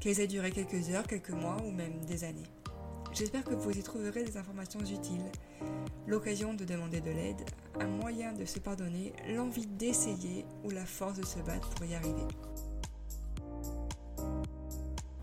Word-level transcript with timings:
qu'elles 0.00 0.20
aient 0.20 0.26
duré 0.26 0.50
quelques 0.50 0.88
heures, 0.90 1.06
quelques 1.06 1.30
mois 1.30 1.58
ou 1.64 1.70
même 1.70 2.04
des 2.06 2.24
années. 2.24 2.46
J'espère 3.12 3.44
que 3.44 3.54
vous 3.54 3.70
y 3.70 3.82
trouverez 3.82 4.24
des 4.24 4.36
informations 4.36 4.80
utiles, 4.80 5.30
l'occasion 6.06 6.54
de 6.54 6.64
demander 6.64 7.00
de 7.00 7.10
l'aide, 7.10 7.44
un 7.78 7.86
moyen 7.86 8.32
de 8.32 8.44
se 8.44 8.58
pardonner, 8.58 9.12
l'envie 9.28 9.66
d'essayer 9.66 10.46
ou 10.64 10.70
la 10.70 10.86
force 10.86 11.18
de 11.18 11.26
se 11.26 11.38
battre 11.40 11.68
pour 11.70 11.84
y 11.84 11.94
arriver. 11.94 12.26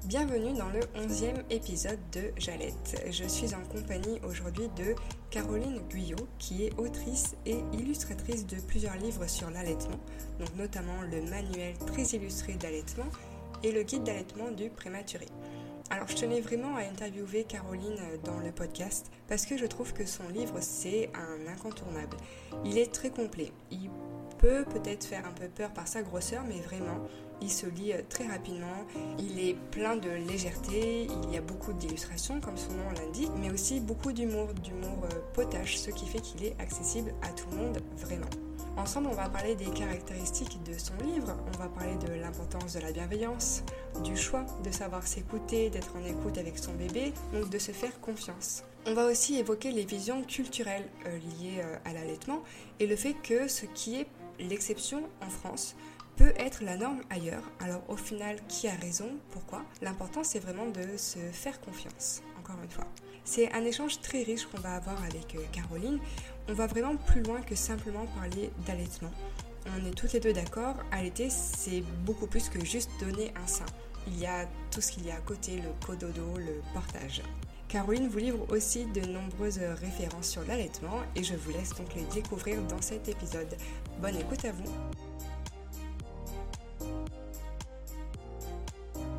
Bienvenue 0.06 0.54
dans 0.54 0.70
le 0.70 0.80
11e 0.96 1.44
épisode 1.50 2.00
de 2.14 2.32
Jalette. 2.38 3.04
Je 3.10 3.26
suis 3.26 3.54
en 3.54 3.62
compagnie 3.64 4.22
aujourd'hui 4.24 4.70
de 4.78 4.96
Caroline 5.32 5.82
Guyot, 5.90 6.28
qui 6.40 6.64
est 6.64 6.80
autrice 6.80 7.36
et 7.46 7.58
illustratrice 7.74 8.46
de 8.46 8.58
plusieurs 8.62 8.96
livres 8.96 9.28
sur 9.28 9.50
l'allaitement, 9.50 10.00
donc 10.40 10.56
notamment 10.56 11.02
le 11.02 11.22
manuel 11.30 11.78
très 11.88 12.04
illustré 12.04 12.54
d'allaitement 12.54 13.08
et 13.64 13.72
le 13.72 13.84
guide 13.84 14.04
d'allaitement 14.04 14.52
du 14.52 14.70
prématuré. 14.70 15.28
Alors 15.90 16.08
je 16.08 16.16
tenais 16.16 16.42
vraiment 16.42 16.76
à 16.76 16.82
interviewer 16.82 17.46
Caroline 17.46 17.98
dans 18.26 18.40
le 18.40 18.52
podcast 18.52 19.10
parce 19.30 19.46
que 19.46 19.58
je 19.58 19.66
trouve 19.66 19.94
que 19.94 20.06
son 20.06 20.28
livre 20.28 20.58
c'est 20.60 21.10
un 21.16 21.48
incontournable. 21.50 22.18
Il 22.66 22.78
est 22.78 22.94
très 22.94 23.10
complet. 23.10 23.54
Il 23.72 23.90
peut 24.38 24.66
peut-être 24.66 25.06
faire 25.06 25.26
un 25.26 25.32
peu 25.32 25.48
peur 25.48 25.72
par 25.72 25.88
sa 25.88 26.02
grosseur 26.02 26.44
mais 26.46 26.60
vraiment 26.60 27.00
il 27.42 27.52
se 27.52 27.68
lit 27.68 27.94
euh, 27.94 28.02
très 28.10 28.28
rapidement. 28.28 28.86
Il 29.20 29.40
est 29.40 29.56
plein 29.72 29.96
de 29.96 30.10
légèreté, 30.10 31.08
il 31.24 31.34
y 31.34 31.38
a 31.38 31.42
beaucoup 31.42 31.72
d'illustrations 31.72 32.42
comme 32.42 32.58
son 32.58 32.74
nom 32.74 32.92
l'indique 32.96 33.32
mais 33.40 33.52
aussi 33.52 33.80
beaucoup 33.80 34.12
d'humour, 34.12 34.54
d'humour 34.56 35.06
euh, 35.06 35.20
potache 35.34 35.78
ce 35.78 35.92
qui 35.92 36.06
fait 36.06 36.20
qu'il 36.20 36.44
est 36.44 36.56
accessible 36.60 37.14
à 37.22 37.30
tout 37.30 37.48
le 37.52 37.58
monde 37.58 37.80
vraiment. 37.96 38.47
Ensemble, 38.78 39.08
on 39.12 39.16
va 39.16 39.28
parler 39.28 39.56
des 39.56 39.72
caractéristiques 39.72 40.62
de 40.64 40.78
son 40.78 40.94
livre, 41.04 41.36
on 41.48 41.58
va 41.58 41.68
parler 41.68 41.96
de 41.96 42.14
l'importance 42.14 42.74
de 42.74 42.80
la 42.80 42.92
bienveillance, 42.92 43.64
du 44.04 44.16
choix 44.16 44.46
de 44.64 44.70
savoir 44.70 45.06
s'écouter, 45.08 45.72
d'être 45.72 45.96
en 45.96 46.06
écoute 46.06 46.38
avec 46.38 46.60
son 46.60 46.74
bébé, 46.74 47.12
donc 47.34 47.50
de 47.50 47.58
se 47.58 47.72
faire 47.72 48.00
confiance. 48.02 48.64
On 48.86 48.94
va 48.94 49.08
aussi 49.08 49.40
évoquer 49.40 49.72
les 49.72 49.84
visions 49.84 50.24
culturelles 50.24 50.88
euh, 51.08 51.18
liées 51.18 51.60
euh, 51.60 51.76
à 51.86 51.94
l'allaitement 51.94 52.44
et 52.80 52.86
le 52.86 52.96
fait 52.96 53.16
que 53.16 53.48
ce 53.48 53.66
qui 53.66 54.00
est 54.00 54.08
l'exception 54.40 55.02
en 55.26 55.30
France 55.30 55.76
peut 56.16 56.34
être 56.38 56.64
la 56.64 56.78
norme 56.78 57.02
ailleurs. 57.10 57.44
Alors 57.60 57.82
au 57.88 57.98
final, 57.98 58.38
qui 58.48 58.68
a 58.68 58.76
raison? 58.76 59.10
Pourquoi? 59.32 59.64
L'important 59.82 60.24
c'est 60.24 60.40
vraiment 60.40 60.68
de 60.68 60.98
se 60.98 61.18
faire 61.32 61.60
confiance, 61.62 62.22
encore 62.40 62.62
une 62.64 62.70
fois. 62.70 62.86
C'est 63.24 63.52
un 63.52 63.66
échange 63.66 64.00
très 64.00 64.24
riche 64.24 64.46
qu'on 64.46 64.62
va 64.62 64.76
avoir 64.76 65.04
avec 65.04 65.36
euh, 65.36 65.40
Caroline 65.52 66.00
on 66.50 66.54
va 66.54 66.68
vraiment 66.68 66.96
plus 66.96 67.22
loin 67.24 67.42
que 67.42 67.56
simplement 67.56 68.06
parler 68.16 68.52
d'allaitement. 68.66 69.12
On 69.76 69.86
est 69.86 69.92
toutes 69.92 70.14
les 70.14 70.20
deux 70.20 70.34
d'accord, 70.34 70.76
allaiter 70.92 71.30
c'est 71.30 71.82
beaucoup 72.06 72.28
plus 72.28 72.50
que 72.50 72.64
juste 72.64 72.90
donner 73.00 73.34
un 73.36 73.48
sein. 73.48 73.66
Il 74.08 74.18
y 74.18 74.26
a 74.26 74.46
tout 74.72 74.80
ce 74.80 74.92
qu'il 74.92 75.06
y 75.06 75.12
a 75.12 75.16
à 75.16 75.20
côté, 75.20 75.58
le 75.58 75.70
cododo, 75.86 76.38
le 76.38 76.62
portage. 76.74 77.22
Caroline 77.68 78.08
vous 78.08 78.20
livre 78.20 78.46
aussi 78.50 78.86
de 78.86 79.02
nombreuses 79.02 79.60
références 79.60 80.30
sur 80.30 80.42
l'allaitement 80.46 81.02
et 81.18 81.24
je 81.24 81.36
vous 81.36 81.52
laisse 81.52 81.76
donc 81.76 81.94
les 81.96 82.04
découvrir 82.04 82.62
dans 82.64 82.82
cet 82.82 83.10
épisode. 83.10 83.58
Bonne 84.02 84.16
écoute 84.16 84.46
à 84.46 84.54
vous. 84.54 84.72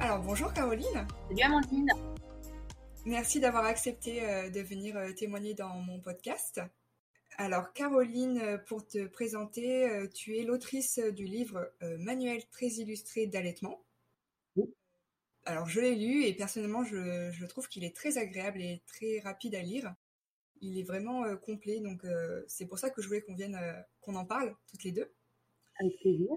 Alors 0.01 0.23
bonjour 0.23 0.51
Caroline. 0.55 1.07
Salut 1.29 1.43
Amandine. 1.43 1.91
Merci 3.05 3.41
d'avoir 3.41 3.67
accepté 3.67 4.23
euh, 4.23 4.49
de 4.49 4.61
venir 4.61 4.97
euh, 4.97 5.13
témoigner 5.13 5.53
dans 5.53 5.75
mon 5.81 6.01
podcast. 6.01 6.63
Alors 7.41 7.73
Caroline, 7.73 8.41
euh, 8.41 8.59
pour 8.59 8.85
te 8.85 9.07
présenter, 9.07 9.89
euh, 9.89 10.09
tu 10.09 10.37
es 10.37 10.43
l'autrice 10.43 10.99
du 10.99 11.25
livre 11.25 11.73
euh, 11.83 11.97
Manuel 11.99 12.45
très 12.49 12.67
illustré 12.67 13.29
d'allaitement. 13.29 13.85
Alors 15.45 15.69
je 15.69 15.81
l'ai 15.81 15.95
lu 15.95 16.25
et 16.25 16.35
personnellement 16.35 16.83
je, 16.83 17.45
trouve 17.47 17.69
qu'il 17.69 17.85
est 17.85 17.95
très 17.95 18.19
agréable 18.19 18.61
et 18.61 18.83
très 18.87 19.21
rapide 19.21 19.55
à 19.55 19.63
lire. 19.63 19.95
Il 20.61 20.79
est 20.79 20.83
vraiment 20.83 21.37
complet, 21.37 21.81
donc 21.81 22.05
c'est 22.49 22.67
pour 22.67 22.79
ça 22.79 22.91
que 22.91 23.01
je 23.01 23.07
voulais 23.07 23.23
qu'on 23.23 23.35
vienne, 23.35 23.57
qu'on 24.03 24.17
en 24.17 24.27
parle 24.27 24.55
toutes 24.67 24.83
les 24.83 24.93
deux. 24.93 25.11
Avec 25.81 25.97
plaisir. 26.01 26.29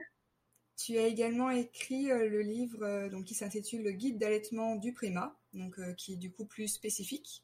Tu 0.77 0.97
as 0.97 1.07
également 1.07 1.49
écrit 1.49 2.05
le 2.05 2.41
livre 2.41 3.09
donc, 3.09 3.25
qui 3.25 3.33
s'intitule 3.33 3.83
Le 3.83 3.91
guide 3.91 4.17
d'allaitement 4.17 4.75
du 4.77 4.93
Préma, 4.93 5.37
donc 5.51 5.77
qui 5.95 6.13
est 6.13 6.17
du 6.17 6.31
coup 6.31 6.45
plus 6.45 6.69
spécifique, 6.69 7.43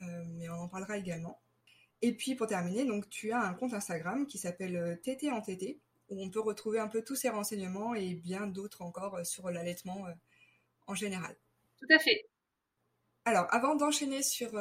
mais 0.00 0.48
on 0.50 0.60
en 0.60 0.68
parlera 0.68 0.98
également. 0.98 1.40
Et 2.02 2.12
puis 2.12 2.34
pour 2.34 2.46
terminer, 2.46 2.84
donc 2.84 3.08
tu 3.08 3.32
as 3.32 3.40
un 3.40 3.54
compte 3.54 3.74
Instagram 3.74 4.26
qui 4.26 4.38
s'appelle 4.38 5.00
TT 5.02 5.28
euh, 5.28 5.32
en 5.32 5.40
TT, 5.40 5.80
où 6.10 6.22
on 6.22 6.30
peut 6.30 6.40
retrouver 6.40 6.78
un 6.78 6.88
peu 6.88 7.02
tous 7.02 7.16
ces 7.16 7.28
renseignements 7.28 7.94
et 7.94 8.14
bien 8.14 8.46
d'autres 8.46 8.82
encore 8.82 9.16
euh, 9.16 9.24
sur 9.24 9.50
l'allaitement 9.50 10.06
euh, 10.06 10.12
en 10.86 10.94
général. 10.94 11.36
Tout 11.78 11.92
à 11.92 11.98
fait. 11.98 12.28
Alors, 13.24 13.46
avant 13.50 13.74
d'enchaîner 13.74 14.22
sur, 14.22 14.52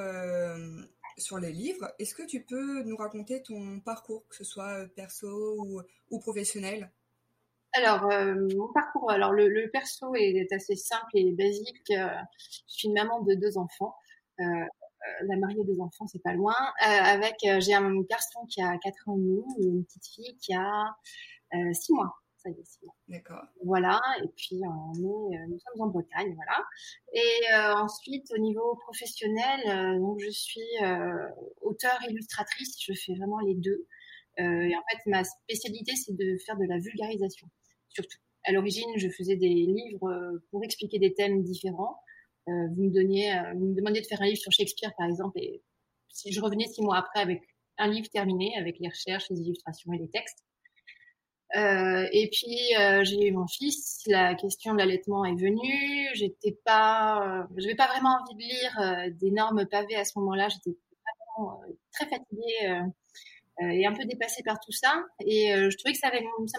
sur 1.18 1.38
les 1.40 1.54
livres, 1.54 1.90
est-ce 2.00 2.14
que 2.14 2.24
tu 2.24 2.44
peux 2.44 2.84
nous 2.84 2.98
raconter 2.98 3.42
ton 3.42 3.80
parcours, 3.80 4.28
que 4.28 4.36
ce 4.36 4.44
soit 4.44 4.86
perso 4.94 5.86
ou, 6.10 6.20
professionnel? 6.20 6.92
Alors, 7.72 8.10
mon 8.36 8.68
parcours, 8.74 9.10
alors 9.10 9.32
le, 9.32 9.70
perso 9.72 10.14
est, 10.16 10.52
assez 10.52 10.76
simple 10.76 11.12
et 11.14 11.32
basique. 11.32 11.82
je 11.88 12.64
suis 12.68 12.90
une 12.90 12.96
maman 12.96 13.22
de 13.22 13.36
deux 13.36 13.58
enfants. 13.58 13.96
Euh, 14.40 14.44
la 15.24 15.38
mariée 15.38 15.64
des 15.64 15.80
enfants, 15.80 16.08
c'est 16.08 16.22
pas 16.22 16.34
loin. 16.34 16.56
Euh, 16.86 16.86
avec, 16.86 17.36
euh, 17.46 17.60
j'ai 17.60 17.74
un 17.74 18.02
garçon 18.02 18.46
qui 18.48 18.62
a 18.62 18.78
4 18.78 19.10
ans 19.10 19.18
et 19.18 19.20
demi 19.20 19.44
et 19.60 19.66
une 19.66 19.86
petite 19.86 20.08
fille 20.08 20.38
qui 20.38 20.54
a 20.54 20.86
6 21.74 21.94
mois. 21.94 22.14
Ça 22.38 22.50
y 22.50 22.54
est, 22.54 22.66
6 22.66 22.86
mois. 22.86 22.96
D'accord. 23.08 23.44
Voilà. 23.64 24.02
Et 24.24 24.28
puis, 24.36 24.62
on 24.64 24.94
est, 24.94 25.48
nous 25.48 25.60
sommes 25.60 25.82
en 25.82 25.88
Bretagne, 25.88 26.36
voilà. 26.36 26.64
Et 27.14 27.54
ensuite, 27.82 28.32
au 28.32 28.38
niveau 28.38 28.76
professionnel, 28.76 30.00
donc 30.00 30.20
je 30.20 30.30
suis 30.30 30.62
auteur 31.62 31.98
illustratrice. 32.10 32.78
Je 32.82 32.94
fais 32.94 33.16
vraiment 33.16 33.40
les 33.40 33.56
deux. 33.56 33.88
et 34.38 34.76
en 34.76 34.84
fait, 34.90 35.10
ma 35.10 35.24
spécialité, 35.24 35.94
c'est 35.96 36.16
de 36.16 36.38
faire 36.46 36.58
de 36.58 36.66
la 36.66 36.78
vulgarisation, 36.78 37.48
surtout. 37.90 38.18
À 38.44 38.52
l'origine, 38.52 38.90
je 38.98 39.10
faisais 39.10 39.36
des 39.36 39.48
livres 39.48 40.40
pour 40.52 40.64
expliquer 40.64 41.00
des 41.00 41.14
thèmes 41.14 41.44
différents. 41.44 41.98
Euh, 42.48 42.68
vous 42.76 42.84
me 42.84 42.94
donniez, 42.94 43.34
euh, 43.34 43.54
demandiez 43.56 44.02
de 44.02 44.08
faire 44.08 44.22
un 44.22 44.26
livre 44.26 44.38
sur 44.38 44.52
Shakespeare, 44.52 44.94
par 44.98 45.08
exemple, 45.08 45.38
et 45.38 45.62
si 46.10 46.32
je 46.32 46.40
revenais 46.40 46.66
six 46.66 46.82
mois 46.82 46.98
après 46.98 47.20
avec 47.20 47.42
un 47.78 47.88
livre 47.88 48.08
terminé, 48.10 48.56
avec 48.58 48.80
les 48.80 48.88
recherches, 48.88 49.30
les 49.30 49.42
illustrations 49.42 49.92
et 49.94 49.98
les 49.98 50.10
textes. 50.10 50.44
Euh, 51.56 52.06
et 52.12 52.30
puis 52.30 52.58
j'ai 53.04 53.28
eu 53.28 53.32
mon 53.32 53.48
fils, 53.48 54.04
la 54.08 54.34
question 54.36 54.74
de 54.74 54.80
l'allaitement 54.80 55.26
est 55.26 55.36
venue. 55.36 56.10
J'étais 56.14 56.58
pas, 56.66 57.42
euh, 57.42 57.44
j'avais 57.58 57.76
pas 57.76 57.88
vraiment 57.88 58.18
envie 58.22 58.36
de 58.36 58.40
lire 58.40 59.12
d'énormes 59.20 59.66
pavés 59.66 59.96
à 59.96 60.06
ce 60.06 60.18
moment-là. 60.20 60.48
J'étais 60.50 60.78
vraiment 61.36 61.62
très 61.92 62.08
fatiguée 62.08 62.82
et 63.62 63.86
un 63.86 63.94
peu 63.94 64.06
dépassée 64.06 64.44
par 64.44 64.60
tout 64.60 64.72
ça. 64.72 65.04
Et 65.26 65.50
je 65.50 65.78
trouvais 65.78 65.94
que 65.94 66.00
ça 66.00 66.10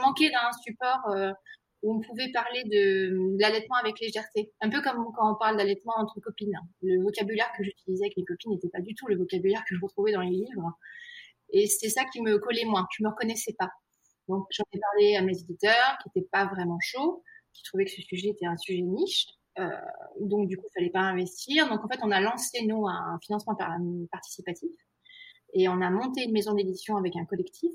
manquait 0.00 0.30
d'un 0.30 0.52
support 0.64 1.34
où 1.82 1.94
on 1.94 2.00
pouvait 2.00 2.30
parler 2.32 2.64
de, 2.64 3.38
l'allaitement 3.40 3.76
avec 3.76 4.00
légèreté. 4.00 4.52
Un 4.60 4.68
peu 4.68 4.80
comme 4.82 5.04
quand 5.16 5.32
on 5.32 5.36
parle 5.36 5.56
d'allaitement 5.56 5.94
entre 5.96 6.20
copines. 6.20 6.58
Le 6.82 7.02
vocabulaire 7.02 7.50
que 7.56 7.62
j'utilisais 7.62 8.04
avec 8.04 8.16
mes 8.16 8.24
copines 8.24 8.52
n'était 8.52 8.68
pas 8.68 8.80
du 8.80 8.94
tout 8.94 9.06
le 9.06 9.16
vocabulaire 9.16 9.62
que 9.68 9.74
je 9.74 9.80
retrouvais 9.80 10.12
dans 10.12 10.22
les 10.22 10.30
livres. 10.30 10.72
Et 11.50 11.66
c'est 11.66 11.88
ça 11.88 12.04
qui 12.06 12.20
me 12.20 12.38
collait 12.38 12.64
moins. 12.64 12.86
Je 12.96 13.04
me 13.04 13.08
reconnaissais 13.08 13.54
pas. 13.58 13.70
Donc, 14.28 14.46
j'en 14.50 14.64
ai 14.72 14.78
parlé 14.78 15.16
à 15.16 15.22
mes 15.22 15.38
éditeurs 15.38 15.98
qui 16.02 16.08
n'étaient 16.08 16.28
pas 16.30 16.46
vraiment 16.46 16.78
chauds, 16.80 17.22
qui 17.54 17.62
trouvaient 17.62 17.84
que 17.84 17.92
ce 17.92 18.02
sujet 18.02 18.28
était 18.28 18.46
un 18.46 18.56
sujet 18.56 18.82
niche. 18.82 19.26
donc, 20.20 20.48
du 20.48 20.56
coup, 20.56 20.66
il 20.68 20.78
fallait 20.78 20.90
pas 20.90 21.00
investir. 21.00 21.68
Donc, 21.68 21.84
en 21.84 21.88
fait, 21.88 22.00
on 22.02 22.10
a 22.10 22.20
lancé, 22.20 22.66
nous, 22.66 22.86
un 22.88 23.18
financement 23.22 23.56
participatif. 24.10 24.70
Et 25.54 25.68
on 25.68 25.80
a 25.80 25.90
monté 25.90 26.24
une 26.24 26.32
maison 26.32 26.52
d'édition 26.54 26.96
avec 26.96 27.16
un 27.16 27.24
collectif. 27.24 27.72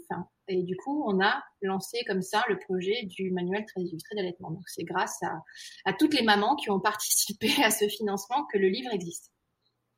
Et 0.47 0.61
du 0.63 0.75
coup, 0.77 1.03
on 1.07 1.19
a 1.23 1.43
lancé 1.61 2.03
comme 2.05 2.21
ça 2.21 2.43
le 2.47 2.59
projet 2.59 3.03
du 3.05 3.31
manuel 3.31 3.65
très 3.65 3.81
illustré 3.81 4.15
d'allaitement. 4.15 4.51
Donc, 4.51 4.63
c'est 4.67 4.83
grâce 4.83 5.19
à, 5.85 5.93
toutes 5.93 6.13
les 6.13 6.23
mamans 6.23 6.55
qui 6.55 6.69
ont 6.69 6.79
participé 6.79 7.47
à 7.63 7.71
ce 7.71 7.87
financement 7.87 8.45
que 8.51 8.57
le 8.57 8.67
livre 8.67 8.91
existe. 8.93 9.31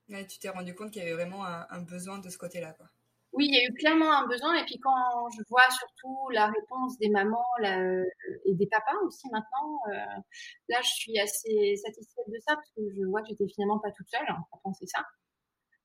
Tu 0.08 0.40
t'es 0.40 0.50
rendu 0.50 0.76
compte 0.76 0.92
qu'il 0.92 1.02
y 1.02 1.06
avait 1.06 1.16
vraiment 1.16 1.44
un, 1.46 1.82
besoin 1.82 2.20
de 2.20 2.30
ce 2.30 2.38
côté-là, 2.38 2.74
quoi. 2.74 2.88
Oui, 3.34 3.48
il 3.50 3.54
y 3.54 3.60
a 3.60 3.68
eu 3.68 3.74
clairement 3.74 4.14
un 4.14 4.28
besoin. 4.28 4.56
Et 4.56 4.64
puis 4.64 4.80
quand 4.80 5.30
je 5.36 5.42
vois 5.50 5.70
surtout 5.70 6.30
la 6.30 6.46
réponse 6.46 6.98
des 7.00 7.10
mamans 7.10 7.44
et 7.64 8.54
des 8.54 8.68
papas 8.68 8.98
aussi 9.04 9.28
maintenant, 9.30 9.80
euh, 9.90 10.22
là, 10.70 10.80
je 10.82 10.90
suis 10.90 11.20
assez 11.20 11.76
satisfaite 11.76 12.30
de 12.30 12.40
ça 12.48 12.56
parce 12.56 12.70
que 12.78 12.82
je 12.96 13.04
vois 13.04 13.22
que 13.24 13.28
j'étais 13.30 13.48
finalement 13.50 13.80
pas 13.80 13.92
toute 13.92 14.08
seule 14.08 14.26
à 14.30 14.58
penser 14.64 14.86
ça. 14.88 15.04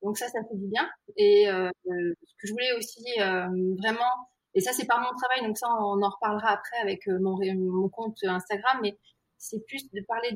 Donc 0.03 0.17
ça, 0.17 0.29
ça 0.29 0.41
fait 0.49 0.57
du 0.57 0.67
bien. 0.67 0.89
Et 1.17 1.49
euh, 1.49 1.69
ce 1.85 2.35
que 2.41 2.47
je 2.47 2.53
voulais 2.53 2.73
aussi 2.73 3.05
euh, 3.21 3.49
vraiment, 3.79 4.11
et 4.55 4.61
ça 4.61 4.73
c'est 4.73 4.87
par 4.87 5.01
mon 5.01 5.17
travail, 5.17 5.47
donc 5.47 5.59
ça 5.59 5.69
on 5.69 6.03
en 6.03 6.09
reparlera 6.09 6.49
après 6.49 6.79
avec 6.83 7.07
euh, 7.09 7.19
mon, 7.21 7.39
mon 7.55 7.89
compte 7.89 8.17
Instagram, 8.25 8.79
mais 8.83 8.97
c'est 9.39 9.65
plus 9.67 9.91
de 9.91 10.01
parler 10.07 10.31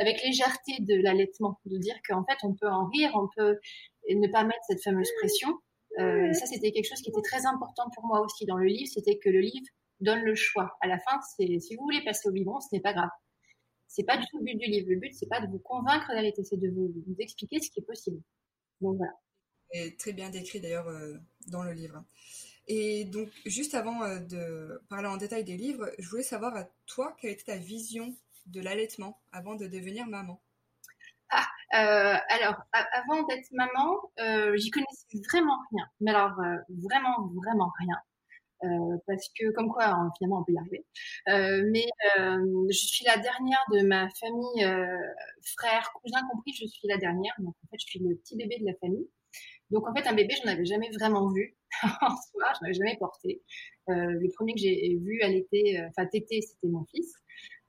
avec 0.00 0.22
légèreté 0.22 0.80
de 0.80 1.02
l'allaitement, 1.02 1.58
de 1.64 1.78
dire 1.78 1.96
qu'en 2.06 2.24
fait 2.24 2.38
on 2.42 2.54
peut 2.54 2.68
en 2.68 2.86
rire, 2.86 3.10
on 3.14 3.28
peut 3.36 3.58
ne 4.08 4.28
pas 4.30 4.44
mettre 4.44 4.64
cette 4.66 4.82
fameuse 4.82 5.10
pression. 5.18 5.48
Euh, 5.98 6.32
ça 6.32 6.46
c'était 6.46 6.70
quelque 6.72 6.88
chose 6.88 7.00
qui 7.00 7.10
était 7.10 7.22
très 7.22 7.46
important 7.46 7.84
pour 7.94 8.06
moi 8.06 8.20
aussi 8.20 8.46
dans 8.46 8.56
le 8.56 8.66
livre, 8.66 8.90
c'était 8.92 9.18
que 9.18 9.28
le 9.28 9.40
livre 9.40 9.66
donne 10.00 10.22
le 10.22 10.34
choix. 10.34 10.76
À 10.80 10.86
la 10.86 10.98
fin, 10.98 11.18
c'est 11.36 11.58
si 11.60 11.76
vous 11.76 11.82
voulez 11.82 12.02
passer 12.04 12.28
au 12.28 12.32
biberon, 12.32 12.60
ce 12.60 12.68
n'est 12.72 12.80
pas 12.80 12.92
grave. 12.92 13.10
C'est 13.86 14.04
pas 14.04 14.16
du 14.16 14.24
tout 14.26 14.38
le 14.38 14.44
but 14.44 14.56
du 14.56 14.66
livre. 14.66 14.86
Le 14.88 14.96
but 14.96 15.12
c'est 15.14 15.28
pas 15.28 15.40
de 15.40 15.46
vous 15.50 15.58
convaincre 15.58 16.08
d'allaiter, 16.08 16.44
c'est 16.44 16.60
de 16.60 16.68
vous, 16.68 16.92
vous 17.06 17.16
expliquer 17.18 17.60
ce 17.60 17.70
qui 17.70 17.80
est 17.80 17.86
possible. 17.86 18.20
Donc 18.80 18.96
voilà. 18.96 19.12
Et 19.72 19.94
très 19.96 20.12
bien 20.12 20.30
décrit 20.30 20.60
d'ailleurs 20.60 20.88
euh, 20.88 21.14
dans 21.48 21.62
le 21.62 21.72
livre. 21.72 22.02
Et 22.66 23.04
donc, 23.04 23.28
juste 23.46 23.74
avant 23.74 24.02
euh, 24.02 24.18
de 24.18 24.80
parler 24.88 25.08
en 25.08 25.16
détail 25.16 25.44
des 25.44 25.56
livres, 25.56 25.90
je 25.98 26.08
voulais 26.08 26.22
savoir 26.22 26.56
à 26.56 26.64
toi 26.86 27.16
quelle 27.20 27.30
était 27.30 27.52
ta 27.52 27.56
vision 27.56 28.14
de 28.46 28.60
l'allaitement 28.60 29.20
avant 29.32 29.54
de 29.54 29.66
devenir 29.66 30.06
maman? 30.06 30.40
Ah, 31.30 31.46
euh, 31.74 32.18
alors, 32.30 32.56
avant 32.72 33.22
d'être 33.24 33.50
maman, 33.52 33.96
j'y 34.56 34.70
connaissais 34.70 35.06
vraiment 35.30 35.58
rien. 35.70 35.86
Mais 36.00 36.10
alors, 36.10 36.32
vraiment, 36.68 37.30
vraiment 37.34 37.72
rien. 37.78 37.96
Parce 39.06 39.28
que 39.38 39.50
comme 39.52 39.68
quoi 39.68 39.86
hein, 39.86 40.10
finalement 40.18 40.40
on 40.40 40.44
peut 40.44 40.52
y 40.52 40.58
arriver. 40.58 40.84
mais 41.70 41.86
je 42.70 42.76
suis 42.76 43.04
la 43.04 43.18
dernière 43.18 43.64
de 43.72 43.82
ma 43.82 44.08
famille, 44.20 44.64
frère, 45.58 45.90
cousin 46.02 46.20
compris, 46.32 46.52
je 46.52 46.66
suis 46.66 46.88
la 46.88 46.98
dernière. 46.98 47.34
Donc 47.38 47.54
en 47.64 47.66
fait, 47.70 47.78
je 47.78 47.86
suis 47.86 48.00
le 48.00 48.16
petit 48.16 48.36
bébé 48.36 48.58
de 48.60 48.66
la 48.66 48.74
famille. 48.80 49.08
Donc 49.70 49.88
en 49.88 49.94
fait, 49.94 50.06
un 50.06 50.14
bébé, 50.14 50.34
je 50.40 50.46
n'en 50.46 50.52
avais 50.54 50.64
jamais 50.64 50.90
vraiment 50.90 51.30
vu 51.30 51.56
en 51.82 52.16
soi, 52.16 52.52
je 52.54 52.62
n'avais 52.62 52.74
jamais 52.74 52.96
porté. 52.98 53.42
Euh, 53.88 53.94
le 53.94 54.28
premier 54.34 54.54
que 54.54 54.60
j'ai 54.60 54.96
vu 55.00 55.20
à 55.22 55.28
l'été, 55.28 55.78
euh, 55.78 55.88
enfin 55.88 56.06
tété, 56.06 56.40
c'était 56.42 56.68
mon 56.68 56.84
fils. 56.86 57.14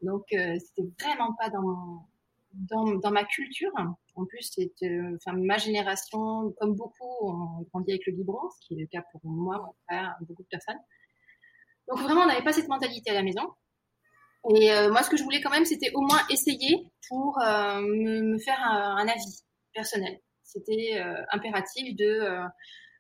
Donc 0.02 0.26
euh, 0.34 0.58
c'était 0.60 0.90
vraiment 1.00 1.34
pas 1.40 1.50
dans, 1.50 2.08
dans, 2.54 2.96
dans 2.96 3.12
ma 3.12 3.24
culture. 3.24 3.72
En 4.16 4.26
plus, 4.26 4.52
enfin 5.16 5.38
ma 5.38 5.58
génération, 5.58 6.54
comme 6.60 6.76
beaucoup, 6.76 7.18
on 7.22 7.62
grandit 7.72 7.92
avec 7.92 8.06
le 8.08 8.14
biberon, 8.14 8.50
ce 8.50 8.68
qui 8.68 8.74
est 8.74 8.82
le 8.82 8.88
cas 8.88 9.04
pour 9.12 9.22
moi, 9.24 9.58
mon 9.58 9.74
frère, 9.88 10.16
beaucoup 10.22 10.44
de 10.44 10.48
personnes. 10.48 10.80
Donc 11.88 12.00
vraiment, 12.00 12.22
on 12.22 12.28
n'avait 12.28 12.44
pas 12.44 12.54
cette 12.54 12.68
mentalité 12.68 13.12
à 13.12 13.14
la 13.14 13.24
maison. 13.24 13.48
Et 14.56 14.70
moi, 14.90 15.04
ce 15.04 15.10
que 15.10 15.18
je 15.18 15.24
voulais 15.24 15.42
quand 15.42 15.52
même, 15.52 15.66
c'était 15.66 15.92
au 15.94 16.02
moins 16.02 16.22
essayer 16.30 16.88
pour 17.10 17.38
me, 17.40 18.38
faire 18.40 18.60
un, 18.60 19.08
avis 19.08 19.44
personnel 19.74 20.20
c'était 20.52 21.00
euh, 21.00 21.24
impératif 21.32 21.96
de, 21.96 22.06
euh, 22.06 22.48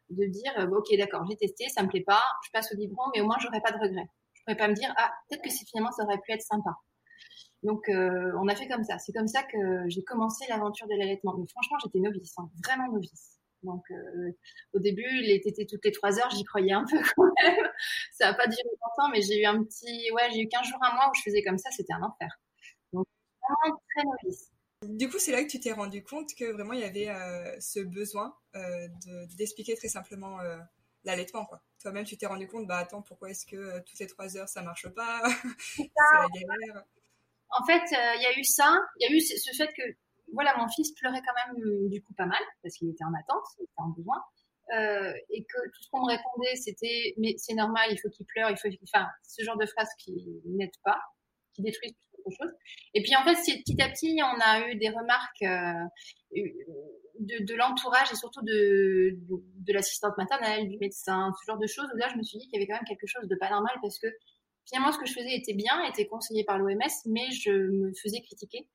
de 0.09 0.25
dire, 0.25 0.51
euh, 0.57 0.67
ok, 0.67 0.87
d'accord, 0.97 1.25
j'ai 1.29 1.35
testé, 1.35 1.67
ça 1.69 1.83
me 1.83 1.89
plaît 1.89 2.03
pas, 2.05 2.23
je 2.45 2.49
passe 2.51 2.73
au 2.73 2.77
biberon, 2.77 3.03
mais 3.13 3.21
au 3.21 3.25
moins, 3.25 3.37
j'aurais 3.39 3.61
pas 3.61 3.71
de 3.71 3.77
regrets. 3.77 4.07
Je 4.33 4.41
pourrais 4.43 4.57
pas 4.57 4.67
me 4.67 4.73
dire, 4.73 4.93
ah, 4.97 5.11
peut-être 5.29 5.43
que 5.43 5.49
finalement, 5.49 5.91
ça 5.91 6.03
aurait 6.03 6.19
pu 6.25 6.31
être 6.31 6.41
sympa. 6.41 6.71
Donc, 7.63 7.89
on 7.89 8.47
a 8.47 8.55
fait 8.55 8.67
comme 8.67 8.83
ça. 8.83 8.97
C'est 8.97 9.13
comme 9.13 9.27
ça 9.27 9.43
que 9.43 9.87
j'ai 9.87 10.03
commencé 10.03 10.45
l'aventure 10.49 10.87
de 10.87 10.95
l'allaitement. 10.97 11.35
Mais 11.37 11.47
franchement, 11.47 11.77
j'étais 11.83 11.99
novice, 11.99 12.33
hein, 12.37 12.49
vraiment 12.63 12.91
novice. 12.91 13.39
Donc, 13.63 13.83
au 14.73 14.79
début, 14.79 15.07
les 15.21 15.41
tétés 15.41 15.67
toutes 15.67 15.85
les 15.85 15.91
trois 15.91 16.19
heures, 16.19 16.31
j'y 16.31 16.43
croyais 16.43 16.73
un 16.73 16.85
peu 16.85 16.97
quand 17.15 17.31
même. 17.43 17.67
ça 18.13 18.31
n'a 18.31 18.33
pas 18.33 18.47
duré 18.47 18.63
longtemps, 18.63 19.09
mais 19.11 19.21
j'ai 19.21 19.41
eu 19.41 19.45
un 19.45 19.63
petit, 19.63 20.11
ouais, 20.11 20.29
j'ai 20.33 20.41
eu 20.41 20.47
15 20.47 20.67
jours, 20.67 20.79
un 20.81 20.95
mois 20.95 21.09
où 21.09 21.13
je 21.15 21.21
faisais 21.21 21.43
comme 21.43 21.57
ça, 21.57 21.69
c'était 21.71 21.93
un 21.93 22.01
enfer. 22.01 22.39
Donc, 22.93 23.05
vraiment 23.41 23.79
très 23.95 24.03
novice. 24.03 24.51
Du 24.83 25.09
coup, 25.09 25.19
c'est 25.19 25.31
là 25.31 25.43
que 25.43 25.49
tu 25.49 25.59
t'es 25.59 25.73
rendu 25.73 26.03
compte 26.03 26.33
que 26.33 26.51
vraiment 26.51 26.73
il 26.73 26.79
y 26.79 26.83
avait 26.83 27.09
euh, 27.09 27.59
ce 27.59 27.79
besoin 27.79 28.35
euh, 28.55 28.87
d'expliquer 29.37 29.75
très 29.75 29.89
simplement 29.89 30.39
euh, 30.39 30.57
l'allaitement. 31.03 31.47
Toi-même, 31.79 32.03
tu 32.03 32.17
t'es 32.17 32.25
rendu 32.25 32.47
compte, 32.47 32.65
bah 32.65 32.77
attends, 32.77 33.03
pourquoi 33.03 33.29
est-ce 33.29 33.45
que 33.45 33.79
toutes 33.81 33.99
les 33.99 34.07
trois 34.07 34.37
heures 34.37 34.49
ça 34.49 34.63
marche 34.63 34.89
pas? 34.89 35.21
C'est 35.75 35.91
la 35.95 36.27
galère. 36.33 36.83
En 37.51 37.65
fait, 37.65 37.83
il 37.91 38.21
y 38.21 38.25
a 38.25 38.37
eu 38.37 38.43
ça, 38.43 38.79
il 38.99 39.09
y 39.09 39.13
a 39.13 39.15
eu 39.15 39.21
ce 39.21 39.51
fait 39.55 39.71
que 39.73 39.83
voilà, 40.33 40.55
mon 40.57 40.67
fils 40.69 40.93
pleurait 40.93 41.21
quand 41.21 41.55
même 41.55 41.89
du 41.89 42.01
coup 42.01 42.13
pas 42.13 42.25
mal 42.25 42.41
parce 42.63 42.75
qu'il 42.75 42.89
était 42.89 43.03
en 43.03 43.13
attente, 43.13 43.43
il 43.59 43.63
était 43.63 43.73
en 43.77 43.89
besoin. 43.89 44.23
et 45.29 45.43
que 45.43 45.69
tout 45.73 45.83
ce 45.83 45.89
qu'on 45.89 46.01
me 46.05 46.11
répondait, 46.11 46.55
c'était 46.55 47.13
mais 47.17 47.35
c'est 47.37 47.55
normal, 47.55 47.89
il 47.91 47.99
faut 47.99 48.09
qu'il 48.09 48.25
pleure, 48.25 48.49
il 48.49 48.57
faut, 48.57 48.69
enfin, 48.83 49.07
ce 49.23 49.43
genre 49.43 49.57
de 49.57 49.65
phrases 49.65 49.93
qui 49.97 50.13
n'aident 50.45 50.71
pas, 50.83 51.01
qui 51.53 51.61
détruisent 51.61 51.95
chose. 52.29 52.51
Et 52.93 53.01
puis 53.01 53.15
en 53.15 53.23
fait, 53.23 53.33
petit 53.33 53.81
à 53.81 53.89
petit, 53.89 54.19
on 54.21 54.39
a 54.39 54.67
eu 54.67 54.75
des 54.75 54.89
remarques 54.89 55.41
euh, 55.41 56.37
de, 57.19 57.55
l'entourage 57.55 58.11
et 58.11 58.15
surtout 58.15 58.41
de, 58.43 59.17
de, 59.17 59.73
l'assistante 59.73 60.17
maternelle, 60.17 60.69
du 60.69 60.77
médecin, 60.77 61.31
ce 61.39 61.51
genre 61.51 61.59
de 61.59 61.67
choses, 61.67 61.87
où 61.93 61.97
là, 61.97 62.07
je 62.11 62.17
me 62.17 62.23
suis 62.23 62.37
dit 62.37 62.45
qu'il 62.47 62.59
y 62.59 62.63
avait 62.63 62.67
quand 62.67 62.75
même 62.75 62.87
quelque 62.87 63.07
chose 63.07 63.27
de 63.27 63.35
pas 63.35 63.49
normal 63.49 63.75
parce 63.81 63.97
que 63.97 64.07
finalement, 64.65 64.91
ce 64.91 64.97
que 64.99 65.05
je 65.05 65.13
faisais 65.13 65.35
était 65.35 65.53
bien, 65.53 65.83
était 65.85 66.07
conseillé 66.07 66.43
par 66.43 66.57
l'OMS, 66.57 66.79
mais 67.05 67.31
je 67.31 67.51
me 67.51 67.93
faisais 67.93 68.21
critiquer. 68.21 68.67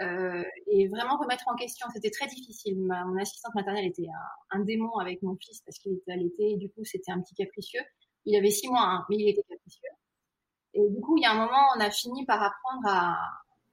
Euh, 0.00 0.42
et 0.68 0.88
vraiment 0.88 1.18
remettre 1.18 1.44
en 1.48 1.54
question, 1.54 1.86
c'était 1.92 2.10
très 2.10 2.26
difficile. 2.26 2.78
mon 2.78 3.16
assistante 3.20 3.54
maternelle 3.54 3.86
était 3.86 4.08
un, 4.50 4.60
démon 4.60 4.96
avec 4.98 5.22
mon 5.22 5.36
fils 5.36 5.60
parce 5.66 5.78
qu'il 5.78 5.92
était 5.92 6.12
allaité 6.12 6.52
et 6.52 6.56
du 6.56 6.70
coup 6.70 6.82
c'était 6.84 7.12
un 7.12 7.20
petit 7.20 7.34
capricieux. 7.34 7.82
Il 8.24 8.36
avait 8.36 8.50
six 8.50 8.68
mois, 8.68 8.82
hein, 8.82 9.06
mais 9.10 9.16
il 9.16 9.28
était 9.28 9.42
capricieux. 9.42 9.90
Et 10.74 10.88
du 10.88 11.00
coup, 11.00 11.16
il 11.18 11.22
y 11.22 11.26
a 11.26 11.32
un 11.32 11.34
moment, 11.34 11.66
on 11.76 11.80
a 11.80 11.90
fini 11.90 12.24
par 12.24 12.42
apprendre 12.42 12.86
à. 12.86 13.18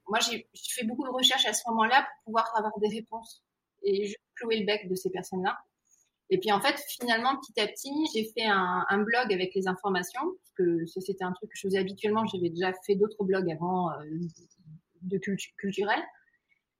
Moi, 0.08 0.18
j'ai 0.20 0.48
fait 0.54 0.84
beaucoup 0.84 1.04
de 1.04 1.10
recherches 1.10 1.46
à 1.46 1.52
ce 1.52 1.62
moment-là 1.68 2.02
pour 2.02 2.24
pouvoir 2.26 2.52
avoir 2.56 2.78
des 2.80 2.88
réponses 2.88 3.42
et 3.82 4.06
juste 4.06 4.18
clouer 4.34 4.58
le 4.60 4.66
bec 4.66 4.88
de 4.88 4.94
ces 4.94 5.08
personnes-là. 5.10 5.56
Et 6.30 6.38
puis 6.38 6.52
en 6.52 6.60
fait, 6.60 6.80
finalement, 6.88 7.36
petit 7.36 7.60
à 7.60 7.66
petit, 7.66 7.90
j'ai 8.14 8.24
fait 8.24 8.46
un, 8.46 8.98
blog 8.98 9.32
avec 9.32 9.52
les 9.54 9.66
informations, 9.66 10.20
parce 10.22 10.52
que 10.56 10.86
c'était 11.00 11.24
un 11.24 11.32
truc 11.32 11.50
que 11.50 11.56
je 11.56 11.62
faisais 11.62 11.78
habituellement. 11.78 12.24
J'avais 12.26 12.50
déjà 12.50 12.72
fait 12.86 12.94
d'autres 12.94 13.24
blogs 13.24 13.50
avant 13.50 13.90
euh, 13.90 14.04
de 15.02 15.18
culture 15.18 15.52
culturel. 15.56 16.00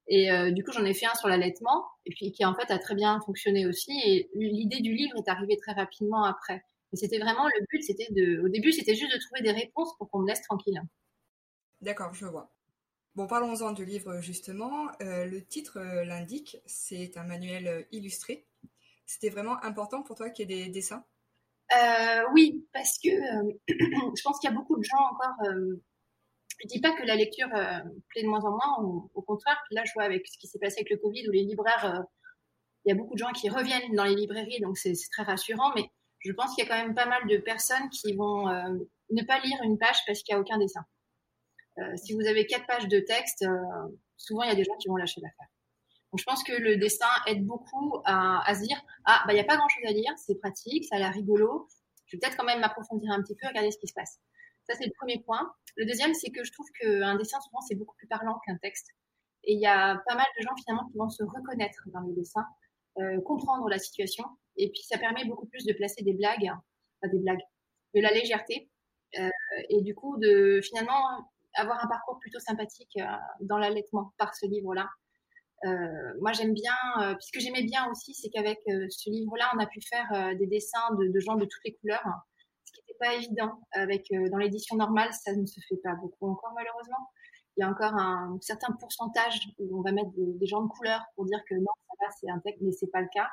Et 0.06 0.30
euh, 0.30 0.52
du 0.52 0.62
coup, 0.62 0.72
j'en 0.72 0.84
ai 0.84 0.94
fait 0.94 1.06
un 1.06 1.14
sur 1.14 1.28
l'allaitement, 1.28 1.84
et 2.06 2.10
puis 2.10 2.30
qui 2.30 2.44
en 2.44 2.54
fait 2.54 2.70
a 2.72 2.78
très 2.78 2.94
bien 2.94 3.20
fonctionné 3.26 3.66
aussi. 3.66 3.92
Et 4.04 4.30
l'idée 4.34 4.80
du 4.80 4.94
livre 4.94 5.16
est 5.16 5.28
arrivée 5.28 5.56
très 5.56 5.72
rapidement 5.72 6.24
après. 6.24 6.62
Et 6.92 6.96
c'était 6.96 7.18
vraiment 7.18 7.46
le 7.46 7.66
but, 7.70 7.82
c'était 7.82 8.08
de, 8.10 8.40
au 8.42 8.48
début, 8.48 8.72
c'était 8.72 8.94
juste 8.94 9.12
de 9.12 9.18
trouver 9.18 9.42
des 9.42 9.52
réponses 9.52 9.96
pour 9.98 10.08
qu'on 10.10 10.20
me 10.20 10.28
laisse 10.28 10.42
tranquille. 10.42 10.80
D'accord, 11.80 12.14
je 12.14 12.26
vois. 12.26 12.52
Bon, 13.16 13.26
parlons-en 13.26 13.72
du 13.72 13.84
livre 13.84 14.20
justement. 14.20 14.88
Euh, 15.00 15.24
le 15.24 15.44
titre 15.44 15.80
l'indique, 16.04 16.56
c'est 16.66 17.16
un 17.16 17.24
manuel 17.24 17.86
illustré. 17.90 18.46
C'était 19.10 19.30
vraiment 19.30 19.62
important 19.64 20.02
pour 20.02 20.16
toi 20.16 20.30
qu'il 20.30 20.50
y 20.50 20.54
ait 20.54 20.64
des 20.64 20.70
dessins? 20.70 21.04
Oui, 22.32 22.66
parce 22.72 22.98
que 23.02 23.08
je 23.68 24.22
pense 24.22 24.38
qu'il 24.38 24.48
y 24.48 24.52
a 24.52 24.56
beaucoup 24.56 24.78
de 24.78 24.84
gens 24.84 24.98
encore. 24.98 25.34
je 26.60 26.66
dis 26.68 26.80
pas 26.80 26.92
que 26.92 27.02
la 27.02 27.16
lecture 27.16 27.48
plaît 28.08 28.22
de 28.22 28.28
moins 28.28 28.44
en 28.44 28.50
moins, 28.50 29.08
au, 29.14 29.22
contraire. 29.22 29.60
Là, 29.70 29.82
je 29.84 29.92
vois 29.94 30.04
avec 30.04 30.26
ce 30.26 30.38
qui 30.38 30.46
s'est 30.46 30.58
passé 30.58 30.76
avec 30.78 30.90
le 30.90 30.96
Covid, 30.96 31.28
où 31.28 31.32
les 31.32 31.42
libraires, 31.42 32.04
il 32.84 32.90
y 32.90 32.92
a 32.92 32.94
beaucoup 32.94 33.14
de 33.14 33.18
gens 33.18 33.32
qui 33.32 33.48
reviennent 33.48 33.94
dans 33.94 34.04
les 34.04 34.14
librairies, 34.14 34.60
donc 34.60 34.78
c'est 34.78 34.94
très 35.12 35.24
rassurant. 35.24 35.72
Mais 35.74 35.90
je 36.20 36.32
pense 36.32 36.54
qu'il 36.54 36.64
y 36.64 36.66
a 36.66 36.70
quand 36.70 36.82
même 36.82 36.94
pas 36.94 37.06
mal 37.06 37.26
de 37.26 37.38
personnes 37.38 37.88
qui 37.90 38.14
vont 38.14 38.48
euh, 38.48 38.78
ne 39.10 39.22
pas 39.24 39.40
lire 39.40 39.58
une 39.64 39.78
page 39.78 39.98
parce 40.06 40.22
qu'il 40.22 40.34
n'y 40.34 40.38
a 40.38 40.40
aucun 40.40 40.58
dessin. 40.58 40.84
Euh, 41.78 41.96
si 41.96 42.14
vous 42.14 42.26
avez 42.26 42.46
quatre 42.46 42.66
pages 42.66 42.88
de 42.88 43.00
texte, 43.00 43.42
euh, 43.42 43.88
souvent 44.16 44.42
il 44.42 44.48
y 44.48 44.52
a 44.52 44.54
des 44.54 44.64
gens 44.64 44.76
qui 44.76 44.88
vont 44.88 44.96
lâcher 44.96 45.20
l'affaire. 45.20 45.48
Donc 46.12 46.18
je 46.18 46.24
pense 46.24 46.42
que 46.42 46.52
le 46.52 46.76
dessin 46.76 47.06
aide 47.26 47.46
beaucoup 47.46 48.00
à, 48.04 48.42
à 48.48 48.54
se 48.54 48.62
dire 48.62 48.80
ah 49.04 49.22
bah 49.26 49.32
il 49.32 49.36
n'y 49.36 49.40
a 49.40 49.44
pas 49.44 49.56
grand 49.56 49.68
chose 49.68 49.84
à 49.86 49.92
lire, 49.92 50.12
c'est 50.16 50.34
pratique, 50.36 50.84
ça 50.84 50.96
a 50.96 50.98
l'air 50.98 51.12
rigolo. 51.12 51.68
Je 52.06 52.16
vais 52.16 52.20
peut-être 52.20 52.36
quand 52.36 52.44
même 52.44 52.60
m'approfondir 52.60 53.12
un 53.12 53.22
petit 53.22 53.36
peu, 53.36 53.46
regarder 53.46 53.70
ce 53.70 53.78
qui 53.78 53.86
se 53.86 53.94
passe. 53.94 54.18
Ça 54.68 54.74
c'est 54.76 54.86
le 54.86 54.92
premier 54.98 55.20
point. 55.20 55.52
Le 55.76 55.86
deuxième 55.86 56.14
c'est 56.14 56.30
que 56.30 56.44
je 56.44 56.52
trouve 56.52 56.66
qu'un 56.80 57.16
dessin 57.16 57.40
souvent 57.40 57.60
c'est 57.60 57.76
beaucoup 57.76 57.94
plus 57.96 58.08
parlant 58.08 58.40
qu'un 58.46 58.56
texte. 58.58 58.88
Et 59.44 59.54
il 59.54 59.60
y 59.60 59.66
a 59.66 59.96
pas 60.06 60.14
mal 60.14 60.26
de 60.38 60.42
gens 60.42 60.54
finalement 60.56 60.88
qui 60.90 60.98
vont 60.98 61.08
se 61.08 61.22
reconnaître 61.22 61.82
dans 61.86 62.00
les 62.00 62.12
dessins, 62.12 62.46
euh, 62.98 63.20
comprendre 63.22 63.68
la 63.68 63.78
situation 63.78 64.24
et 64.60 64.70
puis, 64.70 64.82
ça 64.82 64.98
permet 64.98 65.24
beaucoup 65.24 65.46
plus 65.46 65.64
de 65.64 65.72
placer 65.72 66.02
des 66.02 66.12
blagues, 66.12 66.50
enfin 66.50 67.10
des 67.10 67.18
blagues, 67.18 67.40
de 67.94 68.00
la 68.00 68.12
légèreté. 68.12 68.68
Euh, 69.18 69.28
et 69.70 69.80
du 69.82 69.94
coup, 69.94 70.18
de 70.18 70.60
finalement 70.62 71.02
avoir 71.54 71.82
un 71.82 71.88
parcours 71.88 72.18
plutôt 72.20 72.38
sympathique 72.38 72.96
dans 73.40 73.58
l'allaitement 73.58 74.12
par 74.18 74.34
ce 74.34 74.46
livre-là. 74.46 74.88
Moi, 76.20 76.32
j'aime 76.32 76.54
bien, 76.54 76.74
puisque 77.18 77.40
j'aimais 77.40 77.62
bien 77.62 77.88
aussi, 77.90 78.14
c'est 78.14 78.30
qu'avec 78.30 78.58
ce 78.66 79.10
livre-là, 79.10 79.50
on 79.54 79.58
a 79.58 79.66
pu 79.66 79.80
faire 79.82 80.36
des 80.36 80.46
dessins 80.46 80.94
de, 80.98 81.08
de, 81.08 81.20
gens 81.20 81.36
de 81.36 81.44
toutes 81.44 81.64
les 81.64 81.74
couleurs, 81.74 82.04
ce 82.64 82.72
qui 82.72 82.80
n'était 82.80 82.98
pas 82.98 83.14
évident. 83.14 83.60
Avec 83.72 84.06
dans 84.30 84.38
l'édition 84.38 84.76
normale, 84.76 85.12
ça 85.12 85.32
ne 85.34 85.46
se 85.46 85.60
fait 85.68 85.80
pas 85.82 85.94
beaucoup 85.94 86.28
encore 86.28 86.52
malheureusement 86.54 87.08
il 87.56 87.60
y 87.60 87.62
a 87.64 87.68
encore 87.68 87.94
un 87.94 88.38
certain 88.40 88.72
pourcentage 88.72 89.38
où 89.58 89.78
on 89.78 89.82
va 89.82 89.92
mettre 89.92 90.10
des, 90.16 90.46
gens 90.46 90.62
de 90.62 90.68
couleur 90.68 91.04
pour 91.14 91.24
dire 91.26 91.40
que 91.48 91.54
non, 91.54 91.72
ça 91.88 91.94
va, 92.00 92.10
c'est 92.18 92.30
un 92.30 92.38
texte, 92.38 92.62
mais 92.62 92.72
c'est 92.72 92.90
pas 92.90 93.00
le 93.00 93.08
cas. 93.12 93.28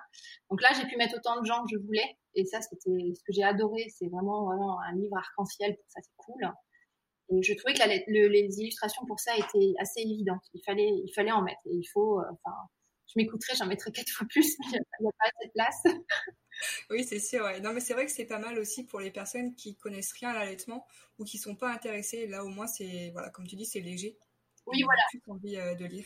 Donc 0.49 0.61
là, 0.61 0.69
j'ai 0.75 0.85
pu 0.85 0.97
mettre 0.97 1.15
autant 1.15 1.39
de 1.39 1.45
gens 1.45 1.63
que 1.63 1.69
je 1.71 1.77
voulais, 1.77 2.17
et 2.35 2.45
ça, 2.45 2.61
c'était 2.61 3.13
ce 3.15 3.23
que 3.23 3.31
j'ai 3.31 3.43
adoré. 3.43 3.87
C'est 3.89 4.07
vraiment, 4.07 4.45
vraiment 4.45 4.81
un 4.81 4.93
livre 4.95 5.15
arc-en-ciel, 5.17 5.75
pour 5.75 5.85
ça, 5.87 6.01
c'est 6.03 6.15
cool. 6.17 6.51
Et 7.29 7.43
je 7.43 7.53
trouvais 7.53 7.73
que 7.73 8.11
les 8.11 8.59
illustrations 8.59 9.05
pour 9.05 9.19
ça 9.19 9.35
étaient 9.35 9.73
assez 9.79 10.01
évidentes. 10.01 10.43
Il 10.53 10.61
fallait, 10.63 10.89
il 11.05 11.11
fallait 11.13 11.31
en 11.31 11.41
mettre. 11.41 11.61
Et 11.65 11.75
il 11.75 11.85
faut, 11.85 12.19
euh, 12.19 12.25
enfin, 12.31 12.55
je 13.07 13.13
m'écouterais, 13.17 13.55
j'en 13.57 13.65
mettrais 13.65 13.91
quatre 13.91 14.09
fois 14.09 14.27
plus, 14.29 14.55
mais 14.59 14.79
il 14.99 15.03
n'y 15.03 15.07
a, 15.07 15.11
pas 15.11 15.25
assez 15.25 15.47
de 15.47 15.51
place. 15.53 15.83
oui, 16.89 17.03
c'est 17.03 17.19
sûr. 17.19 17.43
Non, 17.61 17.73
mais 17.73 17.81
c'est 17.81 17.93
vrai 17.93 18.05
que 18.05 18.11
c'est 18.11 18.25
pas 18.25 18.39
mal 18.39 18.57
aussi 18.57 18.85
pour 18.85 18.99
les 18.99 19.11
personnes 19.11 19.55
qui 19.55 19.75
connaissent 19.75 20.13
rien 20.13 20.29
à 20.29 20.33
l'allaitement 20.33 20.85
ou 21.19 21.25
qui 21.25 21.37
sont 21.37 21.55
pas 21.55 21.71
intéressées. 21.71 22.27
Là, 22.27 22.45
au 22.45 22.49
moins, 22.49 22.67
c'est 22.67 23.09
voilà, 23.11 23.29
comme 23.29 23.47
tu 23.47 23.55
dis, 23.55 23.65
c'est 23.65 23.81
léger. 23.81 24.17
Oui, 24.65 24.83
voilà. 24.83 25.01
Plus 25.09 25.21
envie 25.27 25.57
euh, 25.57 25.75
de 25.75 25.85
lire. 25.85 26.05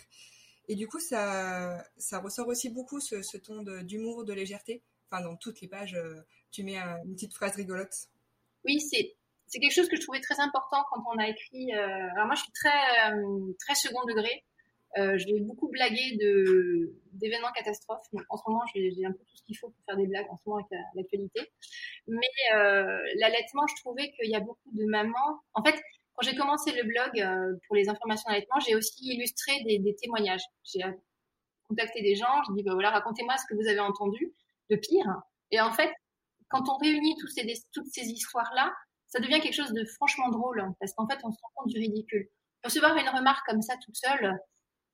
Et 0.68 0.76
du 0.76 0.88
coup, 0.88 1.00
ça, 1.00 1.84
ça 1.98 2.20
ressort 2.20 2.48
aussi 2.48 2.70
beaucoup 2.70 3.00
ce, 3.00 3.22
ce 3.22 3.38
ton 3.38 3.64
d'humour, 3.84 4.24
de, 4.24 4.34
légèreté. 4.34 4.84
Enfin, 5.10 5.22
dans 5.24 5.36
toutes 5.36 5.60
les 5.62 5.68
pages, 5.68 5.96
euh, 5.96 6.22
tu 6.52 6.64
mets 6.64 6.78
une 6.78 7.14
petite 7.14 7.34
phrase 7.34 7.56
rigolote. 7.56 7.94
Oui, 8.64 8.80
c'est 8.80 9.16
c'est 9.52 9.60
quelque 9.60 9.74
chose 9.74 9.90
que 9.90 9.98
je 9.98 10.02
trouvais 10.02 10.22
très 10.22 10.40
important 10.40 10.84
quand 10.90 11.04
on 11.14 11.18
a 11.20 11.28
écrit. 11.28 11.74
Euh, 11.76 12.12
alors 12.16 12.26
moi, 12.26 12.36
je 12.36 12.44
suis 12.44 12.52
très 12.54 12.72
très 13.60 13.76
second 13.76 14.04
degré. 14.06 14.44
Euh, 14.98 15.18
je 15.18 15.26
vais 15.26 15.40
beaucoup 15.40 15.70
blaguer 15.70 16.18
de 16.20 16.94
d'événements 17.14 17.52
catastrophes. 17.52 18.06
en 18.30 18.38
ce 18.38 18.44
moment, 18.48 18.64
j'ai 18.74 19.06
un 19.06 19.12
peu 19.12 19.20
tout 19.20 19.38
ce 19.38 19.44
qu'il 19.44 19.58
faut 19.58 19.70
pour 19.70 19.86
faire 19.86 19.96
des 19.96 20.08
blagues 20.08 20.28
en 20.30 20.38
ce 20.38 20.42
moment 20.46 20.58
avec 20.58 20.82
l'actualité. 20.96 21.42
Mais 22.08 22.28
euh, 22.56 23.00
l'allaitement, 23.16 23.66
je 23.68 23.82
trouvais 23.82 24.12
qu'il 24.12 24.30
y 24.30 24.36
a 24.36 24.40
beaucoup 24.40 24.72
de 24.74 24.86
mamans. 24.86 25.42
En 25.54 25.64
fait, 25.64 25.76
quand 26.14 26.24
j'ai 26.24 26.36
commencé 26.36 26.72
le 26.74 26.84
blog 26.84 27.20
euh, 27.20 27.58
pour 27.68 27.76
les 27.76 27.88
informations 27.88 28.30
d'allaitement, 28.30 28.60
j'ai 28.60 28.76
aussi 28.76 29.14
illustré 29.14 29.54
des, 29.64 29.96
témoignages. 29.96 30.44
J'ai 30.64 30.82
contacté 31.68 32.02
des 32.02 32.16
gens, 32.16 32.44
j'ai 32.48 32.54
dit 32.56 32.64
bah 32.64 32.74
voilà, 32.74 32.90
racontez-moi 32.90 33.38
ce 33.38 33.46
que 33.48 33.56
vous 33.56 33.68
avez 33.68 33.80
entendu 33.80 34.34
de 34.70 34.76
pire. 34.76 35.22
Et 35.52 35.62
en 35.62 35.72
fait, 35.72 35.92
quand 36.50 36.68
on 36.68 36.78
réunit 36.78 37.16
tous 37.20 37.28
ces, 37.28 37.46
toutes 37.72 37.88
ces 37.88 38.08
histoires-là, 38.08 38.74
ça 39.12 39.20
devient 39.20 39.40
quelque 39.40 39.54
chose 39.56 39.74
de 39.74 39.86
franchement 39.86 40.30
drôle 40.30 40.64
parce 40.80 40.94
qu'en 40.94 41.08
fait, 41.08 41.20
on 41.24 41.32
se 41.32 41.38
rend 41.42 41.50
compte 41.56 41.68
du 41.68 41.78
ridicule. 41.78 42.28
Recevoir 42.64 42.96
une 42.96 43.10
remarque 43.10 43.46
comme 43.46 43.62
ça 43.62 43.76
toute 43.84 43.96
seule, 43.96 44.40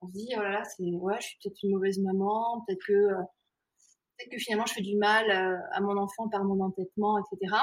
on 0.02 0.08
se 0.08 0.14
dit 0.14 0.30
oh 0.38 0.42
là 0.42 0.52
là 0.52 0.64
c'est 0.64 0.84
ouais 0.84 1.18
je 1.20 1.28
suis 1.28 1.38
peut-être 1.44 1.58
une 1.64 1.72
mauvaise 1.72 2.00
maman 2.00 2.64
peut-être 2.66 2.86
que 2.86 2.94
euh, 2.94 3.22
peut-être 4.18 4.32
que 4.32 4.38
finalement 4.38 4.66
je 4.66 4.74
fais 4.74 4.82
du 4.82 4.98
mal 4.98 5.30
euh, 5.30 5.58
à 5.72 5.82
mon 5.82 5.98
enfant 5.98 6.30
par 6.30 6.44
mon 6.44 6.64
entêtement 6.64 7.18
etc 7.20 7.56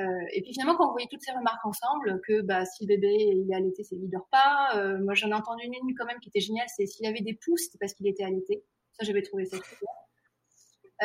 euh, 0.00 0.04
et 0.32 0.42
puis 0.42 0.52
finalement 0.52 0.76
quand 0.76 0.86
vous 0.86 0.92
voyez 0.92 1.08
toutes 1.10 1.22
ces 1.22 1.32
remarques 1.32 1.64
ensemble 1.64 2.20
que 2.26 2.42
bah 2.42 2.64
si 2.64 2.84
le 2.84 2.94
bébé 2.94 3.12
il 3.12 3.50
est 3.50 3.54
allaité 3.54 3.82
c'est 3.82 3.96
qu'il 3.96 4.10
dort 4.10 4.28
pas 4.30 4.80
moi 5.00 5.14
j'en 5.14 5.28
ai 5.28 5.34
entendu 5.34 5.64
une 5.64 5.94
quand 5.96 6.06
même 6.06 6.20
qui 6.20 6.28
était 6.28 6.40
géniale 6.40 6.68
c'est 6.74 6.86
s'il 6.86 7.06
avait 7.06 7.22
des 7.22 7.38
pouces 7.44 7.64
c'était 7.64 7.78
parce 7.78 7.94
qu'il 7.94 8.06
était 8.06 8.24
allaité. 8.24 8.64
Ça 8.92 9.04
j'avais 9.04 9.22
trouvé 9.22 9.46
ça 9.46 9.56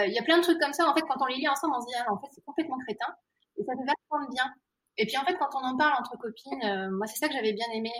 il 0.05 0.11
y 0.11 0.17
a 0.17 0.23
plein 0.23 0.37
de 0.37 0.43
trucs 0.43 0.59
comme 0.59 0.73
ça 0.73 0.89
en 0.89 0.93
fait 0.95 1.01
quand 1.01 1.21
on 1.21 1.25
les 1.25 1.35
lit 1.35 1.47
ensemble 1.47 1.75
on 1.77 1.81
se 1.81 1.87
dit 1.87 1.93
ah, 1.97 2.11
en 2.11 2.19
fait 2.19 2.27
c'est 2.31 2.43
complètement 2.43 2.77
crétin 2.79 3.13
et 3.57 3.63
ça 3.63 3.73
fait 3.73 3.85
vachement 3.85 4.29
bien 4.31 4.43
et 4.97 5.05
puis 5.05 5.17
en 5.17 5.25
fait, 5.25 5.35
quand 5.37 5.49
on 5.53 5.65
en 5.65 5.77
parle 5.77 5.93
entre 5.99 6.17
copines, 6.17 6.89
moi 6.91 7.07
c'est 7.07 7.17
ça 7.17 7.27
que 7.27 7.33
j'avais 7.33 7.53
bien 7.53 7.67
aimé, 7.73 7.91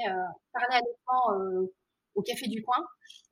parler 0.54 0.76
à 0.76 0.80
l'écran 0.80 1.68
au 2.16 2.22
café 2.22 2.48
du 2.48 2.64
coin, 2.64 2.86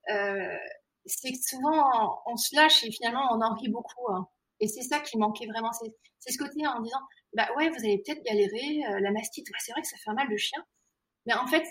euh, 0.10 0.58
c'est 1.06 1.32
que 1.32 1.38
souvent 1.42 2.22
on, 2.26 2.36
se 2.36 2.56
lâche 2.56 2.84
et 2.84 2.92
finalement 2.92 3.30
on 3.32 3.42
en 3.42 3.56
rit 3.56 3.70
beaucoup. 3.70 4.12
Hein. 4.12 4.28
Et 4.60 4.68
c'est 4.68 4.82
ça 4.82 5.00
qui 5.00 5.18
manquait 5.18 5.48
vraiment. 5.48 5.72
C'est 5.74 6.32
ce 6.32 6.38
côté 6.38 6.66
en 6.68 6.80
disant, 6.82 7.00
bah 7.34 7.48
ouais, 7.58 7.70
vous 7.70 7.80
allez 7.80 8.02
peut-être 8.06 8.24
galérer, 8.24 8.84
euh, 8.90 9.00
la 9.00 9.12
mastite, 9.12 9.48
c'est 9.60 9.72
vrai 9.72 9.82
que 9.82 9.88
ça 9.88 9.98
fait 9.98 10.10
un 10.10 10.14
mal 10.14 10.30
de 10.30 10.38
chien. 10.38 10.64
Mais 11.26 11.34
en 11.34 11.48
fait, 11.48 11.64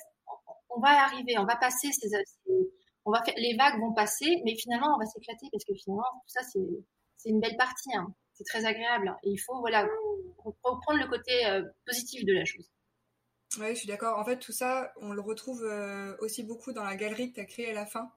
on, 0.71 0.81
va 0.81 1.05
arriver, 1.05 1.39
on 1.39 1.45
va 1.45 1.57
passer 1.57 1.91
ces, 1.93 2.09
on 3.05 3.13
va 3.13 3.23
les 3.37 3.57
vagues 3.57 3.81
vont 3.81 3.93
passer, 3.93 4.43
mais 4.45 4.57
finalement 4.57 4.95
on 4.95 4.99
va 4.99 5.07
s'éclater 5.07 5.47
parce 5.53 5.65
que 5.65 5.75
finalement 5.75 6.05
tout 6.13 6.29
ça 6.29 6.41
c'est 7.17 7.29
une 7.29 7.41
belle 7.41 7.57
partie. 7.57 7.95
Hein. 7.95 8.13
C'est 8.41 8.45
très 8.45 8.65
agréable. 8.65 9.15
Et 9.23 9.33
il 9.33 9.37
faut 9.37 9.61
voilà 9.61 9.87
reprendre 10.39 10.99
le 10.99 11.07
côté 11.09 11.45
euh, 11.45 11.63
positif 11.85 12.25
de 12.25 12.33
la 12.33 12.47
chose. 12.47 12.71
Oui, 13.59 13.69
je 13.71 13.81
suis 13.81 13.87
d'accord. 13.87 14.19
En 14.19 14.25
fait, 14.25 14.39
tout 14.39 14.53
ça, 14.53 14.95
on 14.97 15.13
le 15.13 15.21
retrouve 15.21 15.63
euh, 15.63 16.17
aussi 16.21 16.43
beaucoup 16.43 16.73
dans 16.73 16.85
la 16.85 16.97
galerie 16.97 17.31
que 17.31 17.35
tu 17.35 17.41
as 17.41 17.45
créée 17.45 17.69
à 17.69 17.75
la 17.75 17.85
fin, 17.85 18.11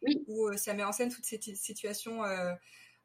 oui. 0.00 0.24
où 0.28 0.48
euh, 0.48 0.56
ça 0.56 0.72
met 0.72 0.82
en 0.82 0.92
scène 0.92 1.12
toutes 1.12 1.26
ces 1.26 1.38
situations 1.42 2.22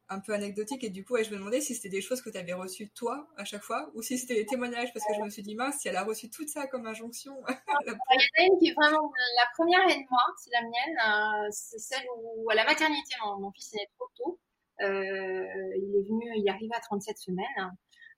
un 0.08 0.20
peu 0.20 0.32
anecdotiques. 0.32 0.82
Et 0.82 0.88
du 0.88 1.04
coup, 1.04 1.22
je 1.22 1.28
me 1.28 1.36
demandais 1.36 1.60
si 1.60 1.74
c'était 1.74 1.90
des 1.90 2.00
choses 2.00 2.22
que 2.22 2.30
tu 2.30 2.38
avais 2.38 2.54
reçues 2.54 2.88
toi 2.88 3.28
à 3.36 3.44
chaque 3.44 3.64
fois, 3.64 3.90
ou 3.92 4.00
si 4.00 4.16
c'était 4.16 4.36
des 4.36 4.46
témoignages, 4.46 4.94
parce 4.94 5.04
que 5.04 5.12
je 5.14 5.20
me 5.20 5.28
suis 5.28 5.42
dit, 5.42 5.54
mince, 5.54 5.78
si 5.78 5.88
elle 5.88 5.96
a 5.96 6.04
reçu 6.04 6.30
tout 6.30 6.48
ça 6.48 6.66
comme 6.68 6.86
injonction. 6.86 7.36
Il 7.84 7.88
y 7.88 7.90
en 7.90 7.94
a 7.94 8.46
une 8.46 8.58
qui 8.58 8.68
est 8.68 8.74
vraiment 8.74 9.12
la 9.36 9.46
première 9.52 9.86
et 9.90 10.06
moi, 10.08 10.22
c'est 10.42 10.50
la 10.52 10.62
mienne. 10.62 11.50
c'est 11.50 11.80
celle 11.80 12.06
où, 12.16 12.48
à 12.48 12.54
la 12.54 12.64
maternité, 12.64 13.14
mon, 13.22 13.40
mon 13.40 13.52
fils 13.52 13.74
est 13.74 13.76
né 13.76 13.88
trop 13.98 14.08
tôt. 14.16 14.40
Il 14.82 15.96
est 15.96 16.08
venu, 16.08 16.30
il 16.36 16.48
arrivé 16.48 16.70
à 16.74 16.80
37 16.80 17.16
semaines. 17.18 17.70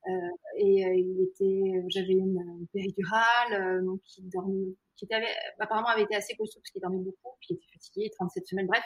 Euh, 0.06 0.10
et 0.58 0.84
euh, 0.84 0.94
il 0.94 1.22
était, 1.22 1.82
j'avais 1.88 2.12
une, 2.12 2.66
péridurale, 2.72 3.52
euh, 3.52 3.82
donc 3.82 4.02
qui 4.02 4.22
dormait, 4.24 4.74
qui 4.96 5.08
apparemment 5.58 5.88
avait 5.88 6.02
été 6.02 6.14
assez 6.14 6.36
costaud 6.36 6.60
parce 6.60 6.70
qu'il 6.70 6.82
dormait 6.82 6.98
beaucoup, 6.98 7.36
puis 7.40 7.48
il 7.50 7.54
était 7.54 7.72
fatigué, 7.72 8.10
37 8.14 8.46
semaines, 8.46 8.66
bref, 8.66 8.84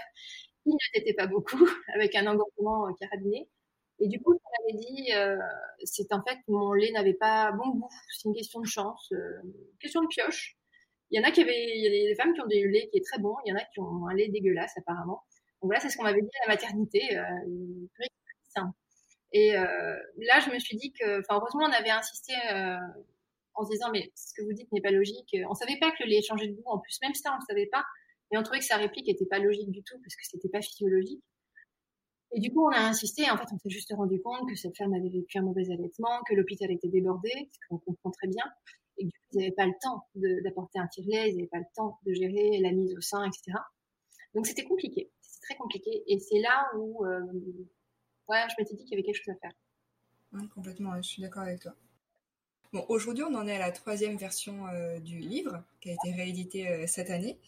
il 0.64 0.74
ne 0.74 0.78
t'était 0.94 1.14
pas 1.14 1.26
beaucoup, 1.26 1.58
avec 1.94 2.14
un 2.14 2.26
engorgement 2.26 2.92
carabiné. 3.00 3.48
Et 4.00 4.06
du 4.06 4.20
coup, 4.22 4.32
on 4.32 4.64
avait 4.64 4.78
dit, 4.78 5.12
euh, 5.14 5.36
c'est 5.82 6.12
en 6.12 6.22
fait 6.22 6.38
mon 6.46 6.72
lait 6.72 6.92
n'avait 6.92 7.14
pas 7.14 7.50
bon 7.52 7.70
goût. 7.70 7.88
C'est 8.16 8.28
une 8.28 8.34
question 8.34 8.60
de 8.60 8.66
chance, 8.66 9.10
euh, 9.12 9.42
question 9.80 10.02
de 10.02 10.06
pioche. 10.06 10.56
Il 11.10 11.18
y 11.18 11.24
en 11.24 11.28
a 11.28 11.32
qui 11.32 11.40
avaient, 11.40 11.64
il 11.74 11.82
y 11.82 11.86
a 11.86 12.10
des 12.10 12.14
femmes 12.14 12.32
qui 12.34 12.40
ont 12.40 12.46
des 12.46 12.68
laits 12.68 12.90
qui 12.90 12.98
est 12.98 13.04
très 13.04 13.18
bon, 13.20 13.34
il 13.44 13.50
y 13.50 13.52
en 13.52 13.56
a 13.56 13.64
qui 13.64 13.80
ont 13.80 14.06
un 14.06 14.14
lait 14.14 14.28
dégueulasse 14.28 14.76
apparemment. 14.78 15.24
Donc 15.60 15.70
voilà, 15.70 15.80
c'est 15.80 15.88
ce 15.88 15.96
qu'on 15.96 16.04
m'avait 16.04 16.22
dit 16.22 16.28
à 16.44 16.48
la 16.48 16.54
maternité. 16.54 17.16
Euh, 17.16 18.64
et 19.32 19.56
euh, 19.56 19.96
là, 20.18 20.40
je 20.40 20.50
me 20.50 20.58
suis 20.58 20.76
dit 20.76 20.92
que, 20.92 21.20
enfin, 21.20 21.36
heureusement, 21.40 21.66
on 21.66 21.72
avait 21.72 21.90
insisté 21.90 22.32
euh, 22.52 22.78
en 23.54 23.64
se 23.64 23.70
disant, 23.70 23.90
mais 23.92 24.10
ce 24.14 24.32
que 24.34 24.42
vous 24.42 24.52
dites 24.52 24.70
n'est 24.72 24.80
pas 24.80 24.90
logique. 24.90 25.36
On 25.48 25.54
savait 25.54 25.78
pas 25.78 25.90
que 25.90 26.04
le 26.04 26.10
lait 26.10 26.22
changeait 26.22 26.48
de 26.48 26.54
goût. 26.54 26.62
En 26.66 26.78
plus, 26.78 26.98
même 27.02 27.14
ça, 27.14 27.32
on 27.34 27.40
ne 27.40 27.44
savait 27.46 27.66
pas. 27.66 27.84
Et 28.30 28.38
on 28.38 28.42
trouvait 28.42 28.60
que 28.60 28.64
sa 28.64 28.76
réplique 28.76 29.06
n'était 29.06 29.26
pas 29.26 29.38
logique 29.38 29.70
du 29.70 29.82
tout 29.82 29.98
parce 30.02 30.14
que 30.14 30.22
c'était 30.22 30.48
pas 30.48 30.60
physiologique. 30.60 31.22
Et 32.32 32.40
du 32.40 32.52
coup, 32.52 32.64
on 32.66 32.70
a 32.70 32.80
insisté. 32.80 33.30
En 33.30 33.36
fait, 33.36 33.46
on 33.52 33.58
s'est 33.58 33.70
juste 33.70 33.92
rendu 33.96 34.20
compte 34.20 34.48
que 34.48 34.54
cette 34.54 34.76
femme 34.76 34.92
avait 34.92 35.08
vécu 35.08 35.38
un 35.38 35.42
mauvais 35.42 35.70
allaitement, 35.70 36.20
que 36.28 36.34
l'hôpital 36.34 36.70
était 36.70 36.88
débordé, 36.88 37.30
ce 37.52 37.68
qu'on 37.68 37.78
comprend 37.78 38.10
très 38.10 38.28
bien, 38.28 38.44
et 38.98 39.04
du 39.04 39.10
coup, 39.10 39.26
ils 39.32 39.38
n'avaient 39.38 39.52
pas 39.52 39.66
le 39.66 39.72
temps 39.80 40.06
d'apporter 40.14 40.78
un 40.78 40.86
tire-lait, 40.88 41.30
ils 41.30 41.36
n'avaient 41.36 41.48
pas 41.48 41.58
le 41.58 41.64
temps 41.74 41.98
de 42.04 42.12
gérer 42.12 42.58
la 42.60 42.72
mise 42.72 42.94
au 42.96 43.00
sein, 43.00 43.24
etc. 43.24 43.56
Donc, 44.34 44.46
c'était 44.46 44.64
compliqué. 44.64 45.10
Très 45.48 45.56
compliqué. 45.56 46.04
Et 46.06 46.18
c'est 46.18 46.40
là 46.40 46.68
où 46.76 47.06
euh, 47.06 47.22
ouais, 48.28 48.44
je 48.50 48.54
m'étais 48.58 48.74
dit 48.74 48.84
qu'il 48.84 48.92
y 48.92 48.94
avait 48.94 49.02
quelque 49.02 49.22
chose 49.24 49.34
à 49.34 49.38
faire. 49.38 49.52
Oui, 50.32 50.46
complètement, 50.48 50.94
je 50.96 51.08
suis 51.08 51.22
d'accord 51.22 51.42
avec 51.42 51.60
toi. 51.60 51.72
Bon, 52.72 52.84
aujourd'hui, 52.88 53.24
on 53.24 53.34
en 53.34 53.46
est 53.46 53.54
à 53.56 53.58
la 53.58 53.72
troisième 53.72 54.18
version 54.18 54.66
euh, 54.68 54.98
du 54.98 55.18
livre 55.18 55.64
qui 55.80 55.88
a 55.88 55.94
été 55.94 56.12
réédité 56.12 56.68
euh, 56.68 56.86
cette 56.86 57.08
année. 57.08 57.38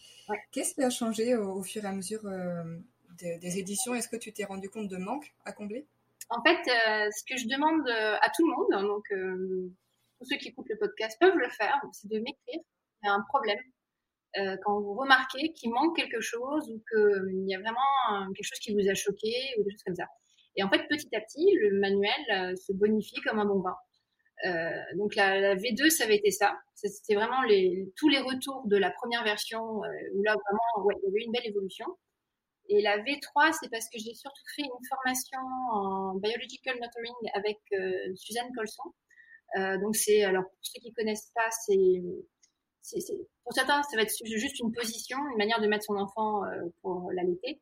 Qu'est-ce 0.51 0.73
qui 0.73 0.81
a 0.81 0.89
changé 0.89 1.35
au, 1.35 1.61
fur 1.61 1.83
et 1.83 1.87
à 1.87 1.91
mesure 1.91 2.21
euh, 2.25 2.79
des 3.19 3.59
éditions? 3.59 3.93
Est-ce 3.93 4.07
que 4.07 4.15
tu 4.15 4.33
t'es 4.33 4.45
rendu 4.45 4.67
compte 4.69 4.87
de 4.87 4.97
manques 4.97 5.31
à 5.45 5.51
combler? 5.51 5.85
En 6.29 6.41
fait, 6.41 6.63
ce 6.65 7.23
que 7.25 7.37
je 7.37 7.47
demande 7.47 7.87
à 7.89 8.29
tout 8.35 8.47
le 8.47 8.55
monde, 8.55 8.87
donc 8.87 9.03
tous 10.17 10.25
ceux 10.25 10.37
qui 10.37 10.47
écoutent 10.47 10.69
le 10.69 10.77
podcast 10.77 11.17
peuvent 11.19 11.37
le 11.37 11.49
faire, 11.49 11.79
c'est 11.91 12.07
de 12.07 12.17
m'écrire. 12.19 12.61
Il 13.03 13.05
y 13.05 13.09
a 13.09 13.13
un 13.13 13.21
problème. 13.21 13.59
Quand 14.63 14.79
vous 14.79 14.93
remarquez 14.93 15.51
qu'il 15.53 15.71
manque 15.71 15.95
quelque 15.95 16.21
chose 16.21 16.69
ou 16.69 16.81
qu'il 16.89 17.45
y 17.47 17.55
a 17.55 17.59
vraiment 17.59 18.31
quelque 18.35 18.45
chose 18.45 18.59
qui 18.59 18.73
vous 18.73 18.89
a 18.89 18.93
choqué 18.93 19.33
ou 19.57 19.63
des 19.63 19.71
choses 19.71 19.83
comme 19.83 19.95
ça. 19.95 20.05
Et 20.55 20.63
en 20.63 20.69
fait, 20.69 20.87
petit 20.87 21.15
à 21.15 21.21
petit, 21.21 21.55
le 21.61 21.79
manuel 21.79 22.11
euh, 22.33 22.55
se 22.55 22.73
bonifie 22.73 23.19
comme 23.21 23.39
un 23.39 23.45
bon 23.45 23.61
vin. 23.61 23.75
Euh, 24.45 24.97
donc 24.97 25.15
la, 25.15 25.39
la, 25.39 25.55
V2, 25.55 25.89
ça 25.89 26.05
avait 26.05 26.15
été 26.15 26.31
ça. 26.31 26.57
C'était 26.75 27.15
vraiment 27.15 27.41
tous 27.95 28.09
les 28.09 28.19
retours 28.19 28.63
de 28.65 28.75
la 28.75 28.91
première 28.91 29.23
version 29.23 29.83
euh, 29.83 29.87
où 30.15 30.23
là 30.23 30.33
vraiment, 30.33 30.85
ouais, 30.85 30.95
il 31.01 31.05
y 31.05 31.09
avait 31.09 31.25
une 31.25 31.31
belle 31.31 31.47
évolution. 31.47 31.85
Et 32.69 32.81
la 32.81 32.97
V3, 32.97 33.57
c'est 33.59 33.69
parce 33.69 33.85
que 33.89 33.99
j'ai 33.99 34.13
surtout 34.13 34.43
fait 34.55 34.63
une 34.63 34.87
formation 34.87 35.39
en 35.73 36.15
biological 36.15 36.75
nurturing 36.79 37.13
avec 37.33 37.59
euh, 37.73 38.15
Suzanne 38.15 38.49
Colson. 38.55 38.83
Euh, 39.57 39.77
donc 39.79 39.95
c'est, 39.95 40.23
alors 40.23 40.43
pour 40.43 40.59
ceux 40.61 40.79
qui 40.81 40.93
connaissent 40.93 41.31
pas, 41.35 41.49
c'est, 41.65 42.01
pour 43.43 43.53
certains, 43.53 43.83
ça 43.83 43.95
va 43.95 44.03
être 44.03 44.13
juste 44.25 44.59
une 44.59 44.71
position, 44.71 45.17
une 45.31 45.37
manière 45.37 45.61
de 45.61 45.67
mettre 45.67 45.85
son 45.85 45.95
enfant 45.95 46.43
euh, 46.45 46.69
pour 46.81 47.11
l'allaiter 47.11 47.61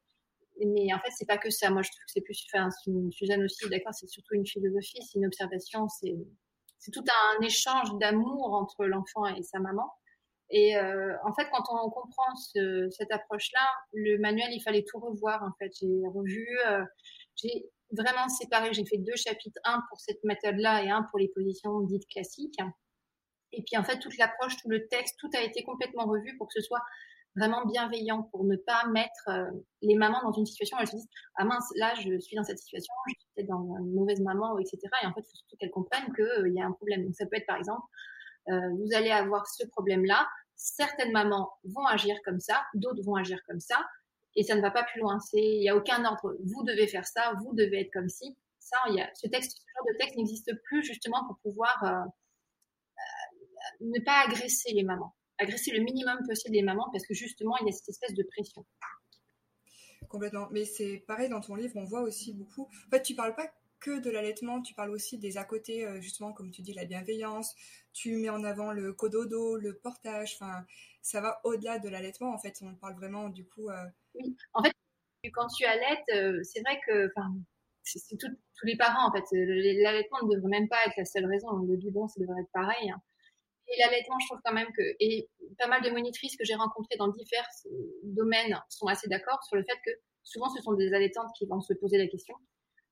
mais 0.66 0.94
en 0.94 1.00
fait, 1.00 1.12
c'est 1.12 1.26
pas 1.26 1.38
que 1.38 1.50
ça. 1.50 1.70
Moi, 1.70 1.82
je 1.82 1.90
trouve 1.90 2.02
que 2.06 2.12
c'est 2.12 2.22
plus, 2.22 2.46
enfin, 2.54 2.70
Suzanne 3.12 3.44
aussi, 3.44 3.70
d'accord, 3.70 3.94
c'est 3.94 4.10
surtout 4.10 4.36
une 4.36 4.46
philosophie, 4.46 5.02
c'est 5.04 5.20
une 5.20 5.26
observation, 5.26 5.88
c'est, 5.88 6.16
c'est 6.80 6.92
tout 6.92 7.04
un 7.04 7.42
échange 7.42 7.98
d'amour 8.00 8.54
entre 8.54 8.86
l'enfant 8.86 9.26
et 9.26 9.44
sa 9.44 9.60
maman. 9.60 9.92
Et 10.52 10.76
euh, 10.78 11.16
en 11.26 11.34
fait, 11.34 11.48
quand 11.52 11.64
on 11.70 11.90
comprend 11.90 12.36
ce, 12.36 12.90
cette 12.90 13.12
approche-là, 13.12 13.68
le 13.94 14.18
manuel, 14.18 14.50
il 14.52 14.62
fallait 14.62 14.84
tout 14.84 15.00
revoir. 15.00 15.44
En 15.44 15.52
fait, 15.60 15.72
j'ai 15.80 16.08
revu, 16.08 16.48
euh, 16.68 16.84
j'ai 17.36 17.70
vraiment 17.92 18.28
séparé. 18.30 18.74
J'ai 18.74 18.86
fait 18.86 18.98
deux 18.98 19.16
chapitres, 19.16 19.60
un 19.64 19.84
pour 19.90 20.00
cette 20.00 20.24
méthode-là 20.24 20.84
et 20.84 20.90
un 20.90 21.04
pour 21.04 21.20
les 21.20 21.28
positions 21.28 21.82
dites 21.82 22.08
classiques. 22.08 22.60
Et 23.52 23.64
puis 23.64 23.78
en 23.78 23.84
fait, 23.84 24.00
toute 24.00 24.18
l'approche, 24.18 24.58
tout 24.58 24.70
le 24.70 24.88
texte, 24.88 25.16
tout 25.20 25.30
a 25.36 25.42
été 25.42 25.64
complètement 25.64 26.06
revu 26.06 26.38
pour 26.38 26.48
que 26.48 26.54
ce 26.54 26.62
soit 26.62 26.82
vraiment 27.36 27.66
bienveillant, 27.66 28.24
pour 28.24 28.44
ne 28.44 28.56
pas 28.56 28.86
mettre 28.88 29.30
euh, 29.30 29.46
les 29.82 29.96
mamans 29.96 30.22
dans 30.24 30.32
une 30.32 30.46
situation 30.46 30.78
où 30.78 30.82
elles 30.82 30.88
se 30.88 30.96
disent 30.96 31.10
ah 31.36 31.46
mince, 31.46 31.72
là 31.76 31.94
je 31.96 32.20
suis 32.20 32.36
dans 32.36 32.44
cette 32.44 32.60
situation, 32.60 32.94
je 33.08 33.14
suis 33.14 33.30
peut-être 33.36 33.48
dans 33.48 33.78
une 33.80 33.94
mauvaise 33.94 34.20
maman, 34.22 34.58
etc. 34.58 34.80
Et 35.04 35.06
en 35.06 35.14
fait, 35.14 35.22
il 35.22 35.30
faut 35.30 35.36
surtout 35.36 35.56
qu'elles 35.58 35.72
comprennent 35.72 36.14
qu'il 36.14 36.54
y 36.54 36.62
a 36.62 36.66
un 36.66 36.72
problème. 36.72 37.06
Donc 37.06 37.16
ça 37.16 37.26
peut 37.26 37.38
être 37.38 37.46
par 37.46 37.58
exemple 37.58 37.84
euh, 38.50 38.70
vous 38.78 38.96
allez 38.96 39.12
avoir 39.12 39.48
ce 39.48 39.66
problème-là. 39.68 40.28
Certaines 40.56 41.12
mamans 41.12 41.52
vont 41.64 41.86
agir 41.86 42.16
comme 42.26 42.40
ça, 42.40 42.64
d'autres 42.74 43.04
vont 43.04 43.16
agir 43.16 43.40
comme 43.48 43.60
ça, 43.60 43.78
et 44.36 44.44
ça 44.44 44.56
ne 44.56 44.62
va 44.62 44.72
pas 44.72 44.84
plus 44.84 45.02
loin. 45.02 45.18
Il 45.34 45.60
n'y 45.60 45.70
a 45.70 45.76
aucun 45.76 46.04
ordre. 46.06 46.36
Vous 46.46 46.64
devez 46.64 46.88
faire 46.88 47.06
ça, 47.06 47.34
vous 47.44 47.54
devez 47.54 47.82
être 47.82 47.94
comme 47.94 48.10
si. 48.10 48.38
Ça, 48.60 48.78
ce 49.16 49.28
texte, 49.28 49.52
ce 49.52 49.64
genre 49.76 49.86
de 49.94 49.98
texte 49.98 50.18
n'existe 50.18 50.52
plus 50.66 50.84
justement 50.84 51.26
pour 51.28 51.38
pouvoir 51.40 51.84
euh, 51.84 51.90
euh, 51.90 52.06
ne 53.82 54.00
pas 54.04 54.26
agresser 54.28 54.74
les 54.74 54.84
mamans, 54.84 55.16
agresser 55.38 55.72
le 55.72 55.84
minimum 55.84 56.20
possible 56.28 56.56
les 56.56 56.64
mamans 56.64 56.90
parce 56.92 57.06
que 57.06 57.14
justement 57.14 57.56
il 57.62 57.68
y 57.68 57.70
a 57.70 57.72
cette 57.74 57.90
espèce 57.90 58.14
de 58.14 58.24
pression. 58.24 58.66
Complètement. 60.08 60.48
Mais 60.52 60.66
c'est 60.66 61.04
pareil 61.08 61.30
dans 61.30 61.42
ton 61.42 61.56
livre, 61.56 61.74
on 61.76 61.84
voit 61.84 62.02
aussi 62.02 62.34
beaucoup. 62.34 62.64
En 62.88 62.90
fait, 62.90 63.04
tu 63.04 63.16
parles 63.16 63.36
pas 63.36 63.50
que 63.80 64.00
de 64.00 64.10
l'allaitement, 64.10 64.62
tu 64.62 64.74
parles 64.74 64.92
aussi 64.92 65.18
des 65.18 65.38
à 65.38 65.46
côté, 65.46 65.86
euh, 65.86 66.02
justement, 66.02 66.34
comme 66.34 66.52
tu 66.52 66.62
dis, 66.62 66.74
la 66.74 66.86
bienveillance, 66.86 67.56
tu 67.94 68.18
mets 68.18 68.30
en 68.30 68.44
avant 68.44 68.72
le 68.72 68.94
cododo, 68.94 69.56
le 69.56 69.78
portage, 69.78 70.36
enfin, 70.40 70.66
ça 71.02 71.22
va 71.22 71.40
au-delà 71.46 71.80
de 71.80 71.88
l'allaitement, 71.90 72.34
en 72.34 72.38
fait, 72.38 72.60
on 72.62 72.76
parle 72.76 72.96
vraiment, 72.96 73.30
du 73.30 73.46
coup... 73.46 73.70
Euh, 73.70 73.86
oui, 74.16 74.36
en 74.54 74.64
fait, 74.64 74.74
quand 75.32 75.48
tu 75.48 75.66
allaites, 75.66 76.04
euh, 76.14 76.42
c'est 76.44 76.62
vrai 76.62 76.80
que, 76.86 77.10
c'est 77.84 78.18
tous 78.18 78.66
les 78.66 78.76
parents, 78.76 79.08
en 79.08 79.12
fait, 79.14 79.24
l'allaitement 79.32 80.20
ne 80.24 80.36
devrait 80.36 80.50
même 80.50 80.68
pas 80.68 80.84
être 80.86 80.98
la 80.98 81.06
seule 81.06 81.26
raison, 81.26 81.56
le 81.60 81.78
biberon, 81.78 82.08
ça 82.08 82.20
devrait 82.20 82.42
être 82.42 82.52
pareil, 82.52 82.90
hein. 82.90 83.02
Et 83.72 83.80
l'allaitement, 83.80 84.18
je 84.20 84.28
trouve 84.28 84.40
quand 84.44 84.54
même 84.54 84.72
que, 84.76 84.82
et 85.00 85.30
pas 85.58 85.68
mal 85.68 85.82
de 85.84 85.90
monitrices 85.90 86.36
que 86.36 86.44
j'ai 86.44 86.56
rencontrées 86.56 86.98
dans 86.98 87.08
divers 87.10 87.48
domaines 88.04 88.60
sont 88.70 88.88
assez 88.88 89.08
d'accord 89.08 89.44
sur 89.44 89.58
le 89.58 89.64
fait 89.64 89.78
que 89.86 89.92
souvent 90.24 90.50
ce 90.50 90.62
sont 90.62 90.74
des 90.74 90.94
allaitantes 90.94 91.30
qui 91.38 91.46
vont 91.46 91.62
se 91.62 91.74
poser 91.74 91.98
la 91.98 92.08
question 92.08 92.36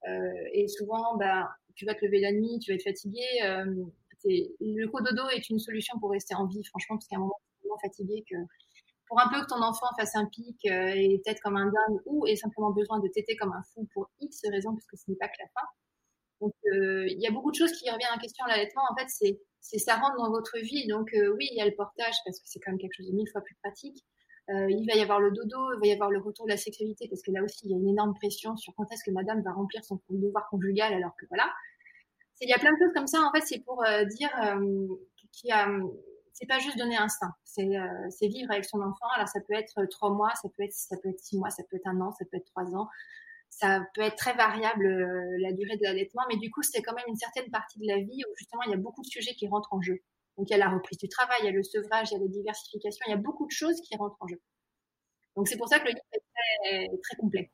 euh, 0.07 0.49
et 0.53 0.67
souvent, 0.67 1.17
bah, 1.17 1.49
tu 1.75 1.85
vas 1.85 1.95
te 1.95 2.05
lever 2.05 2.19
la 2.19 2.31
nuit, 2.31 2.59
tu 2.59 2.71
vas 2.71 2.75
être 2.75 2.83
fatigué. 2.83 3.23
Euh, 3.43 3.65
le 4.25 4.85
cododo 4.87 5.29
est 5.29 5.49
une 5.49 5.59
solution 5.59 5.99
pour 5.99 6.11
rester 6.11 6.35
en 6.35 6.45
vie, 6.47 6.63
franchement, 6.65 6.97
parce 6.97 7.07
qu'à 7.07 7.17
un 7.17 7.19
moment, 7.19 7.35
tu 7.39 7.57
es 7.57 7.61
tellement 7.61 7.79
fatigué 7.79 8.23
que 8.29 8.35
pour 9.07 9.21
un 9.21 9.29
peu 9.29 9.41
que 9.41 9.47
ton 9.47 9.61
enfant 9.61 9.87
fasse 9.97 10.15
un 10.15 10.25
pic 10.25 10.57
euh, 10.65 10.91
et 10.93 11.21
tête 11.23 11.39
comme 11.41 11.55
un 11.55 11.65
dingue 11.65 12.01
ou 12.05 12.27
ait 12.27 12.35
simplement 12.35 12.71
besoin 12.71 12.99
de 12.99 13.07
téter 13.07 13.37
comme 13.37 13.53
un 13.53 13.63
fou 13.73 13.87
pour 13.93 14.09
X 14.19 14.41
raisons, 14.51 14.73
parce 14.73 14.85
que 14.87 14.97
ce 14.97 15.09
n'est 15.09 15.17
pas 15.17 15.27
que 15.27 15.37
la 15.39 15.47
fin. 15.47 15.67
Donc, 16.41 16.53
il 16.65 17.19
y 17.19 17.25
a 17.25 17.31
beaucoup 17.31 17.49
de 17.49 17.55
choses 17.55 17.71
qui 17.71 17.89
reviennent 17.89 18.13
en 18.15 18.19
question. 18.19 18.45
L'allaitement, 18.45 18.83
en 18.91 18.95
fait, 18.95 19.07
c'est 19.07 19.39
ça 19.61 19.95
rentre 19.95 20.17
dans 20.17 20.29
votre 20.29 20.57
vie. 20.59 20.87
Donc, 20.87 21.09
oui, 21.13 21.47
il 21.51 21.57
y 21.57 21.61
a 21.61 21.65
le 21.65 21.75
portage 21.75 22.15
parce 22.25 22.39
que 22.39 22.45
c'est 22.47 22.59
quand 22.59 22.71
même 22.71 22.79
quelque 22.79 22.95
chose 22.95 23.07
de 23.07 23.15
mille 23.15 23.29
fois 23.29 23.41
plus 23.41 23.55
pratique. 23.55 24.03
Euh, 24.49 24.67
il 24.69 24.85
va 24.87 24.95
y 24.95 25.01
avoir 25.01 25.19
le 25.19 25.31
dodo, 25.31 25.73
il 25.73 25.79
va 25.81 25.87
y 25.87 25.91
avoir 25.91 26.09
le 26.09 26.19
retour 26.19 26.45
de 26.45 26.51
la 26.51 26.57
sexualité, 26.57 27.07
parce 27.09 27.21
que 27.21 27.31
là 27.31 27.43
aussi, 27.43 27.65
il 27.65 27.71
y 27.71 27.73
a 27.73 27.77
une 27.77 27.89
énorme 27.89 28.13
pression 28.13 28.55
sur 28.55 28.73
quand 28.75 28.89
est-ce 28.93 29.03
que 29.03 29.11
madame 29.11 29.41
va 29.41 29.51
remplir 29.51 29.83
son 29.83 29.99
devoir 30.09 30.47
conjugal, 30.49 30.93
alors 30.93 31.13
que 31.19 31.25
voilà. 31.27 31.51
Il 32.39 32.49
y 32.49 32.53
a 32.53 32.59
plein 32.59 32.71
de 32.71 32.77
choses 32.77 32.93
comme 32.93 33.07
ça, 33.07 33.19
en 33.21 33.31
fait, 33.33 33.41
c'est 33.41 33.59
pour 33.59 33.83
euh, 33.83 34.05
dire 34.05 34.29
euh, 34.43 34.87
qu'il 35.33 35.49
y 35.49 35.51
a 35.51 35.67
c'est 36.31 36.45
pas 36.45 36.59
juste 36.59 36.77
donner 36.77 36.95
un 36.95 37.09
sein, 37.09 37.33
c'est 37.43 37.65
vivre 38.27 38.51
avec 38.51 38.63
son 38.63 38.79
enfant. 38.79 39.07
Alors 39.15 39.27
ça 39.27 39.39
peut 39.41 39.55
être 39.55 39.85
trois 39.89 40.11
mois, 40.11 40.31
ça 40.35 40.47
peut 40.55 40.63
être 40.63 40.71
ça 40.71 40.95
peut 41.01 41.09
être 41.09 41.19
six 41.19 41.35
mois, 41.35 41.49
ça 41.49 41.63
peut 41.63 41.77
être 41.77 41.87
un 41.87 41.99
an, 41.99 42.11
ça 42.11 42.25
peut 42.25 42.37
être 42.37 42.45
trois 42.45 42.75
ans, 42.75 42.87
ça 43.49 43.81
peut 43.95 44.01
être 44.01 44.17
très 44.17 44.33
variable 44.33 44.87
la 45.39 45.51
durée 45.51 45.77
de 45.77 45.83
l'allaitement, 45.83 46.23
mais 46.29 46.37
du 46.37 46.51
coup 46.51 46.61
c'est 46.63 46.81
quand 46.81 46.93
même 46.93 47.07
une 47.07 47.15
certaine 47.15 47.49
partie 47.49 47.79
de 47.79 47.87
la 47.87 47.97
vie 47.97 48.23
où 48.29 48.35
justement 48.37 48.63
il 48.63 48.71
y 48.71 48.73
a 48.73 48.77
beaucoup 48.77 49.01
de 49.01 49.07
sujets 49.07 49.33
qui 49.33 49.47
rentrent 49.47 49.73
en 49.73 49.81
jeu. 49.81 49.99
Donc 50.37 50.49
il 50.49 50.51
y 50.51 50.55
a 50.55 50.59
la 50.59 50.69
reprise 50.69 50.99
du 50.99 51.09
travail, 51.09 51.37
il 51.41 51.45
y 51.45 51.49
a 51.49 51.51
le 51.51 51.63
sevrage, 51.63 52.09
il 52.11 52.13
y 52.13 52.17
a 52.17 52.19
la 52.19 52.27
diversification, 52.27 53.05
il 53.07 53.11
y 53.11 53.13
a 53.13 53.17
beaucoup 53.17 53.45
de 53.45 53.51
choses 53.51 53.81
qui 53.81 53.95
rentrent 53.95 54.17
en 54.19 54.27
jeu. 54.27 54.39
Donc 55.35 55.47
c'est 55.47 55.57
pour 55.57 55.67
ça 55.67 55.79
que 55.79 55.85
le 55.85 55.91
livre 55.91 56.05
est 56.13 57.01
très, 57.01 57.15
complet. 57.17 57.51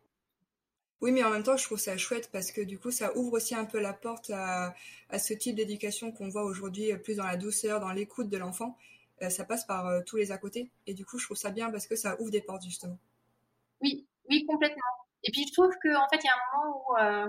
Oui, 1.02 1.12
mais 1.12 1.24
en 1.24 1.30
même 1.30 1.44
temps, 1.44 1.58
je 1.58 1.66
trouve 1.66 1.80
ça 1.80 1.98
chouette 1.98 2.30
parce 2.32 2.52
que 2.52 2.62
du 2.62 2.80
coup, 2.80 2.92
ça 2.92 3.16
ouvre 3.18 3.34
aussi 3.34 3.56
un 3.56 3.66
peu 3.66 3.80
la 3.80 3.92
porte 3.92 4.30
à, 4.34 4.74
ce 5.18 5.34
type 5.34 5.58
d'éducation 5.58 6.14
qu'on 6.14 6.30
voit 6.30 6.44
aujourd'hui 6.44 6.96
plus 7.04 7.18
dans 7.18 7.26
la 7.26 7.36
douceur, 7.36 7.82
dans 7.82 7.92
l'écoute 7.92 8.30
de 8.30 8.38
l'enfant. 8.38 8.78
Euh, 9.22 9.30
ça 9.30 9.44
passe 9.44 9.66
par 9.66 9.88
euh, 9.88 10.02
tous 10.06 10.16
les 10.16 10.32
à 10.32 10.38
côté. 10.38 10.72
Et 10.88 10.94
du 10.94 11.06
coup, 11.06 11.20
je 11.20 11.26
trouve 11.26 11.38
ça 11.38 11.52
bien 11.52 11.70
parce 11.72 11.88
que 11.88 11.96
ça 11.96 12.20
ouvre 12.22 12.32
des 12.32 12.42
portes, 12.42 12.64
justement. 12.64 12.98
Oui, 13.82 14.08
oui, 14.30 14.46
complètement. 14.46 14.82
Et 15.24 15.32
puis, 15.32 15.46
je 15.48 15.54
trouve 15.54 15.74
qu'en 15.82 16.04
en 16.04 16.10
fait, 16.10 16.20
il 16.22 16.26
y 16.26 16.30
a 16.30 16.34
un 16.34 16.58
moment 16.58 16.78
où 16.78 16.98
euh, 16.98 17.28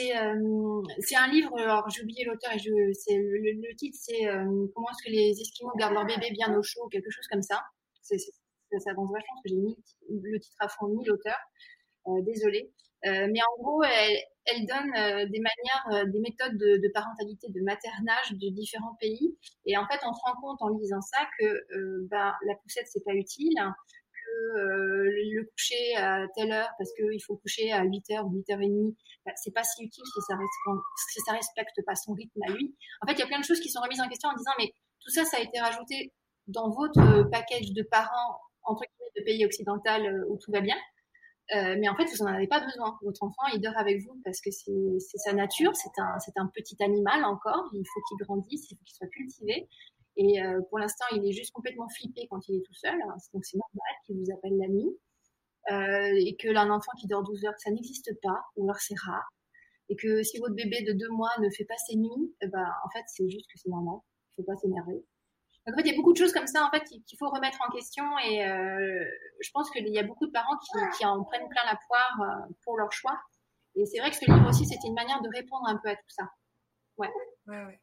euh, 0.00 0.82
c'est 0.98 1.16
un 1.16 1.28
livre, 1.28 1.58
alors 1.58 1.88
j'ai 1.90 2.02
oublié 2.02 2.24
l'auteur 2.24 2.52
et 2.52 2.58
je, 2.58 2.92
c'est, 2.92 3.16
le, 3.16 3.74
titre 3.76 3.96
c'est 4.00 4.26
euh, 4.26 4.66
Comment 4.74 4.88
est-ce 4.90 5.06
que 5.06 5.12
les 5.12 5.40
Esquimaux 5.40 5.72
gardent 5.76 5.94
leur 5.94 6.06
bébé 6.06 6.30
bien 6.32 6.54
au 6.56 6.62
chaud, 6.62 6.88
quelque 6.88 7.10
chose 7.10 7.26
comme 7.30 7.42
ça. 7.42 7.62
Ça 8.02 8.90
avance 8.90 9.10
vachement 9.12 9.34
parce 9.34 9.42
que 9.44 9.48
j'ai 9.50 9.56
mis 9.56 9.76
le 10.10 10.40
titre 10.40 10.56
à 10.60 10.68
fond, 10.68 10.88
ni 10.88 11.04
l'auteur. 11.04 11.38
Désolée. 12.22 12.72
mais 13.04 13.40
en 13.40 13.62
gros, 13.62 13.82
elle, 13.82 14.66
donne 14.66 14.92
des 15.30 15.40
manières, 15.40 16.06
des 16.06 16.20
méthodes 16.20 16.56
de, 16.56 16.76
de, 16.76 16.92
parentalité, 16.92 17.48
de 17.48 17.60
maternage 17.62 18.32
de 18.32 18.48
différents 18.50 18.94
pays. 19.00 19.36
Et 19.64 19.76
en 19.76 19.86
fait, 19.86 19.98
on 20.04 20.12
se 20.12 20.20
rend 20.24 20.40
compte 20.40 20.62
en 20.62 20.68
lisant 20.68 21.00
ça 21.00 21.26
que 21.38 22.06
ben, 22.08 22.32
la 22.46 22.54
poussette, 22.62 22.86
c'est 22.88 23.04
pas 23.04 23.14
utile, 23.14 23.58
le 24.54 25.42
coucher 25.50 25.96
à 25.96 26.26
telle 26.34 26.52
heure 26.52 26.70
parce 26.78 26.92
qu'il 26.94 27.22
faut 27.22 27.36
coucher 27.36 27.72
à 27.72 27.84
8h 27.84 28.24
ou 28.24 28.42
8h30, 28.48 28.94
bah, 29.24 29.32
c'est 29.36 29.52
pas 29.52 29.64
si 29.64 29.84
utile 29.84 30.04
si 30.04 30.20
ça, 30.22 30.36
ça 31.26 31.32
respecte 31.32 31.82
pas 31.84 31.94
son 31.94 32.12
rythme 32.12 32.40
à 32.48 32.52
lui. 32.52 32.74
En 33.02 33.06
fait, 33.06 33.14
il 33.14 33.20
y 33.20 33.22
a 33.22 33.26
plein 33.26 33.40
de 33.40 33.44
choses 33.44 33.60
qui 33.60 33.68
sont 33.68 33.80
remises 33.80 34.00
en 34.00 34.08
question 34.08 34.28
en 34.28 34.36
disant 34.36 34.52
mais 34.58 34.72
tout 35.00 35.10
ça, 35.10 35.24
ça 35.24 35.38
a 35.38 35.40
été 35.40 35.58
rajouté 35.60 36.12
dans 36.46 36.70
votre 36.70 37.28
package 37.30 37.72
de 37.72 37.82
parents 37.82 38.40
entre 38.66 38.82
guillemets 38.82 39.12
de 39.16 39.24
pays 39.24 39.44
occidental 39.44 40.06
euh, 40.06 40.24
où 40.28 40.38
tout 40.38 40.50
va 40.50 40.60
bien. 40.60 40.76
Euh, 41.54 41.76
mais 41.78 41.88
en 41.88 41.94
fait, 41.94 42.04
vous 42.06 42.24
n'en 42.24 42.34
avez 42.34 42.48
pas 42.48 42.60
besoin. 42.60 42.98
Votre 43.02 43.22
enfant, 43.22 43.46
il 43.54 43.60
dort 43.60 43.76
avec 43.76 44.00
vous 44.02 44.20
parce 44.24 44.40
que 44.40 44.50
c'est 44.50 45.18
sa 45.18 45.32
nature, 45.32 45.74
c'est 45.76 45.96
un, 45.98 46.18
un 46.36 46.46
petit 46.48 46.76
animal 46.82 47.24
encore, 47.24 47.70
il 47.72 47.84
faut 47.86 48.00
qu'il 48.08 48.18
grandisse, 48.26 48.68
il 48.70 48.76
faut 48.76 48.84
qu'il 48.84 48.96
soit 48.96 49.06
cultivé. 49.06 49.68
Et 50.16 50.42
euh, 50.42 50.60
pour 50.70 50.78
l'instant, 50.78 51.04
il 51.12 51.26
est 51.26 51.32
juste 51.32 51.52
complètement 51.52 51.88
flippé 51.88 52.26
quand 52.30 52.48
il 52.48 52.56
est 52.56 52.62
tout 52.62 52.74
seul. 52.74 52.98
Donc 53.34 53.44
c'est 53.44 53.58
normal 53.58 53.94
qu'il 54.04 54.16
vous 54.16 54.32
appelle 54.32 54.56
la 54.56 54.68
nuit. 54.68 54.96
Euh, 55.70 56.14
et 56.14 56.36
que 56.36 56.48
l'un 56.48 56.70
enfant 56.70 56.92
qui 56.98 57.08
dort 57.08 57.24
12 57.24 57.44
heures, 57.44 57.58
ça 57.58 57.70
n'existe 57.70 58.12
pas, 58.22 58.44
ou 58.56 58.64
alors 58.64 58.80
c'est 58.80 58.98
rare. 58.98 59.32
Et 59.88 59.96
que 59.96 60.22
si 60.22 60.38
votre 60.38 60.54
bébé 60.54 60.82
de 60.82 60.92
deux 60.92 61.08
mois 61.10 61.30
ne 61.40 61.50
fait 61.50 61.64
pas 61.64 61.76
ses 61.76 61.96
nuits, 61.96 62.34
eh 62.40 62.46
ben, 62.46 62.72
en 62.84 62.90
fait, 62.90 63.02
c'est 63.08 63.28
juste 63.28 63.46
que 63.46 63.58
c'est 63.58 63.68
normal. 63.68 63.98
Il 64.38 64.42
ne 64.42 64.44
faut 64.44 64.52
pas 64.52 64.56
s'énerver. 64.60 65.04
Donc, 65.66 65.74
en 65.74 65.76
fait, 65.76 65.88
il 65.88 65.90
y 65.90 65.94
a 65.94 65.96
beaucoup 65.96 66.12
de 66.12 66.18
choses 66.18 66.32
comme 66.32 66.46
ça, 66.46 66.64
en 66.64 66.70
fait, 66.70 66.84
qu'il 66.84 67.18
faut 67.18 67.28
remettre 67.28 67.58
en 67.66 67.70
question. 67.72 68.04
Et 68.24 68.44
euh, 68.46 69.04
je 69.40 69.50
pense 69.52 69.68
qu'il 69.70 69.88
y 69.88 69.98
a 69.98 70.04
beaucoup 70.04 70.26
de 70.26 70.32
parents 70.32 70.56
qui, 70.58 70.98
qui, 70.98 71.04
en 71.04 71.24
prennent 71.24 71.48
plein 71.48 71.64
la 71.64 71.78
poire 71.88 72.20
euh, 72.20 72.52
pour 72.64 72.76
leur 72.76 72.92
choix. 72.92 73.18
Et 73.74 73.86
c'est 73.86 73.98
vrai 73.98 74.10
que 74.10 74.16
ce 74.16 74.24
livre 74.30 74.48
aussi, 74.48 74.66
c'était 74.66 74.86
une 74.86 74.94
manière 74.94 75.20
de 75.20 75.28
répondre 75.34 75.66
un 75.66 75.78
peu 75.82 75.88
à 75.88 75.96
tout 75.96 76.10
ça. 76.10 76.24
Ouais. 76.96 77.10
Ouais, 77.46 77.64
ouais 77.64 77.80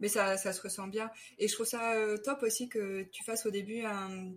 mais 0.00 0.08
ça, 0.08 0.36
ça 0.36 0.52
se 0.52 0.62
ressent 0.62 0.86
bien. 0.86 1.10
Et 1.38 1.48
je 1.48 1.54
trouve 1.54 1.66
ça 1.66 1.94
euh, 1.94 2.16
top 2.18 2.42
aussi 2.42 2.68
que 2.68 3.02
tu 3.04 3.24
fasses 3.24 3.46
au 3.46 3.50
début 3.50 3.84
un, 3.84 4.32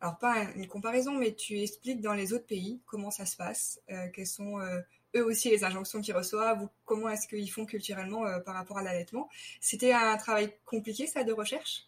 alors 0.00 0.18
pas 0.18 0.44
une 0.56 0.66
comparaison, 0.66 1.12
mais 1.12 1.34
tu 1.34 1.60
expliques 1.60 2.00
dans 2.00 2.14
les 2.14 2.32
autres 2.32 2.46
pays 2.46 2.80
comment 2.86 3.10
ça 3.10 3.26
se 3.26 3.36
passe, 3.36 3.80
euh, 3.90 4.08
quelles 4.14 4.26
sont 4.26 4.60
euh, 4.60 4.80
eux 5.16 5.24
aussi 5.24 5.50
les 5.50 5.64
injonctions 5.64 6.00
qu'ils 6.00 6.16
reçoivent, 6.16 6.62
ou 6.62 6.68
comment 6.84 7.08
est-ce 7.08 7.26
qu'ils 7.28 7.50
font 7.50 7.64
culturellement 7.64 8.24
par 8.44 8.54
rapport 8.54 8.78
à 8.78 8.82
l'allaitement. 8.82 9.28
C'était 9.60 9.92
un 9.92 10.16
travail 10.18 10.52
compliqué, 10.66 11.06
ça, 11.06 11.24
de 11.24 11.32
recherche? 11.32 11.86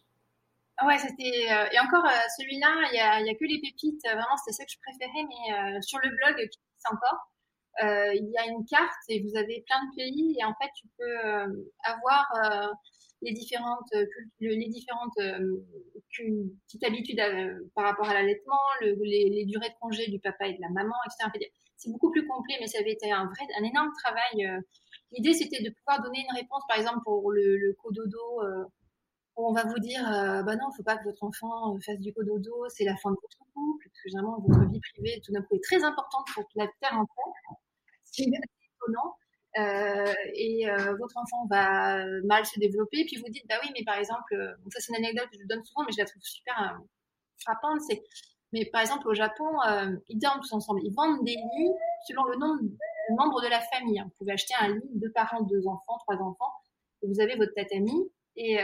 Ouais, 0.83 0.97
c'était 0.97 1.23
et 1.23 1.79
encore 1.79 2.05
celui-là, 2.37 2.89
il 2.91 2.95
y 2.95 2.99
a, 2.99 3.21
y 3.21 3.29
a, 3.29 3.35
que 3.35 3.43
les 3.43 3.59
pépites. 3.59 4.01
Vraiment, 4.03 4.37
c'était 4.37 4.63
ce 4.63 4.65
que 4.65 4.71
je 4.71 4.77
préférais, 4.79 5.27
mais 5.27 5.81
sur 5.81 5.99
le 5.99 6.09
blog 6.09 6.49
c'est 6.79 6.93
encore. 6.93 7.29
Il 7.81 8.31
y 8.31 8.37
a 8.37 8.45
une 8.47 8.65
carte 8.65 9.03
et 9.07 9.21
vous 9.21 9.35
avez 9.37 9.63
plein 9.67 9.79
de 9.85 9.95
pays 9.95 10.37
et 10.39 10.43
en 10.43 10.53
fait 10.55 10.69
tu 10.75 10.87
peux 10.97 11.17
avoir 11.83 12.25
les 13.21 13.33
différentes, 13.33 13.91
euh, 13.95 14.05
les 14.39 14.67
différentes 14.67 15.17
euh, 15.19 15.63
petites 16.67 16.83
habitudes 16.83 17.19
euh, 17.19 17.59
par 17.75 17.85
rapport 17.85 18.07
à 18.07 18.13
l'allaitement, 18.13 18.59
le, 18.81 18.95
les, 19.03 19.45
durées 19.45 19.69
de 19.69 19.75
congé 19.79 20.09
du 20.09 20.19
papa 20.19 20.47
et 20.47 20.53
de 20.53 20.61
la 20.61 20.69
maman, 20.69 20.95
etc. 21.05 21.49
C'est 21.77 21.91
beaucoup 21.91 22.11
plus 22.11 22.25
complet, 22.27 22.55
mais 22.59 22.67
ça 22.67 22.79
avait 22.79 22.93
été 22.93 23.11
un 23.11 23.25
vrai, 23.25 23.47
un 23.59 23.63
énorme 23.63 23.91
travail. 24.03 24.63
L'idée, 25.11 25.33
c'était 25.33 25.63
de 25.63 25.69
pouvoir 25.69 26.01
donner 26.03 26.19
une 26.19 26.35
réponse, 26.35 26.63
par 26.67 26.77
exemple, 26.77 26.99
pour 27.03 27.31
le, 27.31 27.57
le 27.57 27.73
cododo, 27.73 28.41
on 29.47 29.53
va 29.53 29.63
vous 29.63 29.79
dire, 29.79 30.03
bah 30.03 30.55
non, 30.55 30.67
il 30.67 30.71
ne 30.71 30.75
faut 30.77 30.83
pas 30.83 30.97
que 30.97 31.03
votre 31.03 31.23
enfant 31.23 31.77
fasse 31.85 31.99
du 31.99 32.13
cododo, 32.13 32.65
c'est 32.69 32.85
la 32.85 32.95
fin 32.97 33.11
de 33.11 33.17
votre 33.21 33.37
couple, 33.53 33.87
parce 33.87 34.01
que 34.03 34.09
généralement, 34.09 34.39
votre 34.39 34.65
vie 34.71 34.79
privée, 34.93 35.21
tout 35.23 35.31
d'un 35.31 35.41
coup, 35.41 35.55
est 35.55 35.63
très 35.63 35.83
importante 35.83 36.25
pour 36.33 36.43
la 36.55 36.67
terre 36.81 36.93
entière. 36.93 37.57
C'est 38.03 38.23
étonnant. 38.23 39.15
et 40.35 40.65
votre 40.97 41.17
enfant 41.17 41.45
va 41.49 42.05
mal 42.23 42.45
se 42.45 42.59
développer, 42.59 43.05
puis 43.05 43.17
vous 43.17 43.29
dites, 43.29 43.45
bah 43.47 43.55
oui, 43.63 43.69
mais 43.77 43.83
par 43.83 43.97
exemple, 43.97 44.35
ça 44.69 44.79
c'est 44.79 44.91
une 44.91 45.03
anecdote 45.03 45.29
que 45.31 45.37
je 45.39 45.47
donne 45.47 45.63
souvent, 45.63 45.83
mais 45.85 45.91
je 45.91 45.97
la 45.99 46.05
trouve 46.05 46.21
super 46.21 46.79
frappante, 47.43 47.81
c'est, 47.87 48.03
mais 48.51 48.65
par 48.65 48.81
exemple 48.81 49.07
au 49.07 49.13
Japon, 49.13 49.45
ils 50.07 50.19
dorment 50.19 50.41
tous 50.41 50.53
ensemble, 50.53 50.81
ils 50.83 50.93
vendent 50.93 51.23
des 51.23 51.35
lits 51.35 51.73
selon 52.07 52.23
le 52.25 52.37
nombre 52.37 52.61
de 52.61 53.15
membres 53.15 53.41
de 53.41 53.47
la 53.47 53.61
famille. 53.61 54.01
Vous 54.03 54.11
pouvez 54.19 54.33
acheter 54.33 54.53
un 54.59 54.69
lit, 54.69 54.89
deux 54.95 55.11
parents, 55.11 55.41
deux 55.41 55.67
enfants, 55.67 55.97
trois 55.99 56.17
enfants, 56.17 56.53
et 57.01 57.07
vous 57.07 57.19
avez 57.21 57.35
votre 57.35 57.53
tatami, 57.55 57.93
et, 58.39 58.57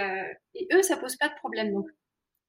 et 0.56 0.68
eux, 0.74 0.82
ça 0.82 0.98
pose 0.98 1.16
pas 1.18 1.30
de 1.30 1.36
problème. 1.36 1.74
Donc, 1.74 1.88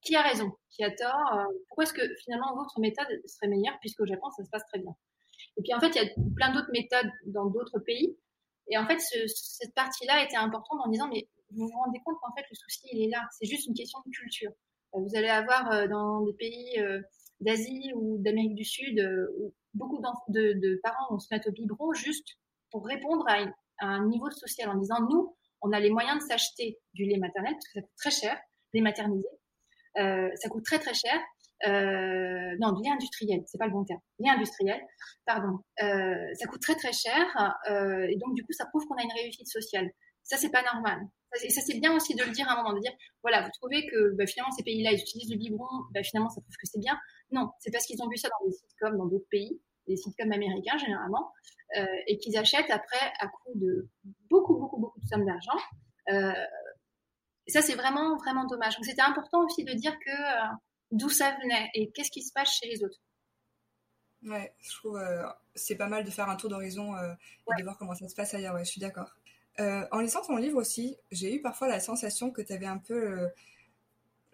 qui 0.00 0.14
a 0.16 0.22
raison, 0.22 0.52
qui 0.70 0.84
a 0.84 0.90
tort? 0.90 1.46
Pourquoi 1.68 1.84
est-ce 1.84 1.92
que 1.92 2.14
finalement 2.22 2.54
votre 2.54 2.78
méthode 2.80 3.08
serait 3.26 3.48
meilleure, 3.48 3.78
puisqu'au 3.80 4.06
Japon, 4.06 4.30
ça 4.30 4.44
se 4.44 4.50
passe 4.50 4.64
très 4.66 4.78
bien? 4.78 4.94
Et 5.56 5.62
puis 5.62 5.74
en 5.74 5.80
fait, 5.80 5.88
il 5.88 5.96
y 5.96 6.06
a 6.06 6.08
plein 6.36 6.52
d'autres 6.52 6.70
méthodes 6.72 7.10
dans 7.26 7.46
d'autres 7.46 7.78
pays. 7.80 8.16
Et 8.68 8.78
en 8.78 8.86
fait, 8.86 8.98
cette 9.00 9.74
partie-là 9.74 10.24
était 10.24 10.36
importante 10.36 10.80
en 10.84 10.88
disant, 10.88 11.08
mais 11.08 11.28
vous 11.50 11.68
vous 11.68 11.78
rendez 11.78 12.00
compte 12.04 12.16
qu'en 12.20 12.32
fait, 12.34 12.44
le 12.50 12.56
souci, 12.56 12.88
il 12.92 13.04
est 13.04 13.10
là. 13.10 13.22
C'est 13.38 13.46
juste 13.46 13.66
une 13.66 13.74
question 13.74 13.98
de 14.04 14.10
culture. 14.10 14.50
Euh, 14.94 15.00
vous 15.00 15.16
allez 15.16 15.28
avoir 15.28 15.70
euh, 15.72 15.86
dans 15.86 16.22
des 16.22 16.34
pays 16.34 16.78
euh, 16.80 17.00
d'Asie 17.40 17.92
ou 17.94 18.18
d'Amérique 18.18 18.54
du 18.54 18.64
Sud 18.64 19.00
beaucoup 19.74 20.00
de, 20.28 20.80
parents 20.82 21.06
vont 21.10 21.18
se 21.18 21.28
mettre 21.30 21.48
au 21.48 21.52
biberon 21.52 21.92
juste 21.92 22.38
pour 22.70 22.86
répondre 22.86 23.26
à, 23.28 23.44
un 23.80 24.06
niveau 24.06 24.30
social 24.30 24.70
en 24.70 24.76
disant, 24.76 25.02
nous, 25.02 25.36
on 25.62 25.72
a 25.72 25.80
les 25.80 25.90
moyens 25.90 26.22
de 26.22 26.28
s'acheter 26.28 26.78
du 26.94 27.04
lait 27.04 27.18
maternel 27.18 27.52
parce 27.52 27.66
que 27.66 27.72
ça 27.74 27.82
coûte 27.82 27.96
très 27.96 28.10
cher, 28.10 28.38
lait 28.72 28.80
maternisé. 28.80 29.28
ça 29.96 30.48
coûte 30.48 30.64
très 30.64 30.78
très 30.78 30.94
cher 30.94 31.20
euh, 31.66 32.54
non, 32.60 32.72
du 32.72 32.82
lait 32.82 32.90
industriel, 32.90 33.40
c'est 33.46 33.58
pas 33.58 33.66
le 33.66 33.72
bon 33.72 33.84
terme, 33.84 34.00
lait 34.18 34.28
industriel, 34.28 34.80
pardon, 35.24 35.58
euh, 35.82 36.34
ça 36.34 36.46
coûte 36.46 36.60
très 36.60 36.74
très 36.74 36.92
cher 36.92 37.24
euh, 37.70 38.06
et 38.10 38.16
donc 38.16 38.34
du 38.34 38.44
coup 38.44 38.52
ça 38.52 38.66
prouve 38.66 38.84
qu'on 38.86 38.96
a 38.96 39.02
une 39.02 39.12
réussite 39.22 39.48
sociale. 39.48 39.90
Ça 40.22 40.36
c'est 40.36 40.50
pas 40.50 40.62
normal. 40.62 41.00
Et 41.42 41.50
ça 41.50 41.62
c'est 41.62 41.78
bien 41.78 41.94
aussi 41.94 42.14
de 42.14 42.22
le 42.22 42.30
dire 42.30 42.48
à 42.48 42.54
un 42.54 42.62
moment, 42.62 42.74
de 42.74 42.80
dire 42.80 42.92
voilà, 43.22 43.42
vous 43.42 43.50
trouvez 43.54 43.86
que 43.86 44.14
bah, 44.16 44.26
finalement 44.26 44.52
ces 44.52 44.64
pays-là 44.64 44.92
ils 44.92 45.00
utilisent 45.00 45.30
le 45.30 45.38
biberon, 45.38 45.66
bah, 45.94 46.02
finalement 46.02 46.28
ça 46.28 46.40
prouve 46.42 46.56
que 46.56 46.66
c'est 46.66 46.80
bien. 46.80 46.98
Non, 47.30 47.50
c'est 47.60 47.70
parce 47.70 47.86
qu'ils 47.86 48.02
ont 48.02 48.08
vu 48.08 48.16
ça 48.18 48.28
dans 48.28 48.46
des 48.46 48.52
sitcoms 48.52 48.98
dans 48.98 49.06
d'autres 49.06 49.28
pays, 49.30 49.60
des 49.88 49.96
sitcoms 49.96 50.32
américains 50.32 50.76
généralement, 50.76 51.30
euh, 51.30 51.55
et 52.06 52.18
qu'ils 52.18 52.36
achètent 52.38 52.70
après 52.70 53.12
à 53.18 53.28
coût 53.28 53.52
de 53.54 53.88
beaucoup 54.30 54.56
beaucoup 54.56 54.78
beaucoup 54.78 55.00
de 55.00 55.06
sommes 55.06 55.26
d'argent. 55.26 55.58
Euh, 56.10 56.32
ça 57.48 57.62
c'est 57.62 57.74
vraiment 57.74 58.16
vraiment 58.16 58.46
dommage. 58.46 58.76
Donc 58.76 58.84
c'était 58.84 59.02
important 59.02 59.44
aussi 59.44 59.64
de 59.64 59.72
dire 59.72 59.98
que 59.98 60.10
d'où 60.92 61.08
ça 61.08 61.36
venait 61.42 61.70
et 61.74 61.90
qu'est-ce 61.90 62.10
qui 62.10 62.22
se 62.22 62.32
passe 62.32 62.50
chez 62.50 62.68
les 62.68 62.84
autres. 62.84 63.00
Ouais, 64.24 64.52
je 64.60 64.70
trouve 64.76 64.96
euh, 64.96 65.24
c'est 65.54 65.76
pas 65.76 65.88
mal 65.88 66.04
de 66.04 66.10
faire 66.10 66.28
un 66.28 66.36
tour 66.36 66.50
d'horizon 66.50 66.96
euh, 66.96 67.12
et 67.52 67.60
de 67.60 67.64
voir 67.64 67.78
comment 67.78 67.94
ça 67.94 68.08
se 68.08 68.14
passe 68.14 68.34
ailleurs. 68.34 68.54
Ouais, 68.54 68.64
je 68.64 68.70
suis 68.70 68.80
d'accord. 68.80 69.14
Euh, 69.60 69.86
en 69.92 70.00
lisant 70.00 70.22
ton 70.22 70.36
livre 70.36 70.58
aussi, 70.58 70.96
j'ai 71.10 71.34
eu 71.34 71.40
parfois 71.40 71.68
la 71.68 71.80
sensation 71.80 72.30
que 72.30 72.42
tu 72.42 72.52
avais 72.52 72.66
un 72.66 72.78
peu 72.78 73.28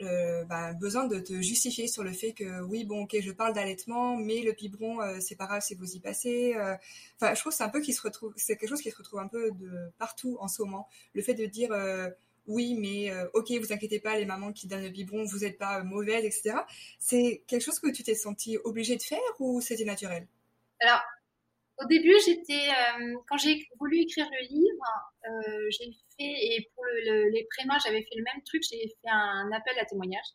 bah, 0.01 0.73
besoin 0.75 1.07
de 1.07 1.21
te 1.21 1.41
justifier 1.41 1.87
sur 1.87 2.03
le 2.03 2.13
fait 2.13 2.33
que 2.33 2.61
oui, 2.63 2.85
bon, 2.85 3.03
ok, 3.05 3.17
je 3.21 3.31
parle 3.31 3.55
d'allaitement, 3.55 4.17
mais 4.17 4.43
le 4.43 4.53
biberon, 4.53 4.99
c'est 5.21 5.37
pas 5.37 5.47
grave 5.47 5.63
si 5.63 5.75
vous 5.75 5.95
y 5.95 6.01
passez. 6.01 6.55
Enfin, 7.21 7.35
je 7.35 7.41
trouve 7.41 7.53
c'est 7.53 7.63
un 7.63 7.69
peu 7.69 7.81
qui 7.81 7.93
se 7.93 8.03
retrouve, 8.03 8.33
c'est 8.37 8.57
quelque 8.57 8.71
chose 8.71 8.83
qui 8.83 8.91
se 8.91 8.97
retrouve 8.97 9.21
un 9.21 9.29
peu 9.29 9.53
de 9.53 9.71
partout 9.99 10.37
en 10.41 10.49
ce 10.49 10.63
moment. 10.63 10.89
Le 11.15 11.23
fait 11.23 11.35
de 11.35 11.47
dire 11.47 11.73
oui, 12.47 12.75
mais 12.75 13.11
euh, 13.11 13.29
ok, 13.35 13.51
vous 13.53 13.73
inquiétez 13.73 14.01
pas, 14.01 14.17
les 14.17 14.25
mamans 14.25 14.53
qui 14.53 14.67
donnent 14.67 14.83
le 14.83 14.91
biberon, 14.91 15.25
vous 15.25 15.41
n'êtes 15.41 15.59
pas 15.59 15.83
mauvaise, 15.83 16.25
etc. 16.25 16.57
C'est 16.99 17.43
quelque 17.47 17.63
chose 17.63 17.79
que 17.79 17.91
tu 17.91 18.03
t'es 18.03 18.15
sentie 18.15 18.59
obligée 18.65 18.97
de 18.97 19.03
faire 19.03 19.21
ou 19.39 19.61
c'était 19.61 19.85
naturel? 19.85 20.27
Alors, 20.81 21.03
au 21.79 21.87
début, 21.87 22.15
j'étais, 22.25 22.69
euh, 22.69 23.17
quand 23.29 23.39
j'ai 23.39 23.69
voulu 23.79 23.99
écrire 24.01 24.27
le 24.31 24.49
livre, 24.49 25.15
euh, 25.29 25.71
j'ai 25.71 25.97
et 26.23 26.71
pour 26.75 26.85
les 26.87 27.47
prémas, 27.57 27.79
j'avais 27.85 28.03
fait 28.03 28.17
le 28.17 28.25
même 28.25 28.43
truc, 28.45 28.63
j'ai 28.69 28.89
fait 28.89 29.11
un 29.11 29.51
appel 29.53 29.79
à 29.79 29.85
témoignage. 29.85 30.27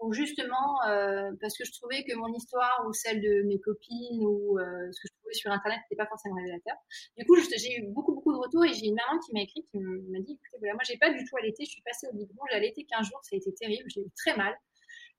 Donc 0.00 0.12
justement, 0.12 0.80
euh, 0.86 1.32
parce 1.40 1.58
que 1.58 1.64
je 1.64 1.72
trouvais 1.72 2.04
que 2.04 2.14
mon 2.14 2.32
histoire 2.32 2.84
ou 2.86 2.92
celle 2.92 3.20
de 3.20 3.42
mes 3.46 3.58
copines 3.58 4.24
ou 4.24 4.58
euh, 4.58 4.62
ce 4.92 5.00
que 5.00 5.08
je 5.08 5.12
trouvais 5.18 5.34
sur 5.34 5.50
Internet 5.50 5.80
n'était 5.82 6.00
pas 6.00 6.08
forcément 6.08 6.36
révélateur. 6.36 6.76
Du 7.16 7.26
coup, 7.26 7.36
j'ai 7.36 7.78
eu 7.78 7.82
beaucoup, 7.88 8.14
beaucoup 8.14 8.32
de 8.32 8.38
retours 8.38 8.64
et 8.64 8.72
j'ai 8.72 8.86
une 8.86 8.94
maman 8.94 9.18
qui 9.18 9.32
m'a 9.32 9.40
écrit, 9.40 9.64
qui 9.64 9.78
m'a 9.78 10.20
dit, 10.20 10.34
écoutez, 10.34 10.58
voilà, 10.60 10.74
moi, 10.74 10.82
j'ai 10.86 10.98
pas 10.98 11.10
du 11.10 11.24
tout 11.24 11.36
allaité, 11.36 11.64
je 11.64 11.70
suis 11.70 11.82
passée 11.82 12.06
au 12.12 12.14
biberon, 12.14 12.44
j'ai 12.50 12.56
allaité 12.56 12.84
15 12.84 13.06
jours, 13.08 13.18
ça 13.22 13.34
a 13.34 13.38
été 13.38 13.52
terrible, 13.54 13.90
j'ai 13.90 14.02
eu 14.02 14.10
très 14.16 14.36
mal. 14.36 14.54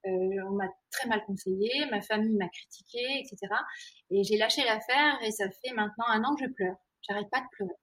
Euh, 0.05 0.47
on 0.47 0.51
m'a 0.51 0.69
très 0.91 1.09
mal 1.09 1.25
conseillé, 1.25 1.85
ma 1.91 1.99
famille 1.99 2.37
m'a 2.37 2.47
critiqué, 2.47 3.03
etc. 3.19 3.53
Et 4.11 4.23
j'ai 4.23 4.37
lâché 4.37 4.63
l'affaire 4.63 5.19
et 5.23 5.31
ça 5.31 5.49
fait 5.49 5.73
maintenant 5.73 6.05
un 6.07 6.23
an 6.23 6.35
que 6.35 6.45
je 6.45 6.49
pleure. 6.49 6.77
J'arrête 7.01 7.29
pas 7.29 7.41
de 7.41 7.47
pleurer 7.51 7.75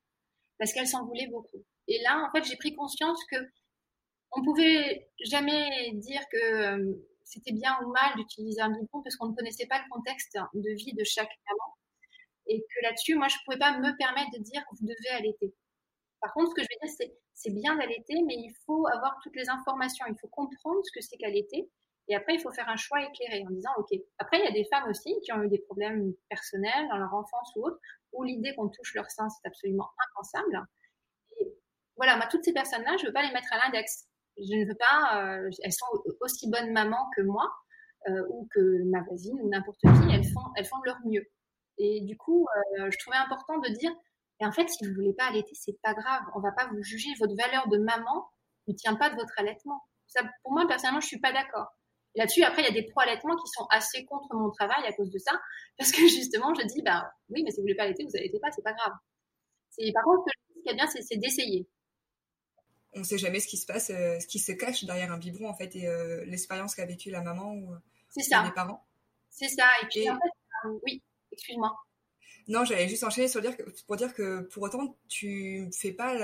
parce 0.58 0.72
qu'elle 0.72 0.86
s'en 0.86 1.04
voulait 1.04 1.26
beaucoup. 1.26 1.62
Et 1.88 2.00
là, 2.02 2.26
en 2.26 2.30
fait, 2.30 2.44
j'ai 2.44 2.56
pris 2.56 2.74
conscience 2.74 3.18
que 3.30 3.36
on 4.32 4.42
pouvait 4.42 5.08
jamais 5.24 5.92
dire 5.94 6.20
que 6.30 6.36
euh, 6.36 6.94
c'était 7.22 7.52
bien 7.52 7.78
ou 7.84 7.90
mal 7.92 8.16
d'utiliser 8.16 8.60
un 8.60 8.70
biberon 8.70 9.02
parce 9.02 9.16
qu'on 9.16 9.28
ne 9.28 9.34
connaissait 9.34 9.66
pas 9.66 9.78
le 9.78 9.88
contexte 9.90 10.36
de 10.54 10.70
vie 10.74 10.92
de 10.94 11.04
chaque 11.04 11.30
maman. 11.48 11.74
Et 12.48 12.60
que 12.60 12.82
là-dessus, 12.82 13.14
moi, 13.16 13.28
je 13.28 13.36
ne 13.36 13.44
pouvais 13.44 13.58
pas 13.58 13.78
me 13.78 13.96
permettre 13.96 14.30
de 14.36 14.42
dire 14.42 14.62
que 14.62 14.76
vous 14.78 14.86
devez 14.86 15.08
allaiter. 15.10 15.54
Par 16.20 16.32
contre, 16.32 16.50
ce 16.50 16.54
que 16.54 16.62
je 16.62 16.68
veux 16.70 16.86
dire, 16.86 16.96
c'est 16.98 17.16
c'est 17.36 17.50
bien 17.50 17.76
d'allaiter, 17.76 18.22
mais 18.26 18.34
il 18.34 18.52
faut 18.64 18.86
avoir 18.86 19.18
toutes 19.22 19.36
les 19.36 19.48
informations. 19.50 20.06
Il 20.08 20.16
faut 20.18 20.28
comprendre 20.28 20.80
ce 20.84 20.90
que 20.90 21.04
c'est 21.04 21.18
qu'allaiter. 21.18 21.70
Et 22.08 22.16
après, 22.16 22.34
il 22.34 22.40
faut 22.40 22.52
faire 22.52 22.68
un 22.68 22.76
choix 22.76 23.02
éclairé 23.02 23.44
en 23.46 23.50
disant, 23.50 23.70
OK. 23.76 23.98
Après, 24.18 24.38
il 24.38 24.44
y 24.44 24.48
a 24.48 24.52
des 24.52 24.64
femmes 24.64 24.88
aussi 24.88 25.14
qui 25.22 25.32
ont 25.32 25.42
eu 25.42 25.48
des 25.48 25.58
problèmes 25.58 26.14
personnels 26.30 26.88
dans 26.88 26.96
leur 26.96 27.12
enfance 27.12 27.52
ou 27.56 27.66
autre, 27.66 27.78
où 28.12 28.24
l'idée 28.24 28.54
qu'on 28.54 28.68
touche 28.68 28.94
leur 28.94 29.10
sein, 29.10 29.28
c'est 29.28 29.46
absolument 29.46 29.90
impensable. 30.08 30.66
Voilà, 31.96 32.16
moi, 32.16 32.26
toutes 32.30 32.44
ces 32.44 32.52
personnes-là, 32.52 32.96
je 32.98 33.02
ne 33.02 33.06
veux 33.08 33.12
pas 33.12 33.22
les 33.22 33.32
mettre 33.32 33.52
à 33.52 33.58
l'index 33.58 34.06
je 34.38 34.54
ne 34.54 34.66
veux 34.66 34.74
pas, 34.74 35.22
euh, 35.22 35.50
elles 35.62 35.72
sont 35.72 35.86
aussi 36.20 36.50
bonnes 36.50 36.72
mamans 36.72 37.08
que 37.16 37.22
moi 37.22 37.50
euh, 38.08 38.22
ou 38.30 38.48
que 38.54 38.84
ma 38.90 39.02
voisine 39.02 39.38
ou 39.40 39.48
n'importe 39.48 39.80
qui, 39.80 40.12
elles 40.12 40.24
font, 40.24 40.52
elles 40.56 40.66
font 40.66 40.78
de 40.80 40.86
leur 40.86 40.98
mieux. 41.04 41.24
Et 41.78 42.00
du 42.02 42.16
coup, 42.16 42.46
euh, 42.80 42.90
je 42.90 42.98
trouvais 42.98 43.16
important 43.16 43.58
de 43.58 43.68
dire, 43.70 43.92
et 44.40 44.46
en 44.46 44.52
fait, 44.52 44.68
si 44.68 44.86
vous 44.86 44.94
voulez 44.94 45.14
pas 45.14 45.26
allaiter, 45.26 45.54
c'est 45.54 45.78
pas 45.82 45.94
grave, 45.94 46.22
on 46.34 46.40
va 46.40 46.52
pas 46.52 46.66
vous 46.66 46.82
juger. 46.82 47.08
Votre 47.18 47.34
valeur 47.36 47.68
de 47.68 47.78
maman 47.78 48.28
ne 48.68 48.74
tient 48.74 48.94
pas 48.96 49.10
de 49.10 49.14
votre 49.14 49.32
allaitement. 49.38 49.82
Ça, 50.06 50.22
pour 50.42 50.52
moi, 50.52 50.66
personnellement, 50.68 51.00
je 51.00 51.06
suis 51.06 51.20
pas 51.20 51.32
d'accord. 51.32 51.66
Là-dessus, 52.14 52.42
après, 52.44 52.62
il 52.62 52.66
y 52.66 52.68
a 52.68 52.80
des 52.80 52.86
pro-allaitements 52.86 53.36
qui 53.36 53.48
sont 53.48 53.66
assez 53.70 54.04
contre 54.06 54.34
mon 54.34 54.50
travail 54.50 54.86
à 54.86 54.92
cause 54.92 55.10
de 55.10 55.18
ça, 55.18 55.32
parce 55.78 55.90
que 55.90 56.00
justement, 56.02 56.54
je 56.54 56.66
dis, 56.66 56.82
bah 56.82 57.10
oui, 57.30 57.42
mais 57.44 57.50
si 57.50 57.56
vous 57.56 57.62
voulez 57.62 57.74
pas 57.74 57.84
allaiter, 57.84 58.04
vous 58.04 58.16
allaitez 58.16 58.38
pas, 58.40 58.50
c'est 58.52 58.62
pas 58.62 58.74
grave. 58.74 58.92
Par 59.92 60.04
contre, 60.04 60.24
ce 60.54 60.62
qui 60.62 60.68
est 60.70 60.74
bien, 60.74 60.86
c'est 60.86 61.16
d'essayer 61.16 61.68
on 62.96 63.00
ne 63.00 63.04
sait 63.04 63.18
jamais 63.18 63.40
ce 63.40 63.46
qui 63.46 63.58
se 63.58 63.66
passe, 63.66 63.90
euh, 63.90 64.18
ce 64.18 64.26
qui 64.26 64.38
se 64.38 64.52
cache 64.52 64.84
derrière 64.84 65.12
un 65.12 65.18
biberon 65.18 65.48
en 65.48 65.54
fait 65.54 65.76
et 65.76 65.86
euh, 65.86 66.24
l'expérience 66.24 66.74
qu'a 66.74 66.86
vécu 66.86 67.10
la 67.10 67.20
maman 67.20 67.54
ou, 67.54 67.74
les 68.16 68.52
parents. 68.54 68.84
C'est 69.30 69.48
ça. 69.48 69.68
Et 69.82 69.86
puis 69.86 70.10
en 70.10 70.14
fait, 70.14 70.68
euh, 70.68 70.78
oui, 70.84 71.02
excuse-moi. 71.30 71.76
Non, 72.48 72.64
j'allais 72.64 72.88
juste 72.88 73.04
enchaîner 73.04 73.28
sur 73.28 73.42
dire 73.42 73.54
pour 73.86 73.96
dire 73.96 74.14
que 74.14 74.40
pour 74.40 74.62
autant 74.62 74.96
tu 75.08 75.68
fais 75.78 75.92
pas 75.92 76.14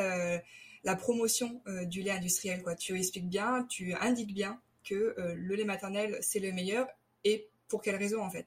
la, 0.85 0.97
promotion 0.97 1.63
du 1.85 2.03
lait 2.03 2.13
industriel 2.13 2.63
quoi. 2.63 2.75
Tu 2.75 2.97
expliques 2.97 3.29
bien, 3.29 3.67
tu 3.69 3.95
indiques 3.95 4.33
bien 4.33 4.61
que 4.85 5.15
le 5.19 5.55
lait 5.55 5.65
maternel 5.65 6.17
c'est 6.23 6.41
le 6.41 6.53
meilleur 6.53 6.89
et 7.25 7.51
pour 7.69 7.83
quelle 7.83 7.97
raison 7.97 8.23
en 8.23 8.31
fait? 8.31 8.47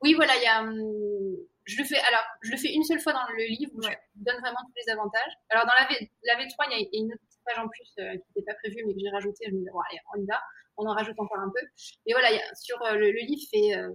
Oui, 0.00 0.14
voilà, 0.14 0.36
il 0.36 0.42
y 0.42 0.46
a 0.46 0.62
hum, 0.62 1.36
je 1.64 1.78
le 1.78 1.84
fais, 1.84 1.98
alors, 1.98 2.24
je 2.42 2.50
le 2.50 2.56
fais 2.56 2.72
une 2.72 2.84
seule 2.84 3.00
fois 3.00 3.12
dans 3.12 3.26
le 3.32 3.44
livre 3.44 3.72
où 3.74 3.82
je 3.82 3.88
donne 4.16 4.40
vraiment 4.40 4.60
tous 4.66 4.82
les 4.86 4.92
avantages. 4.92 5.32
Alors, 5.48 5.64
dans 5.64 5.72
la, 5.78 5.86
v, 5.88 6.10
la 6.24 6.34
V3, 6.34 6.54
il 6.70 6.78
y 6.78 6.84
a 6.84 7.00
une 7.00 7.12
autre 7.12 7.22
page 7.44 7.58
en 7.58 7.68
plus 7.68 7.92
euh, 7.98 8.12
qui 8.12 8.24
n'était 8.34 8.52
pas 8.52 8.54
prévue, 8.54 8.84
mais 8.86 8.94
que 8.94 9.00
j'ai 9.00 9.10
rajouté. 9.10 9.44
Je 9.46 9.52
me 9.52 9.58
disais, 9.58 9.70
bon, 9.70 9.80
allez, 9.90 10.00
on 10.14 10.20
y 10.22 10.26
va. 10.26 10.40
On 10.76 10.86
en 10.86 10.94
rajoute 10.94 11.18
encore 11.18 11.38
un 11.38 11.50
peu. 11.50 11.66
Et 12.06 12.12
voilà, 12.12 12.32
y 12.32 12.38
a, 12.38 12.54
sur 12.54 12.82
euh, 12.82 12.94
le, 12.94 13.12
le, 13.12 13.20
livre 13.20 13.42
fait 13.50 13.76
euh, 13.76 13.90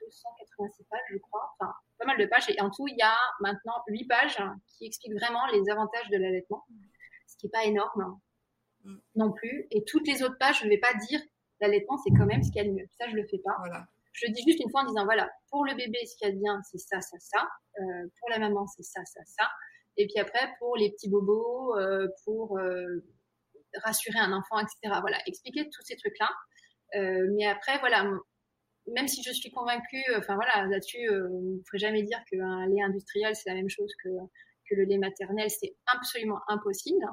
286 0.00 0.84
pages, 0.84 1.00
je 1.10 1.18
crois. 1.18 1.54
Enfin, 1.58 1.72
pas 1.98 2.06
mal 2.06 2.18
de 2.18 2.26
pages. 2.26 2.48
Et 2.50 2.60
en 2.60 2.70
tout, 2.70 2.86
il 2.88 2.96
y 2.96 3.02
a 3.02 3.16
maintenant 3.40 3.82
8 3.88 4.04
pages 4.06 4.42
qui 4.68 4.86
expliquent 4.86 5.14
vraiment 5.14 5.46
les 5.52 5.68
avantages 5.70 6.08
de 6.10 6.18
l'allaitement. 6.18 6.64
Ce 7.26 7.36
qui 7.36 7.46
n'est 7.46 7.50
pas 7.50 7.64
énorme 7.64 8.18
mm. 8.84 8.96
non 9.16 9.32
plus. 9.32 9.66
Et 9.70 9.84
toutes 9.84 10.06
les 10.06 10.22
autres 10.22 10.38
pages, 10.38 10.60
je 10.60 10.64
ne 10.64 10.70
vais 10.70 10.78
pas 10.78 10.94
dire 10.94 11.20
l'allaitement, 11.60 11.96
c'est 11.98 12.10
quand 12.10 12.26
même 12.26 12.42
ce 12.42 12.50
qu'il 12.50 12.62
y 12.62 12.66
a 12.66 12.68
de 12.68 12.74
mieux. 12.74 12.86
Ça, 12.98 13.08
je 13.08 13.16
le 13.16 13.26
fais 13.26 13.38
pas. 13.38 13.54
Voilà. 13.58 13.86
Je 14.12 14.26
le 14.26 14.32
dis 14.32 14.42
juste 14.46 14.60
une 14.60 14.70
fois 14.70 14.82
en 14.82 14.86
disant, 14.86 15.04
voilà, 15.04 15.30
pour 15.50 15.64
le 15.64 15.74
bébé, 15.74 15.98
ce 16.04 16.16
qu'il 16.16 16.28
y 16.28 16.30
a 16.30 16.34
de 16.34 16.38
bien, 16.38 16.60
c'est 16.70 16.78
ça, 16.78 17.00
ça, 17.00 17.16
ça. 17.18 17.48
Euh, 17.80 18.08
pour 18.20 18.28
la 18.28 18.38
maman, 18.38 18.66
c'est 18.66 18.82
ça, 18.82 19.00
ça, 19.04 19.20
ça. 19.24 19.48
Et 19.96 20.06
puis 20.06 20.18
après, 20.18 20.48
pour 20.58 20.76
les 20.76 20.90
petits 20.90 21.10
bobos, 21.10 21.76
euh, 21.78 22.08
pour 22.24 22.58
euh, 22.58 23.04
rassurer 23.82 24.18
un 24.18 24.32
enfant, 24.32 24.58
etc. 24.58 24.98
Voilà, 25.00 25.18
expliquer 25.26 25.68
tous 25.70 25.82
ces 25.82 25.96
trucs-là. 25.96 26.30
Euh, 26.94 27.28
mais 27.36 27.46
après, 27.46 27.78
voilà, 27.78 28.10
même 28.94 29.08
si 29.08 29.22
je 29.22 29.32
suis 29.32 29.50
convaincue, 29.50 30.04
enfin 30.16 30.34
voilà, 30.34 30.66
là-dessus, 30.66 31.08
euh, 31.08 31.28
on 31.30 31.40
ne 31.56 31.62
ferait 31.66 31.78
jamais 31.78 32.02
dire 32.02 32.20
qu'un 32.30 32.66
lait 32.66 32.82
industriel, 32.82 33.34
c'est 33.34 33.50
la 33.50 33.56
même 33.56 33.68
chose 33.68 33.92
que, 34.02 34.08
que 34.68 34.74
le 34.74 34.84
lait 34.84 34.98
maternel, 34.98 35.48
c'est 35.50 35.74
absolument 35.86 36.40
impossible. 36.48 37.04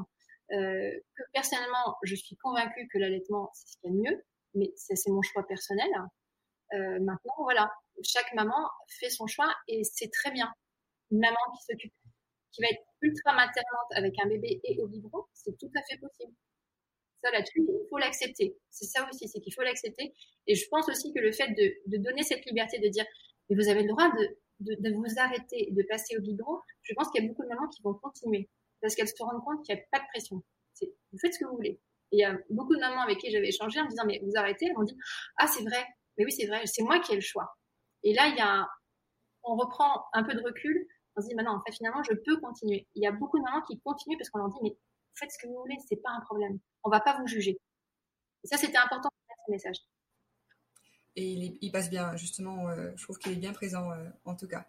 Euh, 0.52 0.92
que 1.16 1.24
personnellement, 1.34 1.98
je 2.04 2.16
suis 2.16 2.36
convaincue 2.38 2.88
que 2.92 2.98
l'allaitement, 2.98 3.52
c'est 3.54 3.68
ce 3.68 3.78
qu'il 3.78 3.92
y 3.92 3.94
a 3.94 3.96
de 3.96 4.02
mieux, 4.02 4.24
mais 4.56 4.74
c'est 4.76 4.96
mon 5.10 5.22
choix 5.22 5.46
personnel. 5.46 5.90
Euh, 6.74 7.00
maintenant, 7.02 7.36
voilà, 7.40 7.72
chaque 8.04 8.34
maman 8.34 8.68
fait 9.00 9.10
son 9.10 9.28
choix 9.28 9.54
et 9.68 9.84
c'est 9.84 10.10
très 10.12 10.32
bien. 10.32 10.52
Une 11.12 11.20
maman 11.20 11.38
qui 11.56 11.66
s'occupe 11.66 11.94
qui 12.52 12.62
va 12.62 12.68
être 12.70 12.84
ultra 13.02 13.34
maternante 13.34 13.92
avec 13.92 14.14
un 14.24 14.28
bébé 14.28 14.60
et 14.64 14.82
au 14.82 14.88
biberon, 14.88 15.24
c'est 15.34 15.58
tout 15.58 15.72
à 15.76 15.82
fait 15.90 15.98
possible. 15.98 16.34
Ça, 17.24 17.32
là-dessus, 17.32 17.60
il 17.60 17.88
faut 17.90 17.98
l'accepter. 17.98 18.56
C'est 18.70 18.86
ça 18.86 19.08
aussi, 19.10 19.28
c'est 19.28 19.40
qu'il 19.42 19.54
faut 19.54 19.62
l'accepter. 19.62 20.14
Et 20.48 20.56
je 20.56 20.66
pense 20.70 20.88
aussi 20.88 21.14
que 21.14 21.20
le 21.20 21.32
fait 21.32 21.50
de, 21.50 21.98
donner 21.98 22.24
cette 22.24 22.46
liberté, 22.46 22.80
de 22.80 22.88
dire, 22.88 23.06
mais 23.50 23.56
vous 23.56 23.70
avez 23.70 23.82
le 23.84 23.90
droit 23.90 24.10
de, 24.10 24.76
de, 24.80 24.94
vous 24.94 25.20
arrêter, 25.20 25.70
de 25.72 25.84
passer 25.84 26.18
au 26.18 26.22
biberon, 26.22 26.60
je 26.84 26.94
pense 26.94 27.10
qu'il 27.10 27.22
y 27.22 27.26
a 27.26 27.28
beaucoup 27.28 27.44
de 27.44 27.50
mamans 27.50 27.68
qui 27.68 27.82
vont 27.82 27.94
continuer 27.94 28.50
parce 28.82 28.96
qu'elles 28.96 29.10
se 29.10 29.22
rendent 29.22 29.44
compte 29.44 29.66
qu'il 29.66 29.76
n'y 29.76 29.82
a 29.82 29.84
pas 29.92 30.00
de 30.00 30.08
pression. 30.14 30.42
Vous 30.82 31.20
faites 31.20 31.34
ce 31.34 31.40
que 31.40 31.46
vous 31.46 31.56
voulez. 31.56 31.82
Et 32.12 32.18
il 32.18 32.20
y 32.20 32.24
a 32.24 32.38
beaucoup 32.50 32.76
de 32.76 32.80
mamans 32.80 33.02
avec 33.02 33.20
qui 33.20 33.30
j'avais 33.30 33.50
échangé 33.50 33.80
en 33.80 33.84
me 33.84 33.90
disant, 33.90 34.06
mais 34.06 34.20
vous 34.24 34.32
arrêtez, 34.36 34.68
elles 34.68 34.74
m'ont 34.74 34.84
dit, 34.84 34.98
ah, 35.38 35.48
c'est 35.48 35.64
vrai, 35.64 35.86
mais 36.18 36.26
oui, 36.26 36.32
c'est 36.32 36.48
vrai, 36.48 36.66
c'est 36.66 36.84
moi 36.84 37.00
qui 37.00 37.12
ai 37.12 37.16
le 37.16 37.22
choix. 37.22 37.58
Et 38.04 38.14
là, 38.14 38.28
il 38.28 38.38
y 38.38 38.42
a, 38.42 38.68
on 39.44 39.56
reprend 39.56 40.06
un 40.14 40.24
peu 40.24 40.34
de 40.34 40.42
recul, 40.42 40.88
on 41.20 41.22
se 41.22 41.28
dit, 41.28 41.36
maintenant, 41.36 41.58
en 41.58 41.62
fait, 41.62 41.74
finalement, 41.74 42.02
je 42.04 42.14
peux 42.14 42.38
continuer. 42.40 42.88
Il 42.96 43.04
y 43.04 43.08
a 43.08 43.12
beaucoup 43.12 43.38
de 43.38 43.44
mamans 43.44 43.62
qui 43.62 43.80
continuent 43.80 44.18
parce 44.18 44.30
qu'on 44.30 44.40
leur 44.40 44.50
dit, 44.50 44.60
mais 44.64 44.76
faites 45.14 45.32
ce 45.32 45.38
que 45.38 45.48
vous 45.48 45.60
voulez, 45.60 45.76
c'est 45.88 45.98
pas 45.98 46.12
un 46.12 46.22
problème. 46.22 46.60
On 46.84 46.90
va 46.90 47.02
pas 47.02 47.20
vous 47.20 47.28
juger. 47.28 47.60
Et 48.44 48.48
ça, 48.48 48.58
c'était 48.58 48.78
important 48.78 49.10
de 49.10 49.28
mettre 49.28 49.42
ce 49.46 49.52
message. 49.52 49.78
Et 51.16 51.58
il, 51.62 51.72
passe 51.72 51.90
bien, 51.90 52.16
justement, 52.16 52.70
euh, 52.70 52.92
je 52.96 53.04
trouve 53.04 53.18
qu'il 53.18 53.34
est 53.34 53.36
bien 53.36 53.52
présent, 53.52 53.92
euh, 53.92 54.08
en 54.24 54.36
tout 54.36 54.48
cas. 54.48 54.66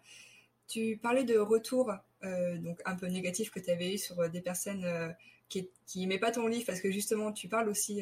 Tu 0.67 0.99
parlais 1.01 1.23
de 1.23 1.37
retour, 1.37 1.93
euh, 2.23 2.57
donc 2.57 2.81
un 2.85 2.95
peu 2.95 3.07
négatif 3.07 3.51
que 3.51 3.59
tu 3.59 3.71
avais 3.71 3.93
eu 3.93 3.97
sur 3.97 4.29
des 4.29 4.41
personnes 4.41 5.15
qui 5.47 5.69
n'aimaient 5.95 6.19
pas 6.19 6.31
ton 6.31 6.47
livre, 6.47 6.65
parce 6.65 6.81
que 6.81 6.91
justement, 6.91 7.31
tu 7.31 7.47
parles 7.47 7.69
aussi 7.69 8.01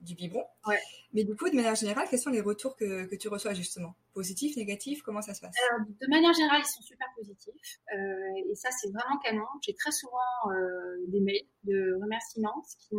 du 0.00 0.14
biberon. 0.14 0.44
Ouais. 0.66 0.80
Mais 1.12 1.24
du 1.24 1.36
coup, 1.36 1.48
de 1.48 1.54
manière 1.54 1.74
générale, 1.74 2.06
quels 2.08 2.18
sont 2.18 2.30
les 2.30 2.40
retours 2.40 2.76
que, 2.76 3.06
que 3.06 3.16
tu 3.16 3.28
reçois 3.28 3.54
justement? 3.54 3.94
Positifs, 4.12 4.56
négatifs 4.56 5.02
Comment 5.02 5.22
ça 5.22 5.34
se 5.34 5.40
passe? 5.40 5.54
Alors, 5.70 5.86
De 5.86 6.06
manière 6.08 6.32
générale, 6.32 6.60
ils 6.62 6.68
sont 6.68 6.82
super 6.82 7.06
positifs. 7.16 7.80
Euh, 7.94 8.50
et 8.50 8.54
ça, 8.54 8.70
c'est 8.70 8.90
vraiment 8.90 9.18
canon. 9.18 9.46
J'ai 9.62 9.74
très 9.74 9.92
souvent 9.92 10.18
euh, 10.50 11.04
des 11.08 11.20
mails 11.20 11.46
de 11.64 11.98
remerciements, 12.00 12.62
ce 12.66 12.76
qui, 12.76 12.96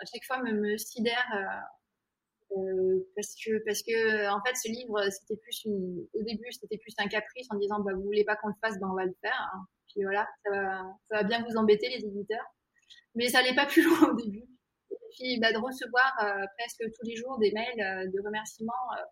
à 0.00 0.04
chaque 0.06 0.24
fois, 0.24 0.42
me, 0.42 0.76
sidère. 0.78 1.26
Euh, 1.34 2.58
euh, 2.58 3.08
parce 3.16 3.34
que 3.34 3.64
parce 3.64 3.82
que 3.82 4.28
en 4.28 4.42
fait 4.42 4.54
ce 4.54 4.68
livre 4.68 5.00
c'était 5.08 5.40
plus 5.40 5.64
une 5.64 6.06
au 6.12 6.22
début 6.22 6.52
c'était 6.52 6.76
plus 6.76 6.92
un 6.98 7.08
caprice 7.08 7.46
en 7.48 7.56
disant 7.56 7.80
bah 7.80 7.92
vous 7.94 8.02
voulez 8.02 8.24
pas 8.24 8.36
qu'on 8.36 8.48
le 8.48 8.54
fasse 8.60 8.78
ben 8.78 8.90
on 8.90 8.94
va 8.94 9.06
le 9.06 9.16
faire 9.22 9.54
puis 9.88 10.02
voilà 10.02 10.28
ça 10.44 10.84
va 11.10 11.22
bien 11.22 11.42
vous 11.48 11.56
embêter 11.56 11.88
les 11.88 12.04
éditeurs 12.04 12.44
mais 13.14 13.30
ça 13.30 13.40
n'allait 13.40 13.54
pas 13.54 13.64
plus 13.72 13.82
loin 13.82 14.10
au 14.10 14.16
début 14.16 14.44
puis 15.12 15.38
bah, 15.40 15.52
de 15.52 15.58
recevoir 15.58 16.12
euh, 16.22 16.46
presque 16.58 16.82
tous 16.94 17.04
les 17.04 17.16
jours 17.16 17.38
des 17.38 17.52
mails 17.52 17.80
euh, 17.80 18.10
de 18.10 18.20
remerciements, 18.24 18.72
euh, 18.98 19.02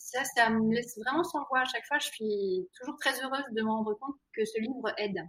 ça, 0.00 0.24
ça 0.24 0.48
me 0.50 0.74
laisse 0.74 0.98
vraiment 0.98 1.22
sans 1.22 1.44
voix. 1.48 1.60
À 1.60 1.64
chaque 1.66 1.86
fois, 1.86 1.98
je 1.98 2.06
suis 2.06 2.68
toujours 2.74 2.96
très 2.98 3.22
heureuse 3.22 3.44
de 3.52 3.62
me 3.62 3.68
rendre 3.68 3.94
compte 4.00 4.16
que 4.32 4.44
ce 4.44 4.58
livre 4.60 4.92
aide. 4.96 5.20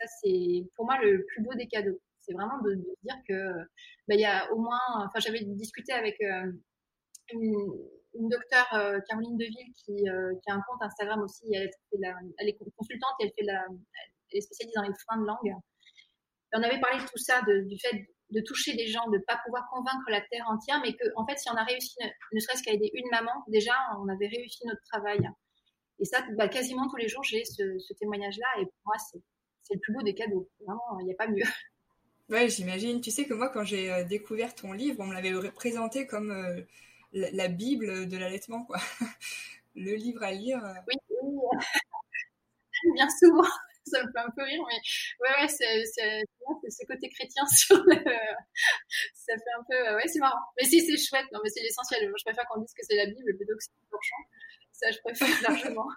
Ça, 0.00 0.06
c'est 0.20 0.66
pour 0.74 0.86
moi 0.86 0.98
le 1.02 1.24
plus 1.26 1.42
beau 1.42 1.54
des 1.54 1.66
cadeaux. 1.66 2.00
C'est 2.20 2.32
vraiment 2.32 2.58
de, 2.62 2.74
dire 3.02 3.16
que 3.28 3.52
bah, 4.08 4.14
il 4.14 4.20
y 4.20 4.24
a 4.24 4.50
au 4.52 4.58
moins. 4.58 4.80
Enfin, 4.96 5.20
j'avais 5.20 5.40
discuté 5.44 5.92
avec 5.92 6.16
une, 7.32 7.70
une 8.14 8.28
docteure 8.28 9.02
Caroline 9.08 9.36
Deville 9.36 9.72
qui, 9.74 9.96
qui, 9.96 10.08
a 10.08 10.54
un 10.54 10.62
compte 10.62 10.82
Instagram 10.82 11.20
aussi. 11.22 11.54
Elle, 11.54 11.68
est 12.48 12.58
consultante 12.76 13.14
et 13.20 13.24
elle 13.24 13.32
fait 13.36 13.44
la, 13.44 13.66
est 14.32 14.40
spécialisée 14.40 14.74
dans 14.74 14.82
les 14.82 14.94
freins 15.06 15.20
de 15.20 15.26
langue. 15.26 15.54
on 16.54 16.62
avait 16.62 16.80
parlé 16.80 17.02
de 17.02 17.08
tout 17.08 17.18
ça, 17.18 17.42
du 17.42 17.78
fait 17.78 18.08
de 18.30 18.40
toucher 18.40 18.72
les 18.74 18.86
gens, 18.86 19.06
de 19.08 19.16
ne 19.16 19.22
pas 19.22 19.38
pouvoir 19.44 19.68
convaincre 19.70 20.04
la 20.08 20.20
terre 20.20 20.44
entière, 20.48 20.80
mais 20.82 20.94
que, 20.94 21.04
en 21.16 21.26
fait, 21.26 21.38
si 21.38 21.50
on 21.50 21.54
a 21.54 21.64
réussi, 21.64 21.94
ne, 22.32 22.40
serait-ce 22.40 22.62
qu'à 22.62 22.72
aider 22.72 22.90
une 22.92 23.08
maman, 23.10 23.32
déjà, 23.48 23.72
on 23.98 24.08
avait 24.08 24.26
réussi 24.26 24.66
notre 24.66 24.82
travail. 24.82 25.20
Et 25.98 26.04
ça, 26.04 26.24
bah, 26.36 26.48
quasiment 26.48 26.88
tous 26.88 26.96
les 26.96 27.08
jours, 27.08 27.24
j'ai 27.24 27.44
ce, 27.44 27.92
témoignage-là, 27.94 28.46
et 28.60 28.64
pour 28.64 28.82
moi, 28.86 28.96
c'est, 28.98 29.20
le 29.74 29.80
plus 29.80 29.92
beau 29.92 30.02
des 30.02 30.14
cadeaux. 30.14 30.48
Vraiment, 30.66 30.98
il 31.00 31.06
n'y 31.06 31.12
a 31.12 31.16
pas 31.16 31.28
mieux. 31.28 31.44
Ouais, 32.30 32.46
j'imagine. 32.50 33.00
Tu 33.00 33.10
sais 33.10 33.24
que 33.24 33.32
moi, 33.32 33.48
quand 33.48 33.64
j'ai 33.64 33.90
euh, 33.90 34.04
découvert 34.04 34.54
ton 34.54 34.74
livre, 34.74 34.96
on 35.00 35.06
me 35.06 35.14
l'avait 35.14 35.32
présenté 35.50 36.06
comme 36.06 36.30
euh, 36.30 36.60
la, 37.14 37.48
Bible 37.48 38.06
de 38.06 38.18
l'allaitement, 38.18 38.66
quoi. 38.66 38.76
le 39.74 39.94
livre 39.94 40.22
à 40.22 40.32
lire. 40.32 40.62
Euh. 40.62 40.74
Oui, 40.88 40.94
oui. 41.22 41.58
bien 42.94 43.08
souvent 43.18 43.48
ça 43.88 44.04
me 44.04 44.10
fait 44.12 44.18
un 44.18 44.30
peu 44.30 44.42
rire, 44.42 44.62
mais 44.68 44.80
ouais, 45.20 45.42
ouais, 45.42 45.48
c'est, 45.48 45.84
c'est, 45.86 46.22
ce 46.68 46.86
côté 46.86 47.08
chrétien 47.08 47.46
sur 47.56 47.76
le... 47.76 47.96
ça 49.14 49.34
fait 49.34 49.54
un 49.58 49.64
peu, 49.68 49.96
ouais, 49.96 50.08
c'est 50.08 50.20
marrant. 50.20 50.40
Mais 50.58 50.66
si, 50.66 50.84
c'est 50.84 50.96
chouette, 50.96 51.26
non, 51.32 51.40
mais 51.42 51.50
c'est 51.50 51.62
l'essentiel. 51.62 52.10
je 52.16 52.24
préfère 52.24 52.44
qu'on 52.46 52.60
dise 52.60 52.72
que 52.72 52.84
c'est 52.88 52.96
la 52.96 53.06
Bible 53.06 53.36
plutôt 53.36 53.54
que 53.54 53.62
c'est 53.62 53.72
le. 53.90 53.98
Ça, 54.72 54.90
je 54.92 54.98
préfère 55.00 55.42
largement. 55.48 55.88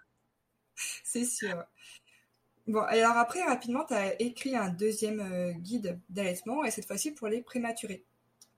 c'est 1.03 1.25
sûr. 1.25 1.63
Bon, 2.67 2.81
alors 2.81 3.17
après, 3.17 3.43
rapidement, 3.43 3.85
tu 3.85 3.93
as 3.93 4.19
écrit 4.21 4.55
un 4.55 4.69
deuxième 4.69 5.19
euh, 5.19 5.51
guide 5.51 5.99
d'allaitement, 6.09 6.63
et 6.63 6.71
cette 6.71 6.85
fois-ci 6.85 7.11
pour 7.11 7.27
les 7.27 7.41
prématurés. 7.41 8.05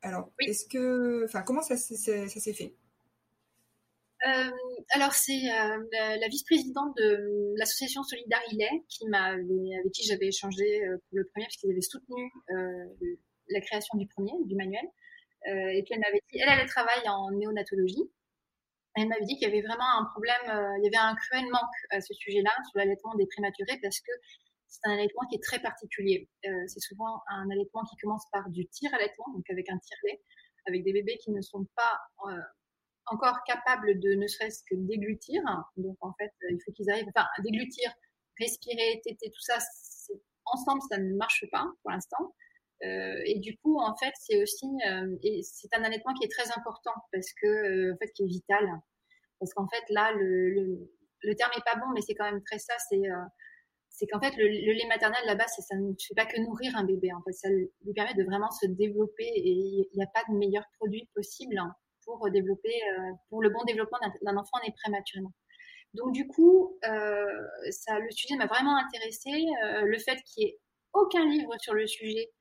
Alors, 0.01 0.29
est-ce 0.39 0.65
que, 0.65 1.23
enfin, 1.25 1.41
comment 1.41 1.61
ça, 1.61 1.77
ça 1.77 1.95
s'est 2.27 2.53
fait? 2.53 2.75
Euh, 4.25 4.51
alors 4.91 5.13
c'est 5.13 5.51
euh, 5.51 5.83
la, 5.91 6.27
vice-présidente 6.29 6.95
de 6.95 7.53
l'association 7.57 8.03
Solidar 8.03 8.41
qui 8.87 9.05
m'a 9.07 9.31
avec 9.31 9.91
qui 9.93 10.03
j'avais 10.05 10.27
échangé 10.27 10.81
euh, 10.85 10.97
pour 11.09 11.17
le 11.17 11.25
premier 11.25 11.45
parce 11.45 11.57
qu'ils 11.57 11.71
avaient 11.71 11.81
soutenu 11.81 12.31
la 13.49 13.59
création 13.59 13.97
du 13.97 14.07
premier 14.07 14.31
du 14.45 14.55
manuel 14.55 14.85
et 15.45 15.83
puis 15.83 15.93
elle 15.95 15.99
m'avait 15.99 16.21
dit 16.31 16.39
elle 16.39 16.57
elle 16.57 16.69
travaille 16.69 17.07
en 17.09 17.31
néonatologie 17.31 18.09
elle 18.95 19.09
m'avait 19.09 19.25
dit 19.25 19.35
qu'il 19.35 19.49
y 19.49 19.51
avait 19.51 19.61
vraiment 19.61 19.99
un 19.99 20.05
problème 20.05 20.77
il 20.79 20.85
y 20.85 20.87
avait 20.87 21.03
un 21.03 21.15
cruel 21.15 21.43
manque 21.51 21.77
à 21.89 21.99
ce 21.99 22.13
sujet-là 22.13 22.51
sur 22.71 22.79
l'allaitement 22.79 23.13
des 23.15 23.27
prématurés 23.27 23.77
parce 23.81 23.99
que 23.99 24.11
c'est 24.69 24.87
un 24.87 24.93
allaitement 24.93 25.27
qui 25.29 25.35
est 25.35 25.43
très 25.43 25.59
particulier. 25.59 26.29
c'est 26.41 26.79
souvent 26.79 27.21
un 27.27 27.49
allaitement 27.51 27.83
qui 27.83 27.95
commence 27.97 28.23
par 28.31 28.49
du 28.49 28.65
tir-allaitement, 28.67 29.25
donc 29.35 29.47
avec 29.51 29.69
un 29.69 29.77
tire-lait, 29.77 30.19
avec 30.65 30.83
des 30.83 30.93
bébés 30.93 31.17
qui 31.17 31.29
ne 31.29 31.41
sont 31.41 31.67
pas 31.75 31.99
encore 33.07 33.37
capables 33.45 33.99
de 33.99 34.13
ne 34.13 34.27
serait-ce 34.27 34.63
que 34.69 34.75
déglutir. 34.75 35.41
Donc 35.77 35.97
en 36.01 36.13
fait, 36.13 36.33
il 36.49 36.59
faut 36.65 36.71
qu'ils 36.71 36.89
arrivent, 36.89 37.07
enfin, 37.15 37.27
déglutir, 37.43 37.91
respirer, 38.39 39.01
téter, 39.03 39.29
tout 39.29 39.41
ça, 39.41 39.57
ensemble, 40.45 40.81
ça 40.89 40.97
ne 40.97 41.15
marche 41.15 41.45
pas 41.51 41.65
pour 41.81 41.91
l'instant. 41.91 42.33
Euh, 42.83 43.21
et 43.25 43.39
du 43.39 43.57
coup, 43.57 43.79
en 43.79 43.95
fait, 43.95 44.13
c'est 44.19 44.41
aussi, 44.41 44.65
euh, 44.87 45.15
et 45.23 45.41
c'est 45.43 45.73
un 45.73 45.83
allaitement 45.83 46.13
qui 46.13 46.25
est 46.25 46.31
très 46.31 46.51
important 46.57 46.93
parce 47.11 47.31
que, 47.41 47.47
euh, 47.47 47.93
en 47.93 47.97
fait, 47.97 48.11
qui 48.11 48.23
est 48.23 48.27
vital. 48.27 48.65
Parce 49.39 49.53
qu'en 49.53 49.67
fait, 49.67 49.83
là, 49.89 50.11
le, 50.13 50.49
le, 50.49 50.91
le, 51.21 51.35
terme 51.35 51.51
est 51.57 51.63
pas 51.63 51.79
bon, 51.79 51.91
mais 51.93 52.01
c'est 52.01 52.13
quand 52.13 52.29
même 52.29 52.43
très 52.43 52.59
ça. 52.59 52.73
C'est, 52.89 53.01
c'est 53.89 54.07
qu'en 54.07 54.19
fait, 54.19 54.35
le, 54.37 54.47
lait 54.47 54.87
maternel 54.87 55.21
là-bas, 55.25 55.47
ça 55.47 55.75
ne 55.75 55.93
fait 55.93 56.15
pas 56.15 56.25
que 56.25 56.39
nourrir 56.41 56.75
un 56.75 56.83
bébé. 56.83 57.13
En 57.13 57.21
fait, 57.21 57.33
ça 57.33 57.49
lui 57.49 57.93
permet 57.93 58.15
de 58.15 58.23
vraiment 58.23 58.51
se 58.51 58.65
développer 58.65 59.25
et 59.25 59.51
il 59.51 59.89
n'y 59.95 60.03
a 60.03 60.07
pas 60.07 60.23
de 60.29 60.37
meilleur 60.37 60.65
produit 60.77 61.09
possible 61.13 61.61
pour 62.05 62.29
développer, 62.31 62.73
euh, 62.73 63.11
pour 63.29 63.41
le 63.41 63.49
bon 63.49 63.63
développement 63.65 63.99
d'un 64.21 64.37
enfant 64.37 64.57
né 64.65 64.73
prématurément. 64.83 65.33
Donc 65.93 66.13
du 66.13 66.27
coup, 66.27 66.77
euh, 66.87 67.25
ça, 67.71 67.99
le 67.99 68.09
sujet 68.11 68.35
m'a 68.35 68.47
vraiment 68.47 68.75
intéressée. 68.77 69.45
Euh, 69.65 69.81
le 69.81 69.97
fait 69.99 70.17
qu'il 70.23 70.45
n'y 70.45 70.51
ait 70.51 70.59
aucun 70.93 71.25
livre 71.25 71.53
sur 71.59 71.73
le 71.73 71.85
sujet, 71.85 72.31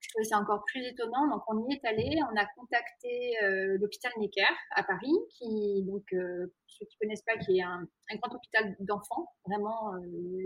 je 0.00 0.08
trouvais 0.10 0.24
ça 0.24 0.38
encore 0.38 0.64
plus 0.66 0.84
étonnant. 0.84 1.28
Donc 1.28 1.42
on 1.48 1.68
y 1.68 1.74
est 1.74 1.84
allé, 1.84 2.16
on 2.30 2.36
a 2.36 2.46
contacté 2.56 3.36
l'hôpital 3.80 4.12
Necker 4.18 4.44
à 4.76 4.82
Paris, 4.84 5.14
qui 5.30 5.82
donc 5.84 6.04
ceux 6.10 6.86
qui 6.86 6.96
connaissent 7.00 7.22
pas, 7.22 7.36
qui 7.38 7.58
est 7.58 7.62
un, 7.62 7.86
grand 8.20 8.34
hôpital 8.34 8.76
d'enfants. 8.80 9.26
Vraiment, 9.46 9.92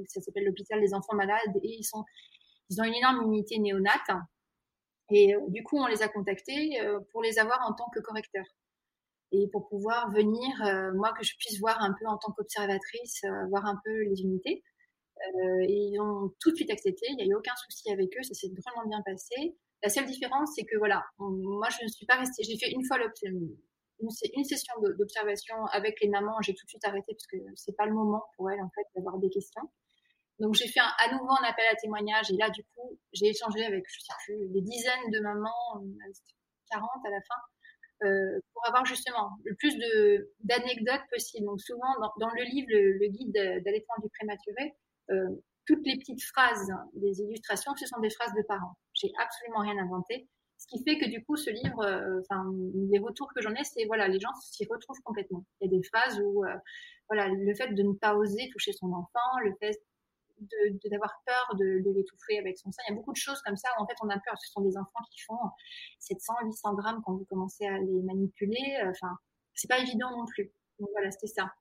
ça 0.06 0.20
s'appelle 0.20 0.44
l'hôpital 0.44 0.80
des 0.80 0.94
enfants 0.94 1.16
malades 1.16 1.56
et 1.56 1.76
ils 1.78 1.84
sont 1.84 2.04
ils 2.70 2.80
ont 2.80 2.84
une 2.84 2.94
énorme 2.94 3.22
unité 3.22 3.58
néonate 3.58 4.10
et 5.10 5.34
euh, 5.34 5.40
du 5.48 5.62
coup, 5.62 5.78
on 5.78 5.86
les 5.86 6.02
a 6.02 6.08
contactés 6.08 6.80
euh, 6.80 7.00
pour 7.12 7.22
les 7.22 7.38
avoir 7.38 7.60
en 7.68 7.74
tant 7.74 7.88
que 7.94 8.00
correcteurs 8.00 8.46
et 9.32 9.46
pour 9.48 9.68
pouvoir 9.68 10.10
venir, 10.10 10.48
euh, 10.64 10.92
moi, 10.94 11.12
que 11.12 11.24
je 11.24 11.36
puisse 11.38 11.58
voir 11.60 11.80
un 11.82 11.94
peu 11.98 12.06
en 12.06 12.16
tant 12.16 12.32
qu'observatrice, 12.32 13.22
voir 13.50 13.66
un 13.66 13.78
peu 13.84 14.02
les 14.04 14.22
unités. 14.22 14.62
et 15.68 15.90
ils 15.90 16.00
ont 16.00 16.32
tout 16.40 16.50
de 16.50 16.56
suite 16.56 16.70
accepté, 16.70 17.06
il 17.10 17.16
n'y 17.16 17.22
a 17.24 17.26
eu 17.26 17.34
aucun 17.34 17.54
souci 17.56 17.90
avec 17.92 18.08
eux, 18.16 18.22
ça 18.22 18.34
s'est 18.34 18.48
vraiment 18.48 18.88
bien 18.88 19.02
passé. 19.04 19.56
La 19.82 19.90
seule 19.90 20.06
différence, 20.06 20.50
c'est 20.56 20.64
que 20.64 20.78
voilà, 20.78 21.04
moi, 21.18 21.68
je 21.70 21.84
ne 21.84 21.88
suis 21.88 22.06
pas 22.06 22.16
restée, 22.16 22.42
j'ai 22.42 22.56
fait 22.56 22.70
une 22.70 22.84
fois 22.86 22.96
une, 23.22 23.54
une 24.00 24.44
session 24.44 24.74
d'observation 24.98 25.56
avec 25.72 26.00
les 26.00 26.08
mamans, 26.08 26.40
j'ai 26.40 26.54
tout 26.54 26.64
de 26.64 26.70
suite 26.70 26.84
arrêté 26.86 27.12
parce 27.12 27.26
que 27.26 27.36
c'est 27.54 27.76
pas 27.76 27.84
le 27.86 27.92
moment 27.92 28.24
pour 28.36 28.50
elles, 28.50 28.62
en 28.62 28.70
fait, 28.74 28.86
d'avoir 28.94 29.18
des 29.18 29.28
questions. 29.28 29.68
Donc 30.38 30.54
j'ai 30.54 30.68
fait 30.68 30.80
à 30.80 31.12
nouveau 31.12 31.30
un 31.30 31.44
appel 31.44 31.64
à 31.70 31.74
témoignage 31.74 32.30
et 32.30 32.36
là 32.36 32.48
du 32.50 32.62
coup 32.74 32.98
j'ai 33.12 33.26
échangé 33.26 33.64
avec 33.64 33.84
je 33.88 34.00
sais 34.00 34.12
plus 34.24 34.48
des 34.50 34.60
dizaines 34.60 35.10
de 35.12 35.20
mamans, 35.20 35.82
40 36.70 36.88
à 37.04 37.10
la 37.10 37.20
fin, 37.22 38.08
euh, 38.08 38.40
pour 38.52 38.66
avoir 38.66 38.84
justement 38.84 39.30
le 39.44 39.54
plus 39.56 39.76
de 39.76 40.32
d'anecdotes 40.40 41.02
possible. 41.10 41.46
Donc 41.46 41.60
souvent 41.60 41.92
dans, 42.00 42.12
dans 42.20 42.30
le 42.34 42.44
livre 42.44 42.68
le, 42.70 43.08
guide 43.08 43.32
d'allaitement 43.32 43.96
du 44.02 44.08
prématuré, 44.10 44.76
euh, 45.10 45.42
toutes 45.66 45.84
les 45.84 45.98
petites 45.98 46.22
phrases 46.22 46.72
des 46.94 47.20
illustrations 47.20 47.74
ce 47.76 47.86
sont 47.86 48.00
des 48.00 48.10
phrases 48.10 48.34
de 48.34 48.42
parents. 48.46 48.76
J'ai 48.94 49.10
absolument 49.18 49.60
rien 49.60 49.76
inventé. 49.82 50.28
Ce 50.58 50.66
qui 50.66 50.82
fait 50.82 50.98
que 50.98 51.08
du 51.08 51.24
coup, 51.24 51.36
ce 51.36 51.50
livre, 51.50 51.84
euh, 51.84 52.20
enfin, 52.20 52.44
les 52.90 52.98
retours 52.98 53.32
que 53.32 53.40
j'en 53.40 53.54
ai, 53.54 53.62
c'est 53.62 53.84
voilà, 53.86 54.08
les 54.08 54.18
gens 54.18 54.34
s'y 54.40 54.66
retrouvent 54.68 55.00
complètement. 55.04 55.44
Il 55.60 55.70
y 55.70 55.74
a 55.74 55.78
des 55.78 55.84
phrases 55.84 56.20
où, 56.20 56.44
euh, 56.44 56.54
voilà, 57.08 57.28
le 57.28 57.54
fait 57.54 57.72
de 57.72 57.82
ne 57.82 57.92
pas 57.92 58.16
oser 58.16 58.48
toucher 58.52 58.72
son 58.72 58.92
enfant, 58.92 59.38
le 59.44 59.52
fait 59.60 59.78
d'avoir 60.84 61.22
peur 61.26 61.56
de, 61.56 61.82
de 61.84 61.90
l'étouffer 61.90 62.38
avec 62.38 62.58
son 62.58 62.70
sein. 62.70 62.82
Il 62.88 62.92
y 62.92 62.94
a 62.94 62.96
beaucoup 62.96 63.12
de 63.12 63.18
choses 63.18 63.40
comme 63.42 63.56
ça 63.56 63.68
où 63.78 63.82
en 63.82 63.86
fait 63.86 63.96
on 64.02 64.08
a 64.08 64.18
peur. 64.18 64.36
Ce 64.38 64.52
sont 64.52 64.60
des 64.60 64.76
enfants 64.76 65.04
qui 65.10 65.20
font 65.22 65.38
700, 66.00 66.34
800 66.44 66.74
grammes 66.74 67.02
quand 67.04 67.14
vous 67.14 67.24
commencez 67.24 67.66
à 67.66 67.78
les 67.78 68.02
manipuler. 68.02 68.78
Enfin, 68.86 69.18
c'est 69.54 69.68
pas 69.68 69.78
évident 69.78 70.10
non 70.16 70.26
plus. 70.26 70.52
Donc 70.78 70.88
voilà, 70.92 71.10
c'était 71.10 71.26
ça. 71.26 71.52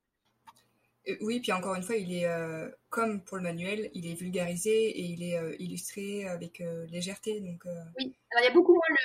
Euh, 1.07 1.15
oui, 1.21 1.39
puis 1.39 1.51
encore 1.51 1.75
une 1.75 1.83
fois, 1.83 1.95
il 1.95 2.13
est 2.13 2.25
euh, 2.25 2.69
comme 2.89 3.23
pour 3.23 3.37
le 3.37 3.43
manuel, 3.43 3.89
il 3.93 4.07
est 4.07 4.13
vulgarisé 4.13 4.89
et 4.89 5.01
il 5.01 5.23
est 5.23 5.37
euh, 5.37 5.55
illustré 5.59 6.27
avec 6.27 6.61
légèreté. 6.89 7.39
Donc, 7.39 7.63
Oui, 7.97 8.15
alors 8.31 8.43
il 8.43 8.45
y 8.45 8.51
a 8.51 8.53
beaucoup 8.53 8.73
moins 8.73 8.81
le, 8.89 8.95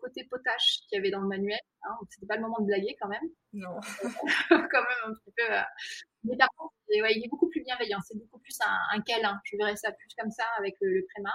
côté 0.00 0.24
potache 0.30 0.80
qu'il 0.88 0.96
y 0.96 0.98
avait 0.98 1.10
dans 1.10 1.20
le 1.20 1.28
manuel. 1.28 1.58
Hein, 1.82 1.96
C'était 2.10 2.26
pas 2.26 2.36
le 2.36 2.42
moment 2.42 2.60
de 2.60 2.66
blaguer 2.66 2.96
quand 3.00 3.08
même. 3.08 3.28
Non. 3.52 3.78
quand 4.50 4.82
même 4.82 5.02
un 5.06 5.12
petit 5.14 5.32
peu. 5.36 5.44
Mais 6.24 6.36
par 6.36 6.48
contre, 6.56 6.74
il 6.90 7.24
est 7.24 7.28
beaucoup 7.28 7.48
plus 7.48 7.62
bienveillant. 7.62 7.98
C'est 8.06 8.18
beaucoup 8.18 8.38
plus 8.38 8.56
un, 8.64 9.00
câlin. 9.02 9.40
Je 9.44 9.56
verrais 9.56 9.76
ça 9.76 9.92
plus 9.92 10.08
comme 10.18 10.30
ça 10.30 10.44
avec 10.58 10.74
le, 10.80 10.90
le 10.90 11.06
créma. 11.14 11.32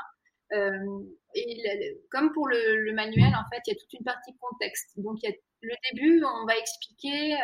et 1.36 1.97
comme 2.12 2.32
pour 2.34 2.47
le, 2.47 2.93
manuel, 2.93 3.34
en 3.36 3.49
fait, 3.51 3.62
il 3.67 3.73
y 3.73 3.75
a 3.75 3.79
toute 3.79 3.93
une 3.93 4.03
partie 4.03 4.36
contexte. 4.38 4.91
Donc, 4.97 5.17
il 5.23 5.29
y 5.29 5.34
a 5.34 5.36
le 5.62 5.75
début, 5.91 6.23
on 6.23 6.45
va 6.45 6.58
expliquer 6.58 7.38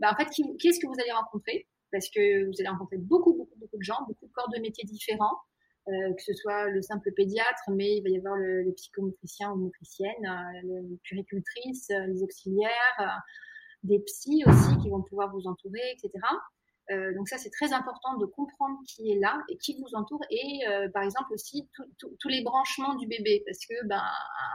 bah, 0.00 0.10
en 0.12 0.16
fait, 0.16 0.28
qui, 0.30 0.42
est-ce 0.42 0.80
que 0.80 0.86
vous 0.86 1.00
allez 1.00 1.12
rencontrer? 1.12 1.66
Parce 1.92 2.08
que 2.10 2.46
vous 2.46 2.52
allez 2.58 2.68
rencontrer 2.68 2.98
beaucoup, 2.98 3.34
beaucoup, 3.34 3.56
beaucoup 3.58 3.78
de 3.78 3.82
gens, 3.82 3.98
beaucoup 4.08 4.26
de 4.26 4.32
corps 4.32 4.50
de 4.50 4.60
métiers 4.60 4.84
différents, 4.84 5.24
euh, 5.24 5.53
que 5.86 6.22
ce 6.22 6.32
soit 6.34 6.68
le 6.70 6.82
simple 6.82 7.12
pédiatre, 7.12 7.70
mais 7.70 7.96
il 7.96 8.02
va 8.02 8.08
y 8.08 8.16
avoir 8.16 8.36
le, 8.36 8.62
le 8.62 8.72
psychomotricien 8.72 9.52
ou 9.52 9.56
motricienne, 9.56 10.24
euh, 10.24 10.80
le 10.90 10.96
puricultrice, 11.02 11.90
euh, 11.90 12.06
les 12.06 12.22
auxiliaires, 12.22 13.22
des 13.82 13.98
psys 14.00 14.44
aussi 14.46 14.78
qui 14.82 14.88
vont 14.88 15.02
pouvoir 15.02 15.30
vous 15.32 15.46
entourer, 15.46 15.82
etc. 15.92 16.12
donc 17.14 17.28
ça, 17.28 17.38
c'est 17.38 17.50
très 17.50 17.72
important 17.72 18.16
de 18.18 18.26
comprendre 18.26 18.78
qui 18.86 19.10
est 19.10 19.18
là 19.18 19.42
et 19.48 19.56
qui 19.58 19.78
vous 19.78 19.94
entoure 19.94 20.20
et 20.30 20.60
par 20.92 21.02
exemple 21.02 21.32
aussi 21.32 21.68
tous 21.98 22.28
les 22.28 22.42
branchements 22.42 22.94
du 22.94 23.06
bébé 23.06 23.42
parce 23.46 23.64
que 23.66 23.86
ben, 23.86 24.02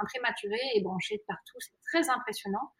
un 0.01 0.05
prématuré 0.05 0.57
est 0.75 0.81
branché 0.81 1.17
de 1.17 1.23
partout, 1.27 1.57
c'est 1.59 1.71
très 1.91 2.09
impressionnant. 2.09 2.71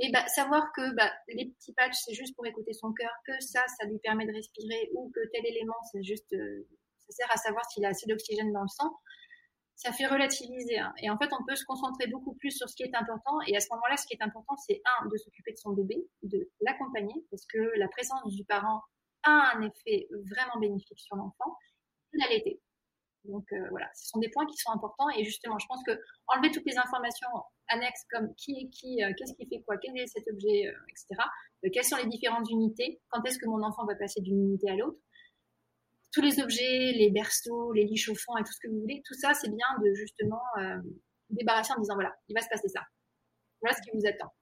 Et 0.00 0.12
bah, 0.12 0.26
savoir 0.28 0.72
que 0.72 0.94
bah, 0.94 1.10
les 1.28 1.46
petits 1.46 1.72
patchs, 1.72 1.96
c'est 2.04 2.14
juste 2.14 2.34
pour 2.36 2.46
écouter 2.46 2.72
son 2.72 2.92
cœur, 2.92 3.10
que 3.26 3.32
ça, 3.40 3.64
ça 3.66 3.86
lui 3.86 3.98
permet 3.98 4.26
de 4.26 4.32
respirer, 4.32 4.90
ou 4.94 5.10
que 5.12 5.20
tel 5.32 5.44
élément, 5.44 5.74
c'est 5.90 6.02
juste, 6.04 6.32
euh, 6.34 6.68
sert 7.12 7.30
à 7.30 7.36
savoir 7.36 7.64
s'il 7.70 7.84
a 7.84 7.88
assez 7.88 8.06
d'oxygène 8.06 8.52
dans 8.52 8.62
le 8.62 8.68
sang, 8.68 8.98
ça 9.76 9.92
fait 9.92 10.06
relativiser. 10.06 10.78
Hein. 10.78 10.92
Et 11.02 11.10
en 11.10 11.18
fait, 11.18 11.30
on 11.32 11.44
peut 11.46 11.54
se 11.54 11.64
concentrer 11.64 12.08
beaucoup 12.08 12.34
plus 12.34 12.50
sur 12.50 12.68
ce 12.68 12.74
qui 12.74 12.82
est 12.82 12.94
important. 12.94 13.38
Et 13.46 13.56
à 13.56 13.60
ce 13.60 13.68
moment-là, 13.72 13.96
ce 13.96 14.06
qui 14.06 14.14
est 14.14 14.22
important, 14.22 14.56
c'est 14.56 14.82
un, 14.84 15.06
de 15.06 15.16
s'occuper 15.16 15.52
de 15.52 15.58
son 15.58 15.70
bébé, 15.70 15.96
de 16.22 16.50
l'accompagner, 16.60 17.14
parce 17.30 17.46
que 17.46 17.58
la 17.78 17.88
présence 17.88 18.34
du 18.34 18.44
parent 18.44 18.82
a 19.22 19.52
un 19.54 19.62
effet 19.62 20.08
vraiment 20.30 20.58
bénéfique 20.60 20.98
sur 20.98 21.16
l'enfant, 21.16 21.56
et 22.12 22.18
l'allaiter. 22.18 22.60
Donc 23.24 23.44
euh, 23.52 23.66
voilà, 23.70 23.88
ce 23.94 24.08
sont 24.08 24.18
des 24.18 24.30
points 24.30 24.46
qui 24.46 24.56
sont 24.56 24.70
importants 24.70 25.08
et 25.10 25.24
justement, 25.24 25.58
je 25.58 25.66
pense 25.66 25.82
que 25.84 25.92
enlever 26.28 26.50
toutes 26.50 26.64
les 26.66 26.78
informations 26.78 27.28
annexes 27.68 28.04
comme 28.10 28.34
qui 28.36 28.52
est 28.52 28.68
qui, 28.70 29.02
euh, 29.02 29.12
qu'est-ce 29.16 29.34
qui 29.34 29.46
fait 29.46 29.62
quoi, 29.62 29.76
quel 29.76 29.96
est 29.98 30.06
cet 30.06 30.26
objet, 30.32 30.66
euh, 30.66 30.72
etc. 30.88 31.22
quelles 31.72 31.84
sont 31.84 31.96
les 31.96 32.06
différentes 32.06 32.48
unités, 32.50 33.00
quand 33.10 33.22
est-ce 33.24 33.38
que 33.38 33.46
mon 33.46 33.62
enfant 33.62 33.84
va 33.86 33.94
passer 33.96 34.20
d'une 34.20 34.40
unité 34.40 34.70
à 34.70 34.76
l'autre. 34.76 34.98
Tous 36.12 36.22
les 36.22 36.40
objets, 36.40 36.92
les 36.92 37.10
berceaux, 37.10 37.72
les 37.72 37.84
lits 37.84 37.96
chauffants 37.96 38.36
et 38.38 38.44
tout 38.44 38.52
ce 38.52 38.60
que 38.60 38.68
vous 38.68 38.80
voulez, 38.80 39.02
tout 39.04 39.14
ça, 39.14 39.34
c'est 39.34 39.48
bien 39.48 39.66
de 39.82 39.94
justement 39.94 40.42
débarrasser 41.30 41.72
en 41.76 41.80
disant 41.80 41.94
voilà, 41.94 42.16
il 42.28 42.34
va 42.34 42.40
se 42.40 42.48
passer 42.48 42.68
ça. 42.68 42.80
Voilà 43.60 43.76
ce 43.76 43.82
qui 43.82 43.90
vous 43.94 44.06
attend. 44.06 44.32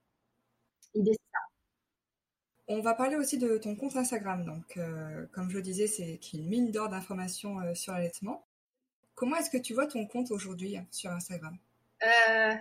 L'idée, 0.95 1.11
c'est 1.11 1.31
ça. 1.33 1.39
On 2.69 2.81
va 2.81 2.93
parler 2.93 3.17
aussi 3.17 3.37
de 3.37 3.57
ton 3.57 3.75
compte 3.75 3.97
Instagram. 3.97 4.45
Donc, 4.45 4.79
comme 5.33 5.49
je 5.49 5.57
le 5.57 5.61
disais, 5.61 5.87
c'est 5.87 6.19
une 6.33 6.47
mine 6.47 6.71
d'or 6.71 6.89
d'informations 6.89 7.75
sur 7.75 7.93
l'allaitement. 7.93 8.47
Comment 9.17 9.35
est-ce 9.37 9.49
que 9.49 9.57
tu 9.57 9.73
vois 9.73 9.87
ton 9.87 10.05
compte 10.05 10.29
aujourd'hui 10.29 10.77
sur 10.91 11.09
Instagram? 11.09 11.57
Euh, 12.03 12.05
euh, 12.07 12.53
euh, 12.53 12.55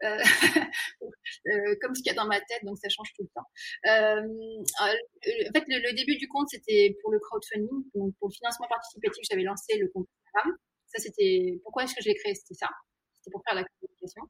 comme 1.80 1.94
ce 1.94 2.02
qu'il 2.02 2.06
y 2.06 2.10
a 2.10 2.14
dans 2.14 2.26
ma 2.26 2.40
tête, 2.40 2.64
donc 2.64 2.78
ça 2.78 2.88
change 2.88 3.12
tout 3.16 3.22
le 3.22 3.28
temps. 3.34 3.48
en 3.86 5.52
fait, 5.52 5.64
le, 5.66 5.94
début 5.94 6.16
du 6.16 6.28
compte, 6.28 6.48
c'était 6.48 6.96
pour 7.02 7.12
le 7.12 7.18
crowdfunding, 7.18 7.84
donc 7.94 8.14
pour 8.18 8.28
le 8.28 8.34
financement 8.34 8.66
participatif, 8.68 9.24
j'avais 9.30 9.42
lancé 9.42 9.76
le 9.78 9.88
compte 9.88 10.06
Instagram. 10.26 10.56
Ça, 10.86 11.02
c'était 11.02 11.60
pourquoi 11.62 11.84
est-ce 11.84 11.94
que 11.94 12.02
je 12.02 12.08
l'ai 12.08 12.14
créé 12.14 12.34
C'était 12.34 12.54
ça. 12.54 12.68
C'était 13.14 13.30
pour 13.32 13.42
faire 13.46 13.56
la 13.56 13.64
communication. 13.64 14.22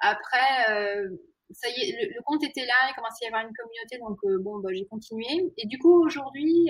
Après, 0.00 0.66
ça 1.50 1.68
y 1.68 1.80
est, 1.80 2.10
le, 2.14 2.22
compte 2.24 2.42
était 2.42 2.66
là, 2.66 2.74
il 2.90 2.94
commençait 2.94 3.26
à 3.26 3.28
y 3.28 3.32
avoir 3.32 3.46
une 3.46 3.54
communauté, 3.54 3.98
donc 3.98 4.18
bon, 4.42 4.58
bah, 4.60 4.70
j'ai 4.72 4.86
continué. 4.86 5.52
Et 5.56 5.66
du 5.66 5.78
coup, 5.78 6.04
aujourd'hui, 6.04 6.68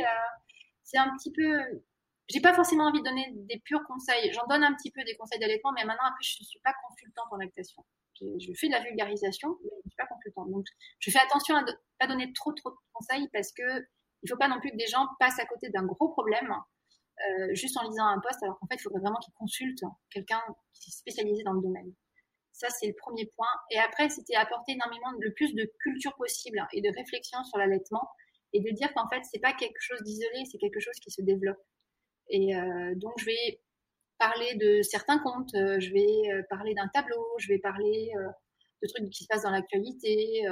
c'est 0.85 0.99
un 0.99 1.11
petit 1.17 1.33
peu 1.33 1.83
j'ai 2.29 2.41
pas 2.41 2.55
forcément 2.55 2.87
envie 2.87 3.01
de 3.01 3.05
donner 3.05 3.33
des 3.33 3.61
purs 3.61 3.85
conseils. 3.87 4.33
J'en 4.33 4.47
donne 4.47 4.65
un 4.65 4.75
petit 4.75 4.91
peu 4.91 5.03
des 5.05 5.17
conseils 5.17 5.39
d'allaitement, 5.39 5.73
mais 5.73 5.85
maintenant, 5.85 6.07
après, 6.07 6.23
je 6.23 6.43
suis 6.43 6.61
pas 6.61 6.75
consultante 6.89 7.27
en 7.31 7.37
lactation. 7.37 7.85
Je, 8.21 8.53
fais 8.55 8.69
de 8.69 8.73
la 8.73 8.83
vulgarisation, 8.83 9.59
mais 9.63 9.71
je 9.85 9.91
suis 9.91 9.97
pas 9.97 10.07
consultante. 10.07 10.51
Donc, 10.51 10.67
je 10.99 11.11
fais 11.11 11.19
attention 11.19 11.57
à 11.57 11.63
ne 11.63 11.73
pas 11.99 12.07
donner 12.07 12.33
trop, 12.33 12.53
trop 12.53 12.71
de 12.71 12.77
conseils 12.93 13.29
parce 13.33 13.53
que 13.53 13.63
il 14.23 14.29
faut 14.29 14.37
pas 14.37 14.49
non 14.49 14.59
plus 14.61 14.71
que 14.71 14.77
des 14.77 14.87
gens 14.87 15.07
passent 15.21 15.39
à 15.39 15.47
côté 15.47 15.69
d'un 15.69 15.85
gros 15.85 16.09
problème 16.09 16.53
euh, 17.19 17.55
juste 17.55 17.77
en 17.79 17.89
lisant 17.89 18.07
un 18.07 18.21
poste, 18.21 18.43
alors 18.43 18.59
qu'en 18.59 18.67
fait, 18.67 18.77
il 18.77 18.83
faudrait 18.83 19.01
vraiment 19.01 19.19
qu'ils 19.19 19.35
consultent 19.35 19.85
quelqu'un 20.11 20.43
qui 20.75 20.91
est 20.91 20.93
spécialisé 20.93 21.43
dans 21.45 21.53
le 21.53 21.63
domaine. 21.63 21.93
Ça, 22.53 22.69
c'est 22.71 22.87
le 22.87 22.95
premier 22.95 23.27
point. 23.37 23.49
Et 23.71 23.79
après, 23.79 24.09
c'était 24.09 24.35
apporter 24.35 24.73
énormément, 24.73 25.13
le 25.21 25.33
plus 25.33 25.55
de 25.55 25.71
culture 25.81 26.15
possible 26.17 26.67
et 26.73 26.81
de 26.81 26.89
réflexion 26.95 27.43
sur 27.45 27.59
l'allaitement 27.59 28.09
et 28.53 28.61
de 28.61 28.71
dire 28.71 28.93
qu'en 28.95 29.09
fait, 29.09 29.23
c'est 29.31 29.41
pas 29.41 29.53
quelque 29.53 29.81
chose 29.81 30.03
d'isolé, 30.03 30.45
c'est 30.51 30.59
quelque 30.59 30.81
chose 30.81 30.95
qui 31.03 31.11
se 31.11 31.23
développe. 31.23 31.61
Et 32.29 32.57
euh, 32.57 32.95
donc, 32.97 33.13
je 33.19 33.27
vais 33.27 33.61
parler 34.19 34.55
de 34.57 34.83
certains 34.83 35.19
comptes, 35.19 35.55
euh, 35.55 35.79
je 35.81 35.93
vais 35.93 36.31
euh, 36.31 36.43
parler 36.51 36.75
d'un 36.75 36.89
tableau, 36.89 37.25
je 37.39 37.49
vais 37.49 37.59
parler 37.59 38.13
de 38.83 38.89
trucs 38.89 39.11
qui 39.11 39.25
se 39.25 39.29
passent 39.29 39.43
dans 39.43 39.51
l'actualité, 39.51 40.43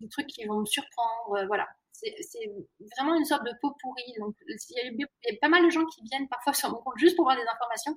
des 0.00 0.08
trucs 0.08 0.26
qui 0.26 0.44
vont 0.44 0.60
me 0.60 0.66
surprendre. 0.66 1.46
voilà. 1.46 1.66
C'est 1.92 2.50
vraiment 2.98 3.14
une 3.14 3.24
sorte 3.24 3.44
de 3.44 3.52
pot 3.60 3.74
pourri. 3.80 4.02
Donc, 4.18 4.34
il 4.46 4.98
y, 4.98 5.04
a, 5.04 5.36
pas 5.40 5.48
mal 5.48 5.64
de 5.64 5.70
gens 5.70 5.84
qui 5.86 6.02
viennent 6.10 6.28
parfois 6.28 6.52
sur 6.52 6.70
mon 6.70 6.78
compte 6.78 6.98
juste 6.98 7.16
pour 7.16 7.24
voir 7.24 7.36
des 7.36 7.42
informations. 7.42 7.94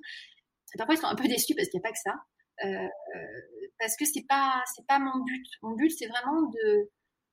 Et 0.74 0.78
parfois, 0.78 0.94
ils 0.94 0.98
sont 0.98 1.06
un 1.06 1.16
peu 1.16 1.28
déçus 1.28 1.54
parce 1.54 1.68
qu'il 1.68 1.80
n'y 1.80 1.86
a 1.86 1.88
pas 1.88 1.92
que 1.92 2.02
ça. 2.02 2.14
parce 3.78 3.96
que 3.96 4.04
c'est 4.04 4.26
pas 4.28 4.62
c'est 4.74 4.86
pas 4.86 4.98
mon 4.98 5.22
but. 5.24 5.46
Mon 5.62 5.74
but, 5.74 5.90
c'est 5.90 6.06
vraiment 6.06 6.42
de 6.42 6.90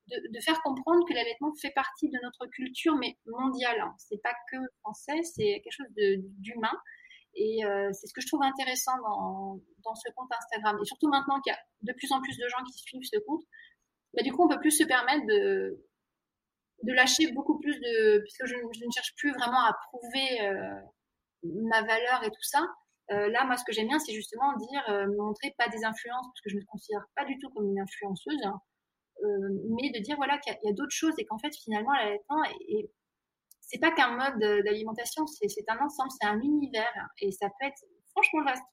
de, 0.08 0.40
faire 0.42 0.62
comprendre 0.62 1.06
que 1.08 1.14
l'allaitement 1.14 1.52
fait 1.62 1.72
partie 1.72 2.10
de 2.10 2.20
notre 2.24 2.46
culture, 2.48 2.96
mais 2.96 3.18
mondiale. 3.26 3.80
Hein. 3.80 3.96
C'est 3.98 4.22
pas 4.22 4.34
que 4.52 4.58
français, 4.82 5.22
c'est 5.24 5.62
quelque 5.64 5.72
chose 5.72 5.92
d'humain. 5.96 6.78
Et 7.36 7.65
euh, 7.65 7.91
c'est 7.91 8.08
ce 8.08 8.13
que 8.13 8.21
je 8.21 8.28
trouve 8.28 8.43
intéressant 8.43 8.93
dans, 9.84 9.95
ce 9.95 10.10
compte 10.15 10.32
Instagram. 10.32 10.78
Et 10.82 10.86
surtout 10.86 11.10
maintenant 11.10 11.39
qu'il 11.41 11.52
y 11.52 11.56
a 11.56 11.60
de 11.82 11.93
plus 11.93 12.12
en 12.12 12.21
plus 12.21 12.38
de 12.38 12.48
gens 12.48 12.63
qui 12.63 12.74
suivent 12.80 13.04
ce 13.04 13.19
compte, 13.19 13.43
bah, 14.13 14.24
du 14.24 14.32
coup, 14.32 14.43
on 14.43 14.48
peut 14.48 14.60
plus 14.60 14.71
se 14.71 14.84
permettre 14.84 15.26
de, 15.28 15.78
lâcher 16.84 17.32
beaucoup 17.34 17.60
plus 17.60 17.80
de. 17.80 18.19
Puisque 18.19 18.45
je, 18.45 18.56
ne 18.56 18.91
cherche 18.93 19.13
plus 19.17 19.32
vraiment 19.34 19.60
à 19.60 19.74
prouver 19.89 20.41
euh, 20.41 20.80
ma 21.43 21.82
valeur 21.82 22.24
et 22.24 22.30
tout 22.30 22.43
ça. 22.43 22.62
Euh, 23.12 23.30
là, 23.30 23.43
moi, 23.45 23.58
ce 23.58 23.63
que 23.65 23.74
j'aime 23.74 23.88
bien, 23.88 24.00
c'est 24.00 24.13
justement 24.13 24.54
dire, 24.58 25.08
montrer 25.17 25.54
pas 25.58 25.67
des 25.67 25.84
influences, 25.84 26.26
parce 26.28 26.41
que 26.41 26.50
je 26.50 26.56
ne 26.56 26.62
me 26.62 26.65
considère 26.65 27.06
pas 27.15 27.26
du 27.26 27.38
tout 27.39 27.50
comme 27.50 27.69
une 27.69 27.80
influenceuse. 27.80 28.43
Hein. 28.45 28.60
Mais 29.21 29.91
de 29.91 30.04
dire 30.04 30.17
voilà 30.17 30.38
qu'il 30.39 30.54
y 30.63 30.69
a, 30.69 30.74
d'autres 30.74 30.91
choses 30.91 31.13
et 31.17 31.26
qu'en 31.26 31.38
fait 31.38 31.56
finalement 31.63 31.93
l'allaitement 31.93 32.43
et 32.69 32.91
c'est 33.67 33.80
pas 33.80 33.91
qu'un 33.91 34.12
mode 34.12 34.39
d'alimentation, 34.63 35.25
c'est 35.28 35.47
un 35.67 35.80
ensemble, 35.80 36.10
c'est 36.19 36.28
un 36.28 36.39
univers 36.39 37.10
et 37.19 37.32
ça 37.32 37.47
peut 37.47 37.67
être 37.67 37.84
franchement 38.12 38.43
vaste. 38.43 38.63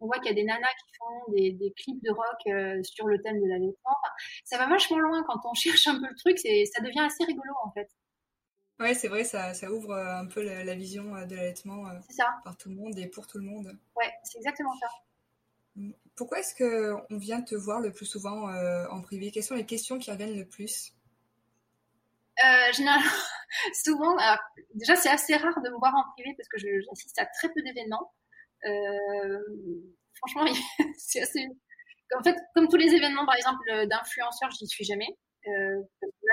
on 0.00 0.06
voit 0.06 0.18
qu'il 0.18 0.28
y 0.28 0.30
a 0.30 0.34
des 0.34 0.44
nanas 0.44 0.66
qui 0.66 0.96
font 0.98 1.32
des, 1.32 1.52
des 1.52 1.72
clips 1.72 2.02
de 2.02 2.10
rock 2.10 2.46
euh, 2.46 2.82
sur 2.82 3.06
le 3.06 3.20
thème 3.22 3.40
de 3.40 3.48
l'allaitement. 3.48 3.96
ça 4.44 4.58
va 4.58 4.68
vachement 4.68 4.98
loin 4.98 5.22
quand 5.26 5.40
on 5.44 5.54
cherche 5.54 5.86
un 5.86 6.00
peu 6.00 6.08
le 6.08 6.16
truc, 6.16 6.38
ça 6.38 6.82
devient 6.82 7.00
assez 7.00 7.24
rigolo 7.24 7.52
en 7.64 7.72
fait. 7.72 7.88
Ouais, 8.80 8.94
c'est 8.94 9.08
vrai, 9.08 9.22
ça, 9.22 9.54
ça, 9.54 9.70
ouvre 9.70 9.92
euh, 9.92 10.16
un 10.16 10.26
peu 10.26 10.42
la, 10.42 10.74
vision 10.74 11.04
de 11.26 11.36
l'allaitement 11.36 11.84
par 12.42 12.56
tout 12.56 12.68
le 12.68 12.74
monde 12.74 12.98
et 12.98 13.06
pour 13.06 13.26
tout 13.26 13.38
le 13.38 13.44
monde. 13.44 13.78
Ouais, 13.96 14.12
c'est 14.24 14.38
exactement 14.38 14.74
ça. 14.80 14.88
Pourquoi 16.14 16.40
est-ce 16.40 16.54
qu'on 16.54 17.16
vient 17.16 17.42
te 17.42 17.54
voir 17.54 17.80
le 17.80 17.92
plus 17.92 18.06
souvent 18.06 18.48
euh, 18.50 18.86
en 18.90 19.00
privé? 19.00 19.30
Quelles 19.30 19.42
sont 19.42 19.54
les 19.54 19.66
questions 19.66 19.98
qui 19.98 20.10
reviennent 20.10 20.36
le 20.36 20.44
plus? 20.44 20.94
Euh, 22.44 22.72
Généralement, 22.72 23.06
souvent, 23.74 24.16
déjà 24.74 24.96
c'est 24.96 25.10
assez 25.10 25.36
rare 25.36 25.60
de 25.62 25.70
me 25.70 25.78
voir 25.78 25.94
en 25.94 26.04
privé 26.12 26.34
parce 26.36 26.48
que 26.48 26.58
j'assiste 26.58 27.18
à 27.18 27.26
très 27.26 27.48
peu 27.48 27.62
d'événements. 27.62 28.12
Euh, 28.64 29.38
franchement, 30.16 30.44
c'est 30.98 31.22
assez. 31.22 31.46
En 32.18 32.22
fait, 32.22 32.36
comme 32.54 32.68
tous 32.68 32.76
les 32.76 32.94
événements, 32.94 33.24
par 33.24 33.36
exemple, 33.36 33.86
d'influenceurs, 33.86 34.50
je 34.50 34.64
n'y 34.64 34.68
suis 34.68 34.84
jamais. 34.84 35.08
là, 35.46 35.52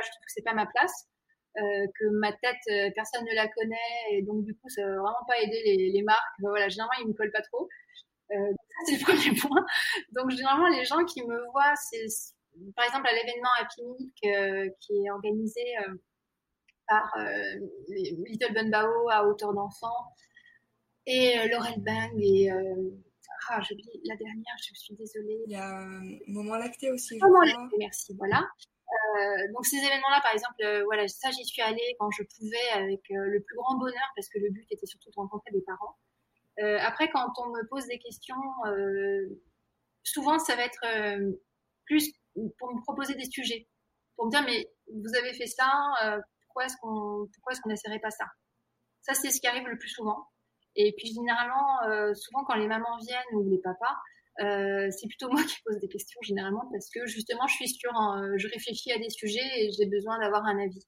je 0.04 0.10
trouve 0.10 0.26
que 0.26 0.34
c'est 0.34 0.44
pas 0.44 0.54
ma 0.54 0.66
place. 0.66 1.08
que 1.56 2.06
ma 2.20 2.34
tête, 2.34 2.94
personne 2.96 3.24
ne 3.24 3.36
la 3.36 3.48
connaît, 3.48 4.12
et 4.12 4.22
donc 4.24 4.44
du 4.44 4.54
coup, 4.56 4.70
ça 4.70 4.82
va 4.82 4.92
vraiment 4.92 5.26
pas 5.28 5.40
aider 5.40 5.92
les, 5.94 6.04
marques. 6.04 6.22
voilà, 6.40 6.68
généralement, 6.68 7.02
ils 7.02 7.08
me 7.08 7.14
collent 7.14 7.32
pas 7.32 7.42
trop. 7.44 7.70
Euh, 8.32 8.54
c'est 8.86 8.98
le 8.98 9.04
premier 9.06 9.40
point. 9.40 9.66
Donc 10.12 10.30
généralement 10.32 10.68
les 10.68 10.86
gens 10.86 11.04
qui 11.06 11.24
me 11.24 11.52
voient, 11.52 11.74
c'est 11.76 12.06
par 12.76 12.86
exemple 12.86 13.08
à 13.08 13.14
l'événement 13.14 13.50
Happy 13.60 13.84
Milk 13.84 14.16
euh, 14.26 14.70
qui 14.80 15.06
est 15.06 15.10
organisé 15.10 15.62
euh, 15.80 15.96
par 16.88 17.14
Little 17.88 18.54
Bunbao 18.54 19.10
à 19.10 19.28
hauteur 19.28 19.54
d'enfant 19.54 20.14
et 21.06 21.36
Laurel 21.50 21.80
Bang 21.80 22.12
et 22.20 22.50
ah, 23.52 23.62
j'oublie 23.62 24.02
la 24.06 24.16
dernière, 24.16 24.56
je 24.58 24.74
suis 24.76 24.96
désolée. 24.96 25.40
Il 25.48 25.52
y 25.52 25.56
a 25.56 25.88
Moment 26.28 26.58
Lacté 26.58 26.92
aussi. 26.92 27.18
Moment 27.20 27.42
Lacté, 27.42 27.78
merci, 27.78 28.16
voilà. 28.18 28.48
Euh, 28.90 29.52
donc 29.54 29.66
ces 29.66 29.78
événements-là, 29.78 30.20
par 30.22 30.34
exemple, 30.34 30.62
euh, 30.64 30.84
voilà, 30.86 31.08
ça 31.08 31.30
j'y 31.32 31.46
suis 31.46 31.62
allée 31.62 31.96
quand 32.00 32.10
je 32.12 32.24
pouvais 32.24 32.70
avec 32.74 33.02
euh, 33.12 33.26
le 33.26 33.42
plus 33.42 33.56
grand 33.56 33.78
bonheur 33.78 34.12
parce 34.16 34.30
que 34.30 34.40
le 34.40 34.50
but 34.50 34.66
était 34.72 34.86
surtout 34.86 35.10
de 35.10 35.16
rencontrer 35.16 35.52
des 35.52 35.62
parents. 35.62 35.96
après, 36.82 37.10
quand 37.10 37.32
on 37.38 37.48
me 37.52 37.68
pose 37.70 37.86
des 37.88 38.00
questions, 38.00 38.36
souvent 40.04 40.40
ça 40.40 40.56
va 40.56 40.66
être 40.66 40.86
plus 41.86 42.12
pour 42.58 42.74
me 42.74 42.82
proposer 42.82 43.16
des 43.16 43.30
sujets, 43.30 43.68
pour 44.16 44.26
me 44.26 44.32
dire 44.32 44.44
mais 44.44 44.70
vous 44.94 45.16
avez 45.16 45.34
fait 45.34 45.48
ça, 45.48 45.70
pourquoi 46.46 46.66
est-ce 46.66 46.76
qu'on 46.82 47.28
pourquoi 47.34 47.54
est-ce 47.54 47.62
qu'on 47.62 47.70
n'essaierait 47.70 48.00
pas 48.00 48.12
ça? 48.12 48.26
Ça 49.02 49.14
c'est 49.14 49.32
ce 49.32 49.40
qui 49.40 49.48
arrive 49.48 49.68
le 49.68 49.78
plus 49.78 49.90
souvent. 49.90 50.28
Et 50.76 50.94
puis 50.98 51.14
généralement, 51.14 52.14
souvent 52.16 52.44
quand 52.46 52.56
les 52.56 52.68
mamans 52.68 52.98
viennent 53.02 53.36
ou 53.40 53.50
les 53.50 53.60
papas, 53.60 53.96
euh, 54.42 54.90
c'est 54.92 55.08
plutôt 55.08 55.30
moi 55.32 55.44
qui 55.44 55.58
pose 55.66 55.80
des 55.80 55.88
questions 55.88 56.20
généralement 56.22 56.70
parce 56.72 56.90
que 56.90 57.06
justement 57.08 57.48
je 57.48 57.56
suis 57.56 57.70
sur, 57.70 57.92
je 58.38 58.48
réfléchis 58.48 58.92
à 58.92 59.00
des 59.00 59.10
sujets 59.10 59.48
et 59.58 59.72
j'ai 59.72 59.86
besoin 59.86 60.20
d'avoir 60.20 60.46
un 60.46 60.60
avis. 60.60 60.86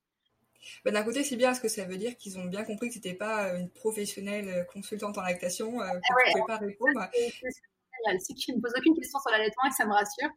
Bah, 0.86 0.92
d'un 0.92 1.04
côté, 1.04 1.24
c'est 1.24 1.36
bien 1.36 1.50
parce 1.50 1.60
que 1.60 1.68
ça 1.68 1.86
veut 1.86 1.98
dire 1.98 2.16
qu'ils 2.18 2.38
ont 2.38 2.46
bien 2.46 2.64
compris 2.64 2.88
que 2.88 2.94
c'était 2.94 3.14
pas 3.14 3.54
une 3.56 3.70
professionnelle 3.70 4.48
euh, 4.48 4.64
consultante 4.66 5.18
en 5.18 5.22
lactation, 5.22 5.82
euh, 5.82 5.88
que 5.88 6.00
ah 6.10 6.28
ne 6.28 6.32
pouvais 6.32 6.46
pas 6.48 6.58
répondre. 6.58 7.10
C'est 8.20 8.34
qu'ils 8.34 8.56
ne 8.56 8.62
posent 8.62 8.74
aucune 8.78 8.96
question 8.96 9.20
sur 9.20 9.32
l'allaitement 9.32 9.64
et 9.68 9.72
ça 9.72 9.86
me 9.86 9.94
rassure. 9.94 10.30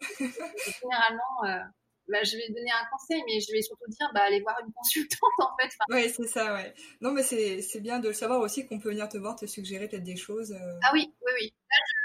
généralement, 0.80 1.70
bah, 2.08 2.22
je 2.22 2.36
vais 2.36 2.48
donner 2.48 2.70
un 2.70 2.86
conseil, 2.90 3.22
mais 3.26 3.40
je 3.40 3.52
vais 3.52 3.62
surtout 3.62 3.88
dire, 3.88 4.10
bah, 4.14 4.22
allez 4.22 4.40
voir 4.40 4.58
une 4.64 4.72
consultante 4.72 5.20
en 5.38 5.56
fait. 5.60 5.70
oui, 5.90 6.08
c'est 6.08 6.26
ça, 6.26 6.54
ouais. 6.54 6.74
Non, 7.00 7.12
mais 7.12 7.22
c'est 7.22 7.80
bien 7.80 7.98
de 7.98 8.08
le 8.08 8.14
savoir 8.14 8.40
aussi 8.40 8.66
qu'on 8.66 8.78
peut 8.78 8.90
venir 8.90 9.08
te 9.08 9.18
voir, 9.18 9.36
te 9.36 9.46
suggérer 9.46 9.88
peut-être 9.88 10.04
des 10.04 10.16
choses. 10.16 10.56
Ah 10.82 10.90
oui, 10.94 11.12
oui, 11.22 11.32
oui. 11.40 11.54
Là, 11.70 11.76
je, 11.86 11.98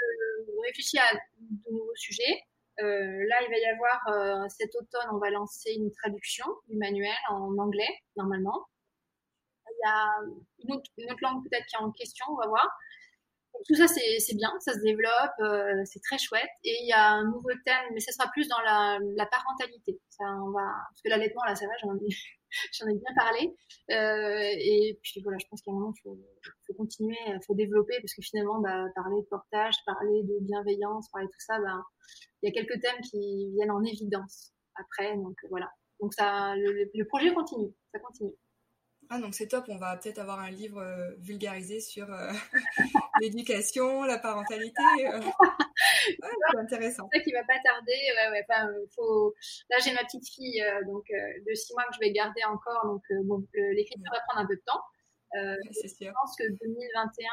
réfléchit 0.66 0.98
à 0.98 1.14
de 1.14 1.72
nouveaux 1.72 1.96
sujets. 1.96 2.42
Euh, 2.80 3.26
là, 3.28 3.36
il 3.42 3.50
va 3.50 3.58
y 3.58 3.66
avoir 3.66 4.08
euh, 4.08 4.48
cet 4.48 4.74
automne, 4.74 5.08
on 5.12 5.18
va 5.18 5.30
lancer 5.30 5.72
une 5.72 5.92
traduction 5.92 6.46
du 6.68 6.76
manuel 6.76 7.14
en 7.30 7.56
anglais, 7.58 7.88
normalement. 8.16 8.66
Il 9.70 9.78
y 9.82 9.88
a 9.88 10.08
une 10.64 10.74
autre, 10.74 10.90
langue 11.22 11.42
peut-être 11.44 11.66
qui 11.66 11.76
est 11.76 11.78
en 11.78 11.92
question, 11.92 12.26
on 12.30 12.36
va 12.36 12.48
voir. 12.48 12.68
Tout 13.66 13.74
ça, 13.74 13.86
c'est 13.86 14.36
bien, 14.36 14.52
ça 14.60 14.74
se 14.74 14.80
développe, 14.80 15.38
euh, 15.40 15.82
c'est 15.84 16.00
très 16.00 16.18
chouette. 16.18 16.50
Et 16.64 16.76
il 16.82 16.88
y 16.88 16.92
a 16.92 17.10
un 17.10 17.24
nouveau 17.24 17.50
thème, 17.64 17.84
mais 17.92 18.00
ce 18.00 18.12
sera 18.12 18.28
plus 18.30 18.48
dans 18.48 18.60
la, 18.60 18.98
la 19.16 19.26
parentalité. 19.26 20.00
Ça, 20.10 20.24
on 20.42 20.50
va, 20.50 20.68
parce 20.90 21.02
que 21.02 21.08
l'allaitement, 21.08 21.42
là, 21.46 21.54
ça 21.54 21.66
va, 21.66 21.72
j'en 21.82 21.94
ai, 21.96 22.08
ai 22.92 22.98
bien 22.98 23.14
parlé. 23.16 23.54
Euh, 23.90 24.56
et 24.58 24.98
puis 25.02 25.22
voilà, 25.22 25.38
je 25.38 25.46
pense 25.48 25.62
qu'à 25.62 25.70
un 25.70 25.74
moment, 25.74 25.92
il 25.96 26.00
faut, 26.02 26.18
faut, 26.66 26.74
continuer, 26.74 27.16
il 27.26 27.40
faut 27.46 27.54
développer, 27.54 27.94
parce 28.00 28.14
que 28.14 28.22
finalement, 28.22 28.60
bah, 28.60 28.84
parler 28.94 29.20
de 29.20 29.26
portage, 29.26 29.74
parler 29.86 30.22
de 30.24 30.38
bienveillance, 30.44 31.08
parler 31.10 31.26
de 31.26 31.32
tout 31.32 31.44
ça, 31.46 31.58
bah, 31.60 31.82
il 32.42 32.48
y 32.48 32.52
a 32.52 32.54
quelques 32.54 32.80
thèmes 32.80 33.00
qui 33.00 33.50
viennent 33.54 33.70
en 33.70 33.82
évidence 33.82 34.52
après. 34.74 35.16
Donc 35.16 35.36
voilà. 35.48 35.70
Donc 36.00 36.12
ça, 36.12 36.54
le 36.56 37.04
projet 37.04 37.32
continue, 37.32 37.72
ça 37.92 37.98
continue. 38.00 38.34
Ah 39.10 39.18
donc 39.18 39.34
c'est 39.34 39.48
top, 39.48 39.64
on 39.68 39.76
va 39.76 39.96
peut-être 39.96 40.18
avoir 40.18 40.40
un 40.40 40.50
livre 40.50 40.78
euh, 40.78 41.14
vulgarisé 41.18 41.80
sur 41.80 42.12
euh, 42.12 42.32
l'éducation, 43.20 44.02
la 44.02 44.18
parentalité. 44.18 44.82
Euh. 45.06 45.20
c'est 46.50 46.58
intéressant. 46.58 47.08
C'est 47.12 47.18
ça 47.18 47.24
qui 47.24 47.32
va 47.32 47.44
pas 47.44 47.58
tarder. 47.62 47.92
Ouais, 48.16 48.30
ouais, 48.30 48.46
faut... 48.94 49.34
Là 49.70 49.76
j'ai 49.84 49.92
ma 49.92 50.04
petite 50.04 50.28
fille 50.28 50.64
donc 50.86 51.04
de 51.10 51.54
six 51.54 51.74
mois 51.74 51.84
que 51.84 51.94
je 51.94 52.00
vais 52.00 52.12
garder 52.12 52.42
encore, 52.44 52.84
donc 52.86 53.02
bon, 53.24 53.44
l'écriture 53.54 54.10
va 54.12 54.20
prendre 54.28 54.44
un 54.44 54.46
peu 54.46 54.56
de 54.56 54.62
temps. 54.64 54.82
c'est 55.72 55.88
sûr. 55.88 56.08
Je 56.08 56.12
pense 56.12 56.36
que 56.36 56.44
2021, 56.44 57.28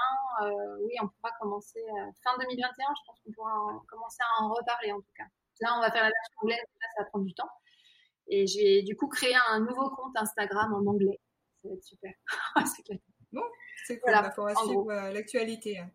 oui, 0.84 0.94
on 1.02 1.08
pourra 1.08 1.32
commencer 1.40 1.82
fin 2.24 2.38
2021. 2.38 2.70
Je 2.70 3.02
pense 3.06 3.20
qu'on 3.26 3.32
pourra 3.34 3.82
commencer 3.88 4.20
à 4.22 4.44
en 4.44 4.50
reparler 4.50 4.92
en 4.92 5.00
tout 5.00 5.14
cas. 5.18 5.26
Là, 5.62 5.76
on 5.78 5.82
va 5.82 5.92
faire 5.92 6.04
la 6.04 6.10
version 6.10 6.38
anglaise, 6.42 6.58
là, 6.58 6.88
ça 6.96 7.04
va 7.04 7.10
prendre 7.10 7.26
du 7.26 7.34
temps. 7.36 7.50
Et 8.28 8.48
j'ai 8.48 8.82
du 8.82 8.96
coup 8.96 9.08
créé 9.08 9.36
un 9.50 9.60
nouveau 9.60 9.90
compte 9.92 10.16
Instagram 10.16 10.74
en 10.74 10.90
anglais 10.90 11.20
ça 11.62 11.70
va 11.70 11.76
être 11.76 11.84
super. 11.84 12.14
bon, 13.32 13.44
c'est 13.86 14.00
cool, 14.00 14.12
voilà, 14.12 14.34
on 14.38 14.44
va 14.44 14.56
suivre 14.56 14.92
euh, 14.92 15.12
l'actualité. 15.12 15.80
Hein. 15.80 15.92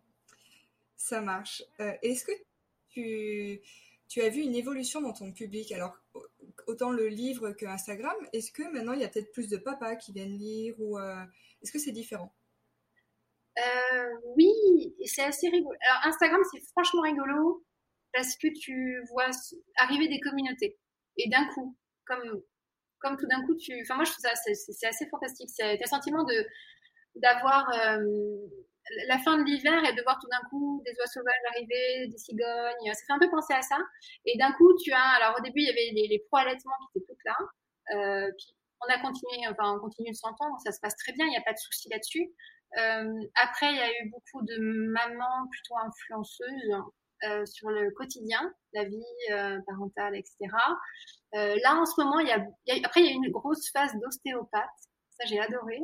Ça 0.95 1.21
marche. 1.21 1.63
Euh, 1.79 1.93
est-ce 2.01 2.25
que 2.25 2.31
tu, 2.89 3.61
tu 4.07 4.21
as 4.21 4.29
vu 4.29 4.41
une 4.41 4.55
évolution 4.55 5.01
dans 5.01 5.13
ton 5.13 5.31
public? 5.31 5.71
Alors, 5.71 5.97
autant 6.67 6.91
le 6.91 7.07
livre 7.07 7.51
que 7.51 7.65
Instagram, 7.65 8.15
est-ce 8.33 8.51
que 8.51 8.63
maintenant 8.71 8.93
il 8.93 9.01
y 9.01 9.03
a 9.03 9.09
peut-être 9.09 9.31
plus 9.31 9.49
de 9.49 9.57
papas 9.57 9.95
qui 9.95 10.13
viennent 10.13 10.37
lire 10.37 10.75
ou 10.79 10.97
euh, 10.97 11.23
est-ce 11.61 11.71
que 11.71 11.79
c'est 11.79 11.91
différent? 11.91 12.33
Oui, 14.35 14.53
c'est 15.05 15.23
assez 15.23 15.49
rigolo. 15.49 15.75
Alors, 15.89 16.13
Instagram, 16.13 16.39
c'est 16.51 16.61
franchement 16.71 17.01
rigolo 17.01 17.65
parce 18.13 18.35
que 18.35 18.47
tu 18.59 19.01
vois 19.09 19.29
arriver 19.77 20.07
des 20.07 20.19
communautés 20.19 20.77
et 21.17 21.27
d'un 21.29 21.47
coup, 21.53 21.75
comme 22.05 22.43
comme 22.99 23.17
tout 23.17 23.27
d'un 23.27 23.45
coup, 23.45 23.55
tu. 23.55 23.73
Enfin, 23.81 23.95
moi, 23.95 24.03
je 24.05 24.11
trouve 24.11 24.23
ça, 24.23 24.35
c'est 24.35 24.87
assez 24.87 25.07
fantastique. 25.09 25.49
C'est 25.49 25.81
un 25.81 25.87
sentiment 25.87 26.23
de 26.23 26.45
d'avoir 27.15 27.67
euh, 27.69 28.05
la 29.07 29.17
fin 29.19 29.37
de 29.37 29.43
l'hiver 29.43 29.83
et 29.83 29.93
de 29.93 30.01
voir 30.03 30.19
tout 30.19 30.27
d'un 30.29 30.47
coup 30.49 30.81
des 30.85 30.91
oies 30.91 31.07
sauvages 31.07 31.33
arriver, 31.49 32.07
des 32.07 32.17
cigognes. 32.17 32.93
Ça 32.93 33.01
fait 33.07 33.13
un 33.13 33.19
peu 33.19 33.29
penser 33.29 33.53
à 33.53 33.61
ça. 33.61 33.77
Et 34.25 34.37
d'un 34.37 34.51
coup, 34.53 34.71
tu 34.83 34.91
as. 34.91 35.17
Alors, 35.21 35.37
au 35.39 35.41
début, 35.41 35.61
il 35.61 35.67
y 35.67 35.69
avait 35.69 35.91
les, 35.93 36.07
les 36.07 36.23
pro 36.27 36.37
allaitements 36.37 36.73
qui 36.91 36.99
étaient 36.99 37.07
toutes 37.07 37.25
là. 37.25 37.37
Euh, 37.95 38.31
puis, 38.37 38.55
on 38.81 38.93
a 38.93 38.99
continué, 39.01 39.47
enfin, 39.49 39.75
on 39.75 39.79
continue 39.79 40.11
de 40.11 40.15
s'entendre. 40.15 40.57
Ça 40.63 40.71
se 40.71 40.79
passe 40.79 40.95
très 40.95 41.13
bien. 41.13 41.25
Il 41.25 41.31
n'y 41.31 41.37
a 41.37 41.41
pas 41.41 41.53
de 41.53 41.57
souci 41.57 41.89
là-dessus. 41.89 42.29
Euh, 42.77 43.27
après, 43.35 43.71
il 43.71 43.77
y 43.77 43.81
a 43.81 43.89
eu 43.89 44.09
beaucoup 44.09 44.45
de 44.45 44.57
mamans 44.59 45.47
plutôt 45.49 45.75
influenceuses 45.77 46.83
euh, 47.23 47.45
sur 47.45 47.69
le 47.69 47.91
quotidien, 47.91 48.53
la 48.73 48.83
vie 48.83 49.03
euh, 49.31 49.59
parentale, 49.65 50.15
etc. 50.15 50.35
Euh, 51.33 51.55
là, 51.63 51.75
en 51.75 51.85
ce 51.85 51.99
moment, 51.99 52.19
il 52.19 52.27
y 52.27 52.31
a, 52.31 52.45
après, 52.85 53.01
il 53.01 53.07
y 53.07 53.09
a 53.09 53.13
une 53.13 53.31
grosse 53.31 53.71
phase 53.71 53.91
d'ostéopathe. 53.99 54.69
Ça, 55.09 55.25
j'ai 55.25 55.39
adoré. 55.39 55.79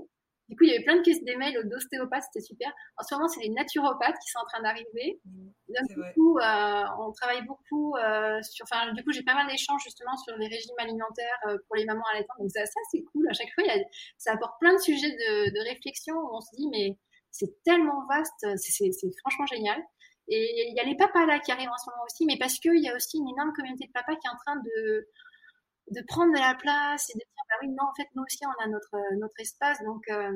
Du 0.49 0.57
coup, 0.57 0.65
il 0.65 0.71
y 0.71 0.75
avait 0.75 0.83
plein 0.83 0.97
de 0.97 1.01
questions 1.01 1.25
des 1.25 1.35
mails 1.35 1.67
d'ostéopathes, 1.67 2.25
c'était 2.31 2.45
super. 2.45 2.71
En 2.97 3.03
ce 3.03 3.15
moment, 3.15 3.27
c'est 3.27 3.41
les 3.41 3.49
naturopathes 3.49 4.17
qui 4.23 4.29
sont 4.29 4.39
en 4.39 4.45
train 4.45 4.61
d'arriver. 4.61 5.19
Mmh, 5.25 5.49
du 5.89 6.13
coup, 6.13 6.37
on 6.37 7.11
travaille 7.13 7.43
beaucoup 7.47 7.95
sur. 8.41 8.65
Enfin, 8.69 8.93
du 8.93 9.03
coup, 9.03 9.11
j'ai 9.11 9.23
pas 9.23 9.33
mal 9.33 9.47
d'échanges 9.47 9.81
justement 9.83 10.15
sur 10.17 10.37
les 10.37 10.47
régimes 10.47 10.75
alimentaires 10.77 11.39
pour 11.67 11.77
les 11.77 11.85
mamans 11.85 12.03
allaitantes. 12.13 12.37
Donc, 12.39 12.51
ça, 12.51 12.65
ça 12.65 12.79
c'est 12.91 13.03
cool. 13.11 13.27
À 13.29 13.33
chaque 13.33 13.51
fois, 13.55 13.63
il 13.63 13.67
y 13.67 13.81
a, 13.81 13.83
ça 14.17 14.33
apporte 14.33 14.59
plein 14.59 14.73
de 14.73 14.81
sujets 14.81 15.09
de, 15.09 15.49
de 15.49 15.69
réflexion 15.69 16.15
où 16.15 16.35
on 16.35 16.41
se 16.41 16.55
dit, 16.57 16.67
mais 16.69 16.99
c'est 17.33 17.63
tellement 17.63 18.05
vaste, 18.07 18.45
c'est 18.57 18.91
franchement 19.21 19.47
génial. 19.47 19.81
Et 20.29 20.69
il 20.69 20.75
y 20.75 20.79
a 20.79 20.83
les 20.83 20.95
papas 20.95 21.25
là 21.25 21.39
qui 21.39 21.51
arrivent 21.51 21.69
en 21.69 21.77
ce 21.77 21.89
moment 21.89 22.03
aussi, 22.05 22.25
mais 22.25 22.37
parce 22.39 22.59
qu'il 22.59 22.81
y 22.81 22.89
a 22.89 22.95
aussi 22.95 23.17
une 23.17 23.27
énorme 23.27 23.51
communauté 23.53 23.87
de 23.87 23.91
papas 23.91 24.15
qui 24.15 24.27
est 24.27 24.31
en 24.31 24.37
train 24.37 24.55
de, 24.55 25.07
de 25.91 26.01
prendre 26.07 26.33
de 26.33 26.39
la 26.39 26.55
place 26.55 27.09
et 27.09 27.13
de 27.13 27.19
dire 27.19 27.43
bah 27.49 27.55
oui 27.61 27.69
non 27.69 27.83
en 27.83 27.93
fait 27.95 28.07
nous 28.15 28.23
aussi 28.23 28.39
on 28.45 28.63
a 28.63 28.67
notre 28.67 29.15
notre 29.17 29.39
espace. 29.39 29.83
Donc 29.83 30.07
euh, 30.09 30.31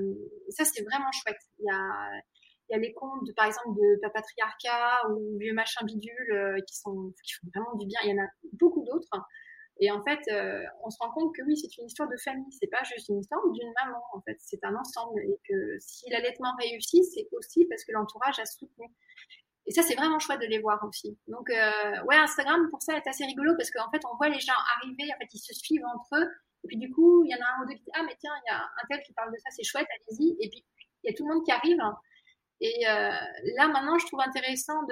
ça 0.50 0.66
c'est 0.66 0.84
vraiment 0.84 1.12
chouette. 1.12 1.40
Il 1.60 1.66
y 1.66 1.72
a 1.72 2.22
y 2.70 2.76
a 2.76 2.80
les 2.80 2.94
comptes 2.94 3.26
de, 3.26 3.32
par 3.32 3.46
exemple 3.46 3.76
de 3.80 4.00
papatriarcat 4.02 5.08
ou 5.10 5.38
vieux 5.40 5.54
machin 5.54 5.86
bidule 5.86 6.32
euh, 6.32 6.60
qui 6.68 6.76
sont 6.76 7.14
qui 7.24 7.34
font 7.34 7.48
vraiment 7.56 7.76
du 7.76 7.86
bien. 7.88 8.00
Il 8.04 8.12
y 8.12 8.20
en 8.20 8.24
a 8.24 8.28
beaucoup 8.54 8.84
d'autres. 8.84 9.10
Et 9.80 9.92
en 9.92 10.04
fait 10.04 10.20
euh, 10.32 10.64
on 10.84 10.90
se 10.90 10.98
rend 11.00 11.12
compte 11.12 11.34
que 11.36 11.44
oui 11.44 11.56
c'est 11.56 11.78
une 11.78 11.86
histoire 11.86 12.10
de 12.10 12.18
famille. 12.18 12.52
C'est 12.60 12.68
pas 12.68 12.84
juste 12.84 13.08
une 13.10 13.20
histoire 13.20 13.42
d'une 13.52 13.72
maman 13.86 14.04
en 14.14 14.22
fait. 14.22 14.38
C'est 14.40 14.64
un 14.64 14.76
ensemble. 14.76 15.22
Et 15.22 15.40
que 15.48 15.78
si 15.80 16.10
l'allaitement 16.10 16.54
réussit 16.60 17.04
c'est 17.06 17.28
aussi 17.32 17.66
parce 17.66 17.86
que 17.86 17.94
l'entourage 17.94 18.40
a 18.40 18.46
soutenu 18.46 18.88
et 19.68 19.72
ça, 19.72 19.84
c'est 19.84 19.96
vraiment 19.96 20.18
chouette 20.18 20.40
de 20.40 20.46
les 20.46 20.60
voir 20.60 20.82
aussi. 20.88 21.18
Donc, 21.28 21.50
euh, 21.50 22.04
ouais, 22.06 22.16
Instagram, 22.16 22.70
pour 22.70 22.82
ça, 22.82 22.96
est 22.96 23.06
assez 23.06 23.26
rigolo 23.26 23.54
parce 23.58 23.70
qu'en 23.70 23.92
fait, 23.92 24.02
on 24.10 24.16
voit 24.16 24.30
les 24.30 24.40
gens 24.40 24.54
arriver, 24.78 25.12
en 25.14 25.18
fait, 25.20 25.28
ils 25.34 25.40
se 25.40 25.54
suivent 25.54 25.86
entre 25.94 26.16
eux. 26.16 26.28
Et 26.64 26.68
puis, 26.70 26.78
du 26.78 26.90
coup, 26.90 27.26
il 27.26 27.32
y 27.32 27.36
en 27.36 27.46
a 27.46 27.50
un 27.50 27.64
ou 27.64 27.68
deux 27.68 27.76
qui 27.76 27.84
disent 27.84 27.94
Ah, 27.96 28.04
mais 28.04 28.16
tiens, 28.18 28.32
il 28.46 28.50
y 28.50 28.54
a 28.54 28.62
un 28.62 28.88
tel 28.90 29.04
qui 29.04 29.12
parle 29.12 29.32
de 29.34 29.38
ça, 29.38 29.50
c'est 29.52 29.64
chouette, 29.64 29.88
allez-y. 29.92 30.38
Et 30.40 30.50
puis, 30.50 30.66
il 31.04 31.12
y 31.12 31.14
a 31.14 31.18
tout 31.18 31.28
le 31.28 31.34
monde 31.34 31.44
qui 31.44 31.52
arrive. 31.52 31.78
Et 32.62 32.88
euh, 32.88 33.12
là, 33.58 33.68
maintenant, 33.68 34.00
je 34.00 34.06
trouve 34.08 34.22
intéressant 34.22 34.88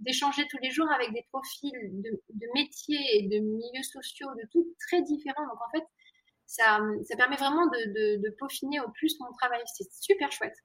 d'échanger 0.00 0.46
tous 0.48 0.58
les 0.62 0.70
jours 0.70 0.90
avec 0.90 1.12
des 1.12 1.26
profils 1.30 1.70
de, 1.72 2.10
de, 2.30 2.46
métiers 2.54 3.18
et 3.18 3.28
de 3.28 3.38
milieux 3.40 3.82
sociaux, 3.82 4.28
de 4.42 4.48
tout 4.50 4.66
très 4.88 5.02
différents. 5.02 5.46
Donc, 5.48 5.60
en 5.60 5.70
fait, 5.70 5.84
ça, 6.46 6.80
ça 7.04 7.16
permet 7.16 7.36
vraiment 7.36 7.66
de 7.66 8.30
peaufiner 8.38 8.80
au 8.80 8.90
plus 8.90 9.20
mon 9.20 9.30
travail. 9.32 9.60
C'est 9.66 9.92
super 9.92 10.32
chouette. 10.32 10.56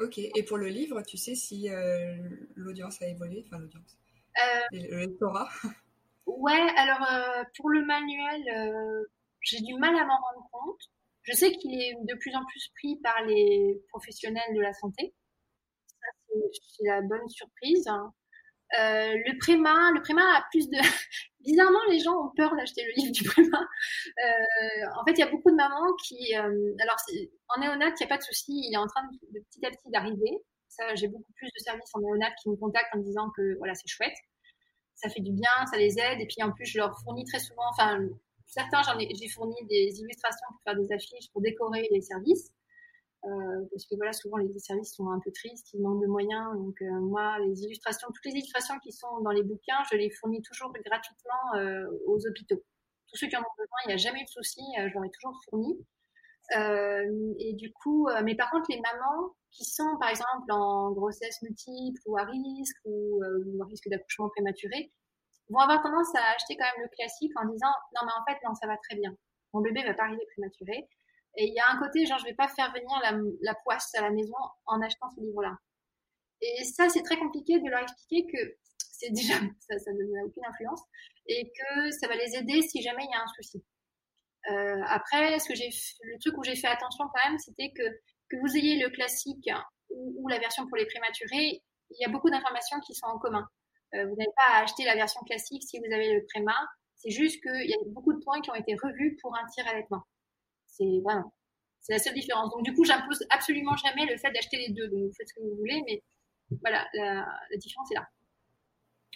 Ok, 0.00 0.18
et 0.18 0.42
pour 0.44 0.58
le 0.58 0.68
livre, 0.68 1.02
tu 1.02 1.16
sais 1.16 1.34
si 1.34 1.68
euh, 1.70 2.16
l'audience 2.54 3.02
a 3.02 3.08
évolué, 3.08 3.44
enfin 3.46 3.58
l'audience, 3.58 3.98
euh, 4.38 4.60
le 4.72 4.98
lectorat 4.98 5.48
Ouais, 6.26 6.66
alors 6.76 7.02
euh, 7.02 7.42
pour 7.56 7.70
le 7.70 7.84
manuel, 7.84 9.06
j'ai 9.40 9.60
du 9.60 9.74
mal 9.74 9.96
à 9.96 10.04
m'en 10.04 10.16
rendre 10.16 10.48
compte. 10.52 10.80
Je 11.22 11.34
sais 11.34 11.52
qu'il 11.52 11.74
est 11.80 11.94
de 11.94 12.14
plus 12.14 12.34
en 12.36 12.44
plus 12.44 12.70
pris 12.76 12.96
par 13.02 13.24
les 13.24 13.82
professionnels 13.88 14.54
de 14.54 14.60
la 14.60 14.72
santé. 14.72 15.14
Ça, 15.86 16.06
c'est 16.76 16.86
la 16.86 17.00
bonne 17.02 17.28
surprise. 17.28 17.88
Euh, 18.76 19.14
le 19.26 19.38
Préma, 19.38 19.90
le 19.94 20.00
Préma 20.02 20.22
a 20.36 20.44
plus 20.50 20.68
de. 20.68 20.76
Bizarrement, 21.40 21.78
les 21.88 22.00
gens 22.00 22.26
ont 22.26 22.30
peur 22.36 22.54
d'acheter 22.56 22.84
le 22.84 22.92
livre 22.96 23.12
du 23.12 23.24
Préma. 23.24 23.58
Euh, 23.58 24.86
en 25.00 25.04
fait, 25.06 25.12
il 25.12 25.18
y 25.18 25.22
a 25.22 25.30
beaucoup 25.30 25.50
de 25.50 25.56
mamans 25.56 25.94
qui. 26.04 26.36
Euh, 26.36 26.74
alors, 26.80 26.96
en 27.48 27.60
néonat, 27.60 27.88
il 27.88 27.94
n'y 28.00 28.04
a 28.04 28.08
pas 28.08 28.18
de 28.18 28.22
souci, 28.22 28.52
il 28.52 28.74
est 28.74 28.76
en 28.76 28.86
train 28.86 29.02
de, 29.04 29.40
petit 29.40 29.64
à 29.64 29.70
petit 29.70 29.90
d'arriver. 29.90 30.30
Ça, 30.68 30.94
j'ai 30.94 31.08
beaucoup 31.08 31.32
plus 31.36 31.46
de 31.46 31.60
services 31.60 31.90
en 31.94 32.00
néonat 32.00 32.30
qui 32.42 32.50
me 32.50 32.56
contactent 32.56 32.94
en 32.94 32.98
me 32.98 33.04
disant 33.04 33.30
que 33.36 33.56
voilà, 33.58 33.74
c'est 33.74 33.88
chouette, 33.88 34.16
ça 34.94 35.08
fait 35.08 35.20
du 35.20 35.32
bien, 35.32 35.66
ça 35.70 35.78
les 35.78 35.98
aide. 35.98 36.20
Et 36.20 36.26
puis 36.26 36.42
en 36.42 36.52
plus, 36.52 36.66
je 36.66 36.78
leur 36.78 36.98
fournis 37.00 37.24
très 37.24 37.38
souvent. 37.38 37.70
Enfin, 37.70 37.98
certains, 38.46 38.82
j'en 38.82 38.98
ai, 38.98 39.08
j'ai 39.14 39.28
fourni 39.28 39.56
des 39.70 40.00
illustrations 40.00 40.46
pour 40.50 40.60
faire 40.64 40.76
des 40.76 40.92
affiches, 40.92 41.30
pour 41.32 41.40
décorer 41.40 41.88
les 41.90 42.02
services. 42.02 42.50
Euh, 43.24 43.66
parce 43.72 43.84
que 43.86 43.96
voilà, 43.96 44.12
souvent 44.12 44.36
les 44.36 44.58
services 44.58 44.94
sont 44.94 45.10
un 45.10 45.18
peu 45.18 45.32
tristes, 45.32 45.72
ils 45.74 45.82
manquent 45.82 46.02
de 46.02 46.06
moyens. 46.06 46.54
Donc 46.56 46.80
euh, 46.82 47.00
moi, 47.00 47.38
les 47.40 47.64
illustrations, 47.64 48.08
toutes 48.08 48.24
les 48.26 48.32
illustrations 48.32 48.78
qui 48.78 48.92
sont 48.92 49.20
dans 49.20 49.30
les 49.30 49.42
bouquins, 49.42 49.82
je 49.90 49.96
les 49.96 50.10
fournis 50.10 50.42
toujours 50.42 50.72
gratuitement 50.72 51.54
euh, 51.56 51.86
aux 52.06 52.26
hôpitaux. 52.26 52.62
Tous 53.08 53.16
ceux 53.16 53.26
qui 53.26 53.36
en 53.36 53.40
ont 53.40 53.56
besoin, 53.56 53.78
il 53.86 53.88
n'y 53.88 53.94
a 53.94 53.96
jamais 53.96 54.20
eu 54.20 54.24
de 54.24 54.28
souci, 54.28 54.60
je 54.76 54.92
leur 54.92 55.04
ai 55.04 55.10
toujours 55.10 55.34
fourni. 55.48 55.78
et 57.38 57.52
du 57.54 57.72
coup, 57.72 58.06
mais 58.22 58.34
par 58.36 58.50
contre, 58.50 58.66
les 58.70 58.80
mamans 58.80 59.34
qui 59.50 59.64
sont 59.64 59.96
par 59.98 60.10
exemple 60.10 60.52
en 60.52 60.92
grossesse 60.92 61.40
multiple 61.42 62.00
ou 62.06 62.18
à 62.18 62.24
risque 62.24 62.76
ou, 62.84 63.22
ou 63.24 63.62
à 63.62 63.66
risque 63.66 63.88
d'accouchement 63.88 64.28
prématuré, 64.28 64.92
vont 65.48 65.58
avoir 65.58 65.82
tendance 65.82 66.14
à 66.14 66.20
acheter 66.36 66.56
quand 66.56 66.66
même 66.66 66.84
le 66.84 66.96
classique 66.96 67.32
en 67.36 67.46
disant 67.46 67.72
non 67.94 68.02
mais 68.04 68.12
en 68.12 68.24
fait 68.28 68.38
non 68.46 68.54
ça 68.54 68.66
va 68.66 68.76
très 68.76 68.96
bien, 68.96 69.14
mon 69.54 69.62
bébé 69.62 69.82
va 69.84 69.94
pas 69.94 70.04
arriver 70.04 70.26
prématuré 70.36 70.86
et 71.38 71.46
il 71.46 71.54
y 71.54 71.60
a 71.60 71.70
un 71.70 71.78
côté, 71.78 72.04
genre, 72.04 72.18
je 72.18 72.24
vais 72.24 72.34
pas 72.34 72.48
faire 72.48 72.72
venir 72.72 72.90
la, 73.02 73.12
la 73.42 73.54
poisse 73.62 73.94
à 73.94 74.02
la 74.02 74.10
maison 74.10 74.34
en 74.66 74.82
achetant 74.82 75.08
ce 75.14 75.20
livre-là. 75.20 75.56
Et 76.40 76.64
ça, 76.64 76.88
c'est 76.88 77.02
très 77.02 77.16
compliqué 77.16 77.60
de 77.60 77.68
leur 77.70 77.80
expliquer 77.80 78.26
que 78.26 78.56
c'est 78.76 79.10
déjà, 79.10 79.34
ça, 79.60 79.92
n'a 79.92 80.24
aucune 80.24 80.44
influence, 80.44 80.82
et 81.26 81.50
que 81.50 81.90
ça 81.92 82.08
va 82.08 82.16
les 82.16 82.36
aider 82.36 82.62
si 82.62 82.82
jamais 82.82 83.04
il 83.04 83.10
y 83.10 83.14
a 83.14 83.22
un 83.22 83.28
souci. 83.28 83.64
Euh, 84.50 84.82
après, 84.88 85.38
ce 85.38 85.48
que 85.48 85.54
j'ai, 85.54 85.70
le 86.02 86.18
truc 86.20 86.36
où 86.38 86.42
j'ai 86.42 86.56
fait 86.56 86.68
attention 86.68 87.04
quand 87.12 87.28
même, 87.28 87.38
c'était 87.38 87.70
que 87.70 87.82
que 88.28 88.36
vous 88.36 88.56
ayez 88.56 88.78
le 88.78 88.90
classique 88.90 89.48
ou, 89.90 90.28
la 90.28 90.38
version 90.38 90.66
pour 90.66 90.76
les 90.76 90.86
prématurés, 90.86 91.62
il 91.90 91.96
y 91.98 92.04
a 92.04 92.08
beaucoup 92.08 92.30
d'informations 92.30 92.78
qui 92.80 92.94
sont 92.94 93.06
en 93.06 93.18
commun. 93.18 93.48
Euh, 93.94 94.04
vous 94.04 94.16
n'avez 94.16 94.30
pas 94.36 94.56
à 94.56 94.62
acheter 94.62 94.84
la 94.84 94.94
version 94.94 95.20
classique 95.22 95.62
si 95.62 95.78
vous 95.78 95.92
avez 95.92 96.12
le 96.14 96.26
préma. 96.26 96.54
C'est 96.96 97.10
juste 97.10 97.42
qu'il 97.42 97.70
y 97.70 97.72
a 97.72 97.78
beaucoup 97.86 98.12
de 98.12 98.22
points 98.22 98.40
qui 98.40 98.50
ont 98.50 98.54
été 98.54 98.74
revus 98.74 99.16
pour 99.22 99.34
un 99.34 99.46
tir 99.46 99.66
allaitement. 99.66 100.02
C'est 100.78 101.00
voilà, 101.02 101.24
c'est 101.80 101.92
la 101.92 101.98
seule 101.98 102.14
différence. 102.14 102.50
Donc 102.50 102.62
du 102.64 102.74
coup, 102.74 102.84
j'impose 102.84 103.24
absolument 103.30 103.76
jamais 103.76 104.06
le 104.06 104.16
fait 104.18 104.30
d'acheter 104.30 104.58
les 104.58 104.72
deux. 104.72 104.88
Donc 104.88 105.00
vous 105.04 105.12
faites 105.16 105.28
ce 105.28 105.34
que 105.34 105.40
vous 105.40 105.56
voulez, 105.56 105.82
mais 105.86 106.02
voilà, 106.62 106.86
la, 106.94 107.26
différence 107.56 107.90
est 107.90 107.94
là. 107.94 108.06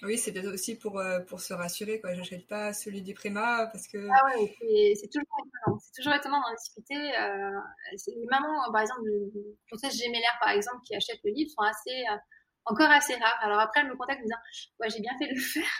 Oui, 0.02 0.18
c'est 0.18 0.32
peut-être 0.32 0.52
aussi 0.52 0.76
pour, 0.76 0.98
euh, 0.98 1.20
pour 1.20 1.40
se 1.40 1.54
rassurer. 1.54 2.00
Quoi. 2.00 2.14
J'achète 2.14 2.48
pas 2.48 2.72
celui 2.72 3.02
du 3.02 3.14
Préma 3.14 3.68
parce 3.72 3.86
que. 3.86 3.98
Ah 4.10 4.26
ouais, 4.26 4.52
c'est 4.96 5.08
toujours 5.08 5.28
étonnant. 5.38 5.78
C'est 5.78 6.02
toujours 6.02 6.14
étonnant 6.14 6.40
d'en 6.40 6.54
discuter. 6.54 6.96
Euh, 6.96 7.60
les 7.92 8.26
mamans, 8.28 8.72
par 8.72 8.82
exemple, 8.82 9.04
de 9.04 9.56
princesse 9.68 9.96
Gémellaire, 9.96 10.36
par 10.40 10.50
exemple, 10.50 10.82
qui 10.84 10.96
achètent 10.96 11.20
le 11.24 11.30
livre, 11.30 11.50
sont 11.50 11.62
assez, 11.62 12.04
euh, 12.10 12.16
encore 12.64 12.90
assez 12.90 13.14
rares. 13.14 13.38
Alors 13.42 13.60
après, 13.60 13.80
elles 13.80 13.88
me 13.88 13.96
contactent 13.96 14.20
en 14.20 14.22
me 14.22 14.28
disant 14.28 14.42
Ouais, 14.80 14.90
j'ai 14.90 15.00
bien 15.00 15.12
fait 15.18 15.28
de 15.28 15.34
le 15.34 15.40
faire. 15.54 15.72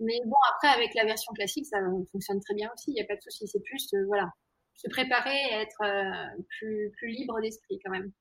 Mais 0.00 0.18
bon, 0.24 0.38
après, 0.54 0.68
avec 0.68 0.94
la 0.94 1.04
version 1.04 1.32
classique, 1.34 1.66
ça 1.66 1.78
fonctionne 2.10 2.40
très 2.40 2.54
bien 2.54 2.70
aussi. 2.72 2.92
Il 2.92 2.94
n'y 2.94 3.02
a 3.02 3.06
pas 3.06 3.16
de 3.16 3.22
souci. 3.22 3.46
C'est 3.48 3.60
plus, 3.60 3.92
voilà, 4.06 4.32
se 4.78 4.88
préparer 4.88 5.36
et 5.50 5.54
être 5.54 5.82
euh, 5.82 6.42
plus, 6.48 6.90
plus 6.96 7.08
libre 7.08 7.40
d'esprit 7.40 7.80
quand 7.84 7.90
même. 7.90 8.12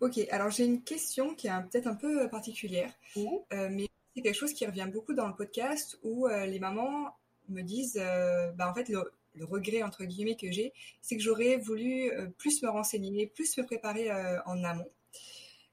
Ok, 0.00 0.18
alors 0.30 0.50
j'ai 0.50 0.64
une 0.64 0.82
question 0.82 1.34
qui 1.34 1.46
est 1.46 1.50
peut-être 1.70 1.86
un 1.86 1.94
peu 1.94 2.28
particulière, 2.28 2.92
euh, 3.16 3.68
mais 3.70 3.86
c'est 4.14 4.22
quelque 4.22 4.34
chose 4.34 4.52
qui 4.52 4.66
revient 4.66 4.88
beaucoup 4.92 5.14
dans 5.14 5.28
le 5.28 5.34
podcast 5.36 5.98
où 6.02 6.26
euh, 6.26 6.46
les 6.46 6.58
mamans 6.58 7.14
me 7.48 7.62
disent, 7.62 8.02
bah, 8.56 8.68
en 8.68 8.74
fait, 8.74 8.88
le, 8.88 9.02
regret 9.42 9.82
entre 9.82 10.04
guillemets 10.04 10.36
que 10.36 10.50
j'ai, 10.50 10.72
c'est 11.00 11.16
que 11.16 11.22
j'aurais 11.22 11.56
voulu 11.56 12.10
plus 12.38 12.62
me 12.62 12.68
renseigner, 12.68 13.26
plus 13.26 13.56
me 13.58 13.64
préparer 13.64 14.10
en 14.44 14.62
amont. 14.64 14.90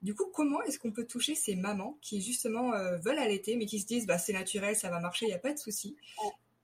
Du 0.01 0.15
coup, 0.15 0.25
comment 0.33 0.61
est-ce 0.63 0.79
qu'on 0.79 0.91
peut 0.91 1.05
toucher 1.05 1.35
ces 1.35 1.55
mamans 1.55 1.97
qui 2.01 2.21
justement 2.21 2.71
veulent 2.99 3.19
allaiter, 3.19 3.55
mais 3.55 3.65
qui 3.65 3.79
se 3.79 3.85
disent, 3.85 4.05
bah, 4.05 4.17
c'est 4.17 4.33
naturel, 4.33 4.75
ça 4.75 4.89
va 4.89 4.99
marcher, 4.99 5.25
il 5.25 5.29
n'y 5.29 5.35
a 5.35 5.39
pas 5.39 5.53
de 5.53 5.59
souci, 5.59 5.95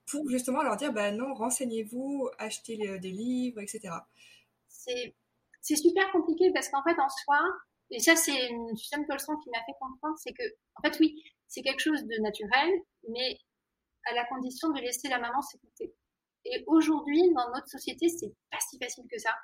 pour 0.06 0.28
justement 0.28 0.62
leur 0.62 0.76
dire, 0.76 0.92
bah 0.92 1.10
non, 1.12 1.34
renseignez-vous, 1.34 2.28
achetez 2.38 2.76
des 2.98 3.10
livres, 3.10 3.60
etc. 3.60 3.94
C'est 4.78 5.76
super 5.76 6.10
compliqué 6.12 6.52
parce 6.52 6.68
qu'en 6.68 6.82
fait, 6.82 6.98
en 7.00 7.08
soi, 7.08 7.40
et 7.90 8.00
ça, 8.00 8.16
c'est 8.16 8.48
une 8.48 8.76
Suzanne 8.76 9.06
Colson 9.06 9.36
qui 9.42 9.50
m'a 9.50 9.62
fait 9.64 9.74
comprendre, 9.80 10.16
c'est 10.18 10.32
que, 10.32 10.42
en 10.76 10.82
fait, 10.82 10.98
oui, 11.00 11.22
c'est 11.48 11.62
quelque 11.62 11.80
chose 11.80 12.02
de 12.04 12.22
naturel, 12.22 12.70
mais 13.08 13.38
à 14.06 14.14
la 14.14 14.24
condition 14.26 14.70
de 14.70 14.80
laisser 14.80 15.08
la 15.08 15.18
maman 15.18 15.40
s'écouter. 15.42 15.94
Et 16.44 16.64
aujourd'hui, 16.66 17.22
dans 17.34 17.50
notre 17.50 17.68
société, 17.68 18.08
c'est 18.08 18.32
pas 18.50 18.58
si 18.60 18.78
facile 18.78 19.04
que 19.10 19.18
ça. 19.18 19.34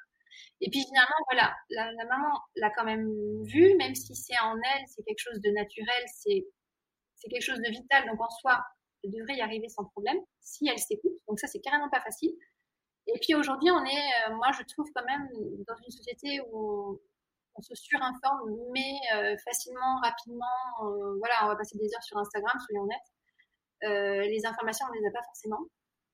Et 0.61 0.71
puis 0.71 0.81
finalement, 0.85 1.17
voilà, 1.31 1.55
la, 1.71 1.93
la 1.93 2.05
maman 2.07 2.39
l'a 2.57 2.71
quand 2.71 2.85
même 2.85 3.09
vu, 3.45 3.75
même 3.77 3.95
si 3.95 4.15
c'est 4.15 4.39
en 4.41 4.55
elle, 4.57 4.85
c'est 4.87 5.03
quelque 5.03 5.19
chose 5.19 5.41
de 5.41 5.51
naturel, 5.51 6.05
c'est 6.07 6.45
quelque 7.29 7.43
chose 7.43 7.59
de 7.59 7.71
vital. 7.71 8.07
Donc 8.09 8.21
en 8.21 8.31
soi, 8.31 8.65
devrait 9.11 9.37
y 9.37 9.41
arriver 9.41 9.69
sans 9.69 9.85
problème 9.85 10.19
si 10.41 10.69
elle 10.69 10.79
s'écoute. 10.79 11.13
Donc 11.29 11.39
ça, 11.39 11.47
c'est 11.47 11.61
carrément 11.61 11.91
pas 11.91 12.01
facile. 12.01 12.33
Et 13.09 13.19
puis 13.21 13.35
aujourd'hui, 13.35 13.71
on 13.71 13.85
est, 13.85 14.31
euh, 14.31 14.35
moi, 14.37 14.49
je 14.53 14.63
trouve 14.65 14.89
quand 14.95 15.05
même 15.05 15.29
dans 15.67 15.77
une 15.77 15.91
société 15.91 16.41
où 16.53 17.01
on, 17.55 17.63
se 17.63 17.75
surinforme, 17.75 18.51
mais 18.73 18.95
euh, 19.15 19.37
facilement, 19.45 20.01
rapidement. 20.03 20.47
Euh, 20.85 21.17
voilà, 21.19 21.35
on 21.45 21.49
va 21.49 21.57
passer 21.57 21.77
des 21.79 21.93
heures 21.95 22.03
sur 22.03 22.17
Instagram, 22.17 22.53
soyons 22.67 22.83
honnêtes. 22.83 24.29
les 24.29 24.47
informations, 24.47 24.87
on 24.89 24.93
les 24.93 25.07
a 25.07 25.11
pas 25.11 25.25
forcément. 25.25 25.61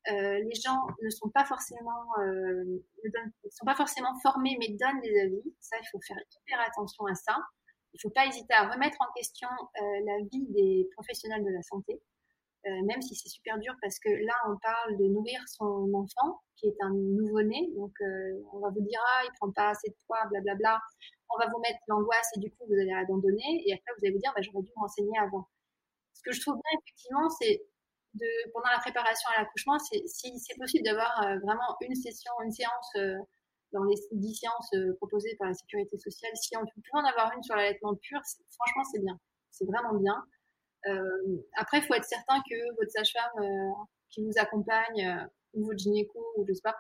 les 0.06 0.60
gens 0.64 0.80
ne 1.02 1.10
sont 1.10 1.28
pas 1.28 1.44
forcément, 1.44 2.04
ne 2.18 3.50
sont 3.50 3.66
pas 3.66 3.74
forcément 3.74 4.14
formés, 4.22 4.56
mais 4.58 4.68
donnent 4.68 5.00
des 5.00 5.20
avis. 5.20 5.42
Ça, 5.60 5.76
il 5.78 5.86
faut 5.92 6.00
faire 6.00 6.18
hyper 6.18 6.60
attention 6.60 7.04
à 7.06 7.14
ça. 7.14 7.36
Il 7.92 7.98
ne 7.98 8.00
faut 8.02 8.14
pas 8.14 8.26
hésiter 8.26 8.54
à 8.54 8.68
remettre 8.68 8.96
en 9.00 9.12
question 9.14 9.48
la 9.74 10.18
vie 10.32 10.46
des 10.48 10.88
professionnels 10.96 11.44
de 11.44 11.50
la 11.50 11.62
santé. 11.62 12.00
Euh, 12.66 12.82
même 12.86 13.00
si 13.00 13.14
c'est 13.14 13.28
super 13.28 13.56
dur 13.58 13.72
parce 13.80 13.98
que 14.00 14.08
là, 14.08 14.34
on 14.48 14.56
parle 14.58 14.98
de 14.98 15.04
nourrir 15.06 15.40
son 15.46 15.88
enfant 15.94 16.42
qui 16.56 16.66
est 16.66 16.76
un 16.80 16.90
nouveau-né. 16.90 17.70
Donc, 17.76 17.92
euh, 18.00 18.42
on 18.52 18.58
va 18.58 18.70
vous 18.70 18.82
dire, 18.82 19.00
ah, 19.00 19.22
il 19.24 19.30
prend 19.38 19.52
pas 19.52 19.70
assez 19.70 19.88
de 19.88 19.96
poids, 20.06 20.18
blablabla. 20.28 20.80
On 21.30 21.38
va 21.38 21.48
vous 21.50 21.60
mettre 21.60 21.78
l'angoisse 21.86 22.28
et 22.36 22.40
du 22.40 22.50
coup, 22.50 22.66
vous 22.66 22.74
allez 22.74 22.92
abandonner. 22.92 23.62
Et 23.64 23.72
après, 23.72 23.92
vous 23.96 24.04
allez 24.04 24.12
vous 24.12 24.18
dire, 24.18 24.32
bah, 24.34 24.42
j'aurais 24.42 24.62
dû 24.62 24.72
m'enseigner 24.76 25.16
avant. 25.18 25.46
Ce 26.14 26.22
que 26.22 26.32
je 26.32 26.40
trouve 26.40 26.54
bien, 26.54 26.80
effectivement, 26.82 27.28
c'est 27.38 27.62
de, 28.14 28.26
pendant 28.52 28.70
la 28.72 28.80
préparation 28.80 29.30
à 29.36 29.40
l'accouchement, 29.40 29.78
c'est, 29.78 30.02
si 30.06 30.36
c'est 30.40 30.58
possible 30.58 30.84
d'avoir 30.84 31.14
euh, 31.22 31.38
vraiment 31.38 31.76
une 31.82 31.94
session, 31.94 32.32
une 32.42 32.50
séance 32.50 32.90
dans 33.72 33.84
les 33.84 33.94
10 34.12 34.34
séances 34.34 34.74
proposées 34.96 35.36
par 35.38 35.46
la 35.48 35.54
sécurité 35.54 35.96
sociale, 35.98 36.32
si 36.34 36.56
on 36.56 36.64
peut 36.64 36.82
en 36.94 37.04
avoir 37.04 37.30
une 37.36 37.42
sur 37.42 37.54
l'allaitement 37.54 37.94
pur, 37.94 38.18
franchement, 38.50 38.82
c'est 38.90 39.00
bien. 39.00 39.16
C'est 39.50 39.66
vraiment 39.66 39.94
bien. 39.94 40.24
Euh, 40.86 41.42
après, 41.56 41.78
il 41.78 41.84
faut 41.84 41.94
être 41.94 42.04
certain 42.04 42.40
que 42.48 42.74
votre 42.76 42.90
sage-femme 42.90 43.44
euh, 43.44 43.72
qui 44.10 44.24
vous 44.24 44.32
accompagne 44.36 45.06
euh, 45.06 45.26
ou 45.54 45.66
votre 45.66 45.78
gynéco 45.78 46.24
ou 46.36 46.44
je 46.46 46.52
sais 46.52 46.60
pas 46.62 46.76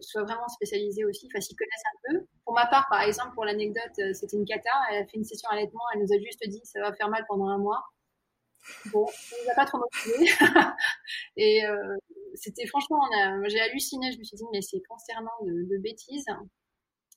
soit 0.00 0.22
vraiment 0.22 0.46
spécialisée 0.48 1.04
aussi, 1.04 1.26
enfin 1.26 1.40
s'y 1.40 1.56
connaissent 1.56 1.82
un 1.94 2.12
peu. 2.12 2.26
Pour 2.44 2.54
ma 2.54 2.66
part, 2.66 2.86
par 2.88 3.00
exemple, 3.00 3.34
pour 3.34 3.44
l'anecdote, 3.44 4.14
c'était 4.14 4.36
une 4.36 4.44
cata. 4.44 4.70
Elle 4.90 5.02
a 5.02 5.06
fait 5.06 5.16
une 5.16 5.24
session 5.24 5.48
allaitement. 5.50 5.80
Elle 5.92 6.02
nous 6.02 6.12
a 6.12 6.18
juste 6.18 6.46
dit 6.46 6.60
ça 6.64 6.80
va 6.80 6.92
faire 6.92 7.08
mal 7.08 7.24
pendant 7.26 7.48
un 7.48 7.58
mois. 7.58 7.82
Bon, 8.92 9.06
ça 9.06 9.36
nous 9.42 9.50
a 9.50 9.54
pas 9.54 9.64
trop 9.64 9.78
motivé. 9.78 10.30
et 11.36 11.62
c'était 12.34 12.66
franchement, 12.66 13.00
j'ai 13.46 13.60
halluciné. 13.60 14.12
Je 14.12 14.18
me 14.18 14.24
suis 14.24 14.36
dit 14.36 14.44
mais 14.52 14.60
c'est 14.60 14.82
concernant 14.88 15.32
de, 15.42 15.78
bêtises. 15.78 16.26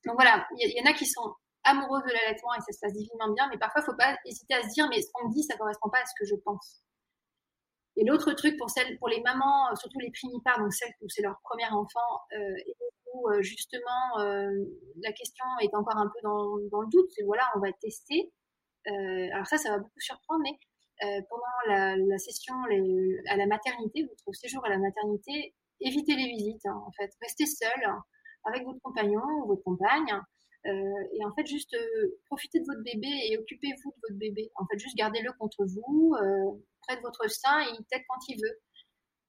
Donc 0.06 0.16
voilà, 0.16 0.48
il 0.58 0.72
y, 0.72 0.82
en 0.82 0.90
a 0.90 0.94
qui 0.94 1.06
sont 1.06 1.36
amoureuse 1.70 2.04
de 2.04 2.12
l'allaitement 2.12 2.54
et 2.56 2.62
ça 2.62 2.72
se 2.72 2.80
passe 2.80 2.94
divinement 2.94 3.34
bien, 3.34 3.48
mais 3.50 3.58
parfois, 3.58 3.82
il 3.82 3.86
ne 3.86 3.92
faut 3.92 3.98
pas 3.98 4.18
hésiter 4.26 4.54
à 4.56 4.64
se 4.64 4.74
dire, 4.74 4.88
mais 4.90 5.02
ce 5.02 5.10
qu'on 5.14 5.28
me 5.28 5.34
dit, 5.34 5.44
ça 5.44 5.56
ne 5.56 5.60
correspond 5.60 5.90
pas 5.90 6.00
à 6.00 6.06
ce 6.06 6.14
que 6.20 6.26
je 6.26 6.36
pense. 6.36 6.82
Et 7.98 8.06
l'autre 8.06 8.32
truc 8.34 8.58
pour 8.58 8.70
celles, 8.70 8.98
pour 9.00 9.10
les 9.10 9.22
mamans, 9.22 9.72
euh, 9.72 9.76
surtout 9.76 10.00
les 10.00 10.12
primipares, 10.12 10.60
donc 10.60 10.72
celles 10.72 10.94
où 11.02 11.10
c'est 11.10 11.24
leur 11.24 11.40
premier 11.44 11.66
enfant, 11.66 12.22
euh, 12.34 12.56
et 12.66 12.76
où 13.14 13.30
euh, 13.30 13.42
justement 13.42 14.18
la 14.18 15.12
question 15.14 15.46
est 15.62 15.74
encore 15.74 15.98
un 15.98 16.08
peu 16.08 16.20
dans, 16.22 16.56
le 16.56 16.90
doute, 16.90 17.10
c'est 17.16 17.24
voilà, 17.24 17.44
on 17.56 17.60
va 17.60 17.72
tester. 17.74 18.32
alors 18.86 19.48
ça, 19.48 19.58
ça 19.58 19.72
va 19.72 19.80
beaucoup 19.80 20.00
surprendre, 20.00 20.44
mais 20.44 20.58
pendant 21.30 21.44
la, 21.68 22.18
session 22.20 22.54
à 23.30 23.36
la 23.36 23.46
maternité, 23.48 24.04
votre 24.04 24.38
séjour 24.38 24.64
à 24.66 24.70
la 24.70 24.78
maternité, 24.78 25.56
évitez 25.82 26.16
les 26.16 26.28
visites. 26.28 26.66
Hein, 26.66 26.84
en 26.86 26.92
fait, 26.92 27.12
restez 27.22 27.46
seul 27.46 27.96
avec 28.46 28.64
votre 28.64 28.80
compagnon 28.82 29.24
ou 29.44 29.48
votre 29.48 29.64
compagne. 29.64 30.22
Euh, 30.68 31.08
et 31.14 31.26
en 31.26 31.34
fait, 31.34 31.46
juste 31.46 31.74
euh, 31.74 32.20
profitez 32.26 32.60
de 32.60 32.66
votre 32.66 32.82
bébé 32.84 33.08
et 33.30 33.38
occupez-vous 33.38 33.92
de 33.92 33.98
votre 34.04 34.20
bébé. 34.20 34.52
En 34.56 34.66
fait, 34.68 34.78
juste 34.78 34.98
gardez-le 34.98 35.32
contre 35.40 35.66
vous, 35.66 36.14
euh, 36.22 36.52
près 36.82 36.98
de 36.98 37.02
votre 37.02 37.30
sein, 37.30 37.62
et 37.62 37.76
il 37.80 37.86
t'aide 37.86 38.04
quand 38.10 38.20
il 38.28 38.36
veut. 38.42 38.60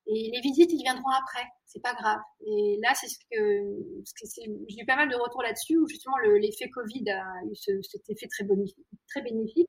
Et 0.06 0.30
les 0.32 0.40
visites, 0.40 0.72
ils 0.72 0.82
viendront 0.82 1.10
après. 1.10 1.46
C'est 1.66 1.82
pas 1.82 1.94
grave. 1.94 2.20
Et 2.40 2.78
là, 2.82 2.94
c'est 2.94 3.08
ce 3.08 3.18
que, 3.30 4.26
j'ai 4.68 4.82
eu 4.82 4.86
pas 4.86 4.96
mal 4.96 5.08
de 5.10 5.16
retours 5.16 5.42
là-dessus 5.42 5.76
où 5.76 5.86
justement 5.86 6.16
l'effet 6.40 6.70
Covid 6.70 7.10
a 7.10 7.24
eu 7.44 7.54
cet 7.54 8.08
effet 8.08 8.26
très 8.26 8.44
bénéfique, 8.44 8.86
très 9.08 9.22
bénéfique. 9.22 9.68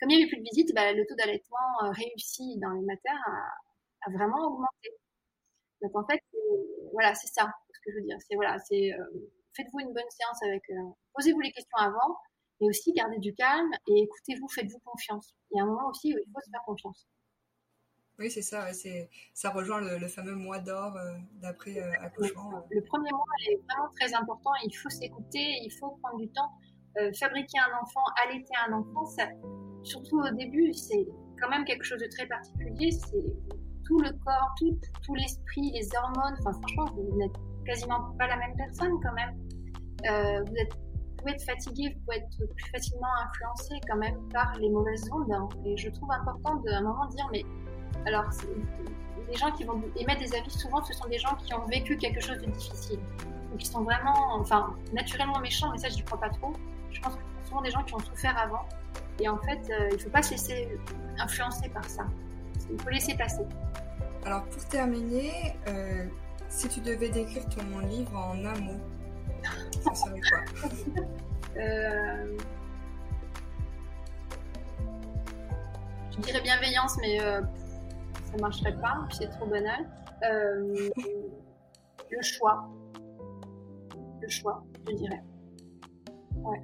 comme 0.00 0.10
il 0.10 0.16
n'y 0.16 0.22
avait 0.22 0.30
plus 0.30 0.38
de 0.38 0.44
visites, 0.44 0.74
bah, 0.74 0.92
le 0.92 1.06
taux 1.06 1.14
d'allaitement 1.14 1.92
réussi 1.92 2.58
dans 2.58 2.72
les 2.72 2.82
matères 2.82 3.22
a, 4.06 4.10
vraiment 4.10 4.48
augmenté. 4.48 4.90
Donc 5.82 5.96
en 5.96 6.04
fait, 6.06 6.20
voilà, 6.92 7.14
c'est 7.14 7.28
ça 7.28 7.48
ce 7.72 7.80
que 7.84 7.92
je 7.92 7.96
veux 7.98 8.04
dire. 8.04 8.18
C'est 8.28 8.34
voilà, 8.34 8.58
c'est 8.58 8.90
faites-vous 9.56 9.80
une 9.80 9.92
bonne 9.92 10.10
séance 10.10 10.42
avec, 10.42 10.62
posez-vous 11.14 11.40
les 11.40 11.52
questions 11.52 11.78
avant, 11.78 12.16
mais 12.60 12.68
aussi 12.68 12.92
gardez 12.92 13.18
du 13.18 13.34
calme 13.34 13.70
et 13.88 14.02
écoutez-vous, 14.02 14.48
faites-vous 14.48 14.80
confiance. 14.84 15.34
Il 15.50 15.58
y 15.58 15.60
a 15.60 15.64
un 15.64 15.66
moment 15.66 15.88
aussi 15.88 16.14
où 16.14 16.18
il 16.18 16.32
faut 16.32 16.40
se 16.40 16.50
faire 16.50 16.62
confiance. 16.64 17.06
Oui, 18.18 18.30
c'est 18.30 18.42
ça. 18.42 18.72
c'est, 18.72 19.10
ça 19.34 19.50
rejoint 19.50 19.80
le, 19.80 20.06
fameux 20.06 20.34
mois 20.34 20.58
d'or 20.58 20.96
euh, 20.96 21.16
d'après 21.40 21.78
euh, 21.78 21.90
accouchement. 22.00 22.54
Euh. 22.54 22.60
Le, 22.70 22.82
premier 22.82 23.10
mois 23.10 23.24
est 23.48 23.56
vraiment 23.68 23.88
très 23.98 24.14
important. 24.14 24.50
Il 24.64 24.72
faut 24.76 24.90
s'écouter, 24.90 25.58
il 25.62 25.70
faut 25.80 25.98
prendre 26.02 26.18
du 26.18 26.28
temps. 26.30 26.50
fabriquer 27.18 27.58
un 27.58 27.80
enfant, 27.82 28.04
allaiter 28.22 28.54
un 28.68 28.74
enfant, 28.74 29.06
ça, 29.06 29.28
surtout 29.82 30.20
au 30.20 30.30
début, 30.36 30.72
c'est 30.74 31.06
quand 31.40 31.48
même 31.48 31.64
quelque 31.64 31.84
chose 31.84 32.00
de 32.00 32.08
très 32.08 32.26
particulier. 32.26 32.90
C'est 32.92 33.24
tout 33.86 33.98
le 33.98 34.12
corps, 34.24 34.54
tout, 34.58 34.78
tout 35.04 35.14
l'esprit, 35.14 35.72
les 35.72 35.88
hormones. 35.96 36.36
Enfin, 36.40 36.52
franchement, 36.52 36.94
vous 36.94 37.16
n'êtes 37.16 37.32
quasiment 37.64 38.12
pas 38.18 38.26
la 38.26 38.36
même 38.36 38.54
personne 38.56 38.92
quand 39.02 39.12
même. 39.12 40.44
vous 40.44 40.56
êtes 40.56 40.72
pouvez 41.22 41.34
être 41.34 41.44
fatigué, 41.44 41.94
vous 41.94 42.00
pouvez 42.04 42.16
être 42.16 42.54
plus 42.54 42.70
facilement 42.70 43.08
influencé 43.24 43.80
quand 43.88 43.96
même 43.96 44.16
par 44.32 44.52
les 44.58 44.68
mauvaises 44.68 45.08
ondes. 45.12 45.32
Et 45.64 45.76
je 45.76 45.88
trouve 45.90 46.10
important 46.10 46.56
d'un 46.56 46.78
un 46.78 46.82
moment 46.82 47.06
dire, 47.06 47.28
mais 47.32 47.44
alors 48.06 48.24
les 49.28 49.36
gens 49.36 49.50
qui 49.52 49.64
vont 49.64 49.80
émettre 49.96 50.20
des 50.20 50.34
avis, 50.34 50.50
souvent 50.50 50.82
ce 50.84 50.92
sont 50.92 51.08
des 51.08 51.18
gens 51.18 51.34
qui 51.36 51.54
ont 51.54 51.64
vécu 51.66 51.96
quelque 51.96 52.20
chose 52.20 52.38
de 52.38 52.46
difficile. 52.50 53.00
Donc 53.50 53.58
qui 53.58 53.66
sont 53.66 53.82
vraiment, 53.82 54.34
enfin, 54.34 54.74
naturellement 54.92 55.38
méchants, 55.40 55.70
mais 55.70 55.78
ça 55.78 55.88
je 55.88 55.96
n'y 55.96 56.02
crois 56.02 56.20
pas 56.20 56.30
trop. 56.30 56.52
Je 56.90 57.00
pense 57.00 57.14
que 57.14 57.20
ce 57.20 57.42
sont 57.42 57.48
souvent 57.48 57.62
des 57.62 57.70
gens 57.70 57.82
qui 57.84 57.94
ont 57.94 58.00
souffert 58.00 58.36
avant. 58.36 58.66
Et 59.20 59.28
en 59.28 59.38
fait, 59.38 59.60
euh, 59.70 59.88
il 59.90 59.96
ne 59.96 60.02
faut 60.02 60.10
pas 60.10 60.22
se 60.22 60.32
laisser 60.32 60.68
influencer 61.18 61.68
par 61.68 61.84
ça. 61.84 62.04
Il 62.70 62.80
faut 62.80 62.90
laisser 62.90 63.14
passer. 63.16 63.42
Alors 64.24 64.44
pour 64.44 64.64
terminer, 64.66 65.56
euh, 65.68 66.06
si 66.52 66.68
tu 66.68 66.80
devais 66.80 67.08
décrire 67.08 67.48
ton 67.48 67.78
livre 67.78 68.14
en 68.14 68.44
un 68.44 68.60
mot, 68.60 68.80
ça 69.82 69.94
serait 69.94 70.20
quoi 70.20 70.38
euh, 71.56 72.38
Je 76.10 76.20
dirais 76.20 76.42
bienveillance, 76.42 76.98
mais 77.00 77.20
euh, 77.22 77.40
ça 78.30 78.36
marcherait 78.38 78.78
pas, 78.78 79.08
c'est 79.10 79.30
trop 79.30 79.46
banal. 79.46 79.88
Euh, 80.24 80.90
le 82.10 82.22
choix. 82.22 82.68
Le 84.20 84.28
choix, 84.28 84.62
je 84.86 84.94
dirais. 84.94 85.22
Ouais. 86.36 86.62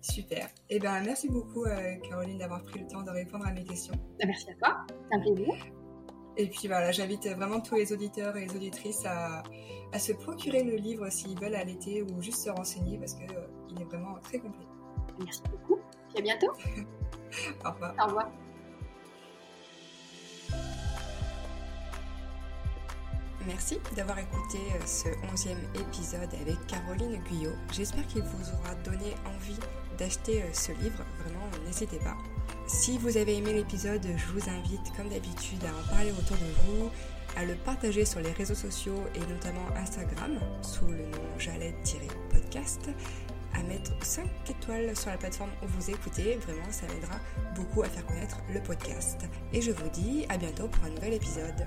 Super. 0.00 0.48
Eh 0.70 0.78
bien, 0.78 1.00
merci 1.02 1.28
beaucoup, 1.28 1.66
Caroline, 2.08 2.38
d'avoir 2.38 2.62
pris 2.62 2.78
le 2.78 2.86
temps 2.86 3.02
de 3.02 3.10
répondre 3.10 3.44
à 3.44 3.52
mes 3.52 3.64
questions. 3.64 3.94
Merci 4.24 4.50
à 4.50 4.54
toi. 4.54 4.86
C'est 4.88 5.16
un 5.16 5.20
plaisir. 5.20 5.52
Et 6.36 6.48
puis 6.48 6.68
voilà, 6.68 6.92
j'invite 6.92 7.26
vraiment 7.28 7.60
tous 7.60 7.76
les 7.76 7.92
auditeurs 7.92 8.36
et 8.36 8.46
les 8.46 8.54
auditrices 8.54 9.04
à, 9.06 9.42
à 9.92 9.98
se 9.98 10.12
procurer 10.12 10.62
le 10.62 10.76
livre 10.76 11.08
s'ils 11.08 11.38
veulent 11.40 11.54
allaiter 11.54 12.02
ou 12.02 12.20
juste 12.20 12.44
se 12.44 12.50
renseigner 12.50 12.98
parce 12.98 13.14
qu'il 13.14 13.30
euh, 13.32 13.80
est 13.80 13.84
vraiment 13.84 14.18
très 14.22 14.38
complet. 14.38 14.66
Merci 15.18 15.42
beaucoup. 15.50 15.78
Et 16.14 16.18
à 16.18 16.22
bientôt. 16.22 16.52
Au 17.64 17.70
revoir. 17.70 17.94
Au 17.98 18.06
revoir. 18.06 18.30
Merci 23.46 23.78
d'avoir 23.94 24.18
écouté 24.18 24.58
euh, 24.74 24.86
ce 24.86 25.08
onzième 25.32 25.60
épisode 25.74 26.34
avec 26.40 26.66
Caroline 26.66 27.22
Guyot. 27.30 27.52
J'espère 27.72 28.06
qu'il 28.08 28.22
vous 28.22 28.54
aura 28.58 28.74
donné 28.84 29.14
envie 29.24 29.58
d'acheter 29.98 30.42
euh, 30.42 30.52
ce 30.52 30.72
livre. 30.72 31.04
Vraiment, 31.20 31.46
n'hésitez 31.64 31.98
pas. 31.98 32.16
Si 32.66 32.98
vous 32.98 33.16
avez 33.16 33.36
aimé 33.36 33.52
l'épisode, 33.52 34.04
je 34.04 34.26
vous 34.32 34.50
invite 34.50 34.92
comme 34.96 35.08
d'habitude 35.08 35.62
à 35.64 35.68
en 35.68 35.94
parler 35.94 36.10
autour 36.10 36.36
de 36.36 36.50
vous, 36.64 36.90
à 37.36 37.44
le 37.44 37.54
partager 37.54 38.04
sur 38.04 38.18
les 38.18 38.32
réseaux 38.32 38.56
sociaux 38.56 39.04
et 39.14 39.20
notamment 39.20 39.64
Instagram 39.76 40.40
sous 40.62 40.86
le 40.86 41.06
nom 41.06 41.38
Jalette-podcast, 41.38 42.90
à 43.54 43.62
mettre 43.62 43.92
5 44.04 44.26
étoiles 44.50 44.96
sur 44.96 45.10
la 45.10 45.16
plateforme 45.16 45.50
où 45.62 45.66
vous 45.68 45.90
écoutez. 45.90 46.36
Vraiment, 46.36 46.70
ça 46.70 46.86
m'aidera 46.88 47.20
beaucoup 47.54 47.82
à 47.82 47.88
faire 47.88 48.04
connaître 48.04 48.38
le 48.52 48.60
podcast. 48.60 49.20
Et 49.52 49.62
je 49.62 49.70
vous 49.70 49.88
dis 49.90 50.26
à 50.28 50.36
bientôt 50.36 50.66
pour 50.66 50.84
un 50.86 50.90
nouvel 50.90 51.14
épisode. 51.14 51.66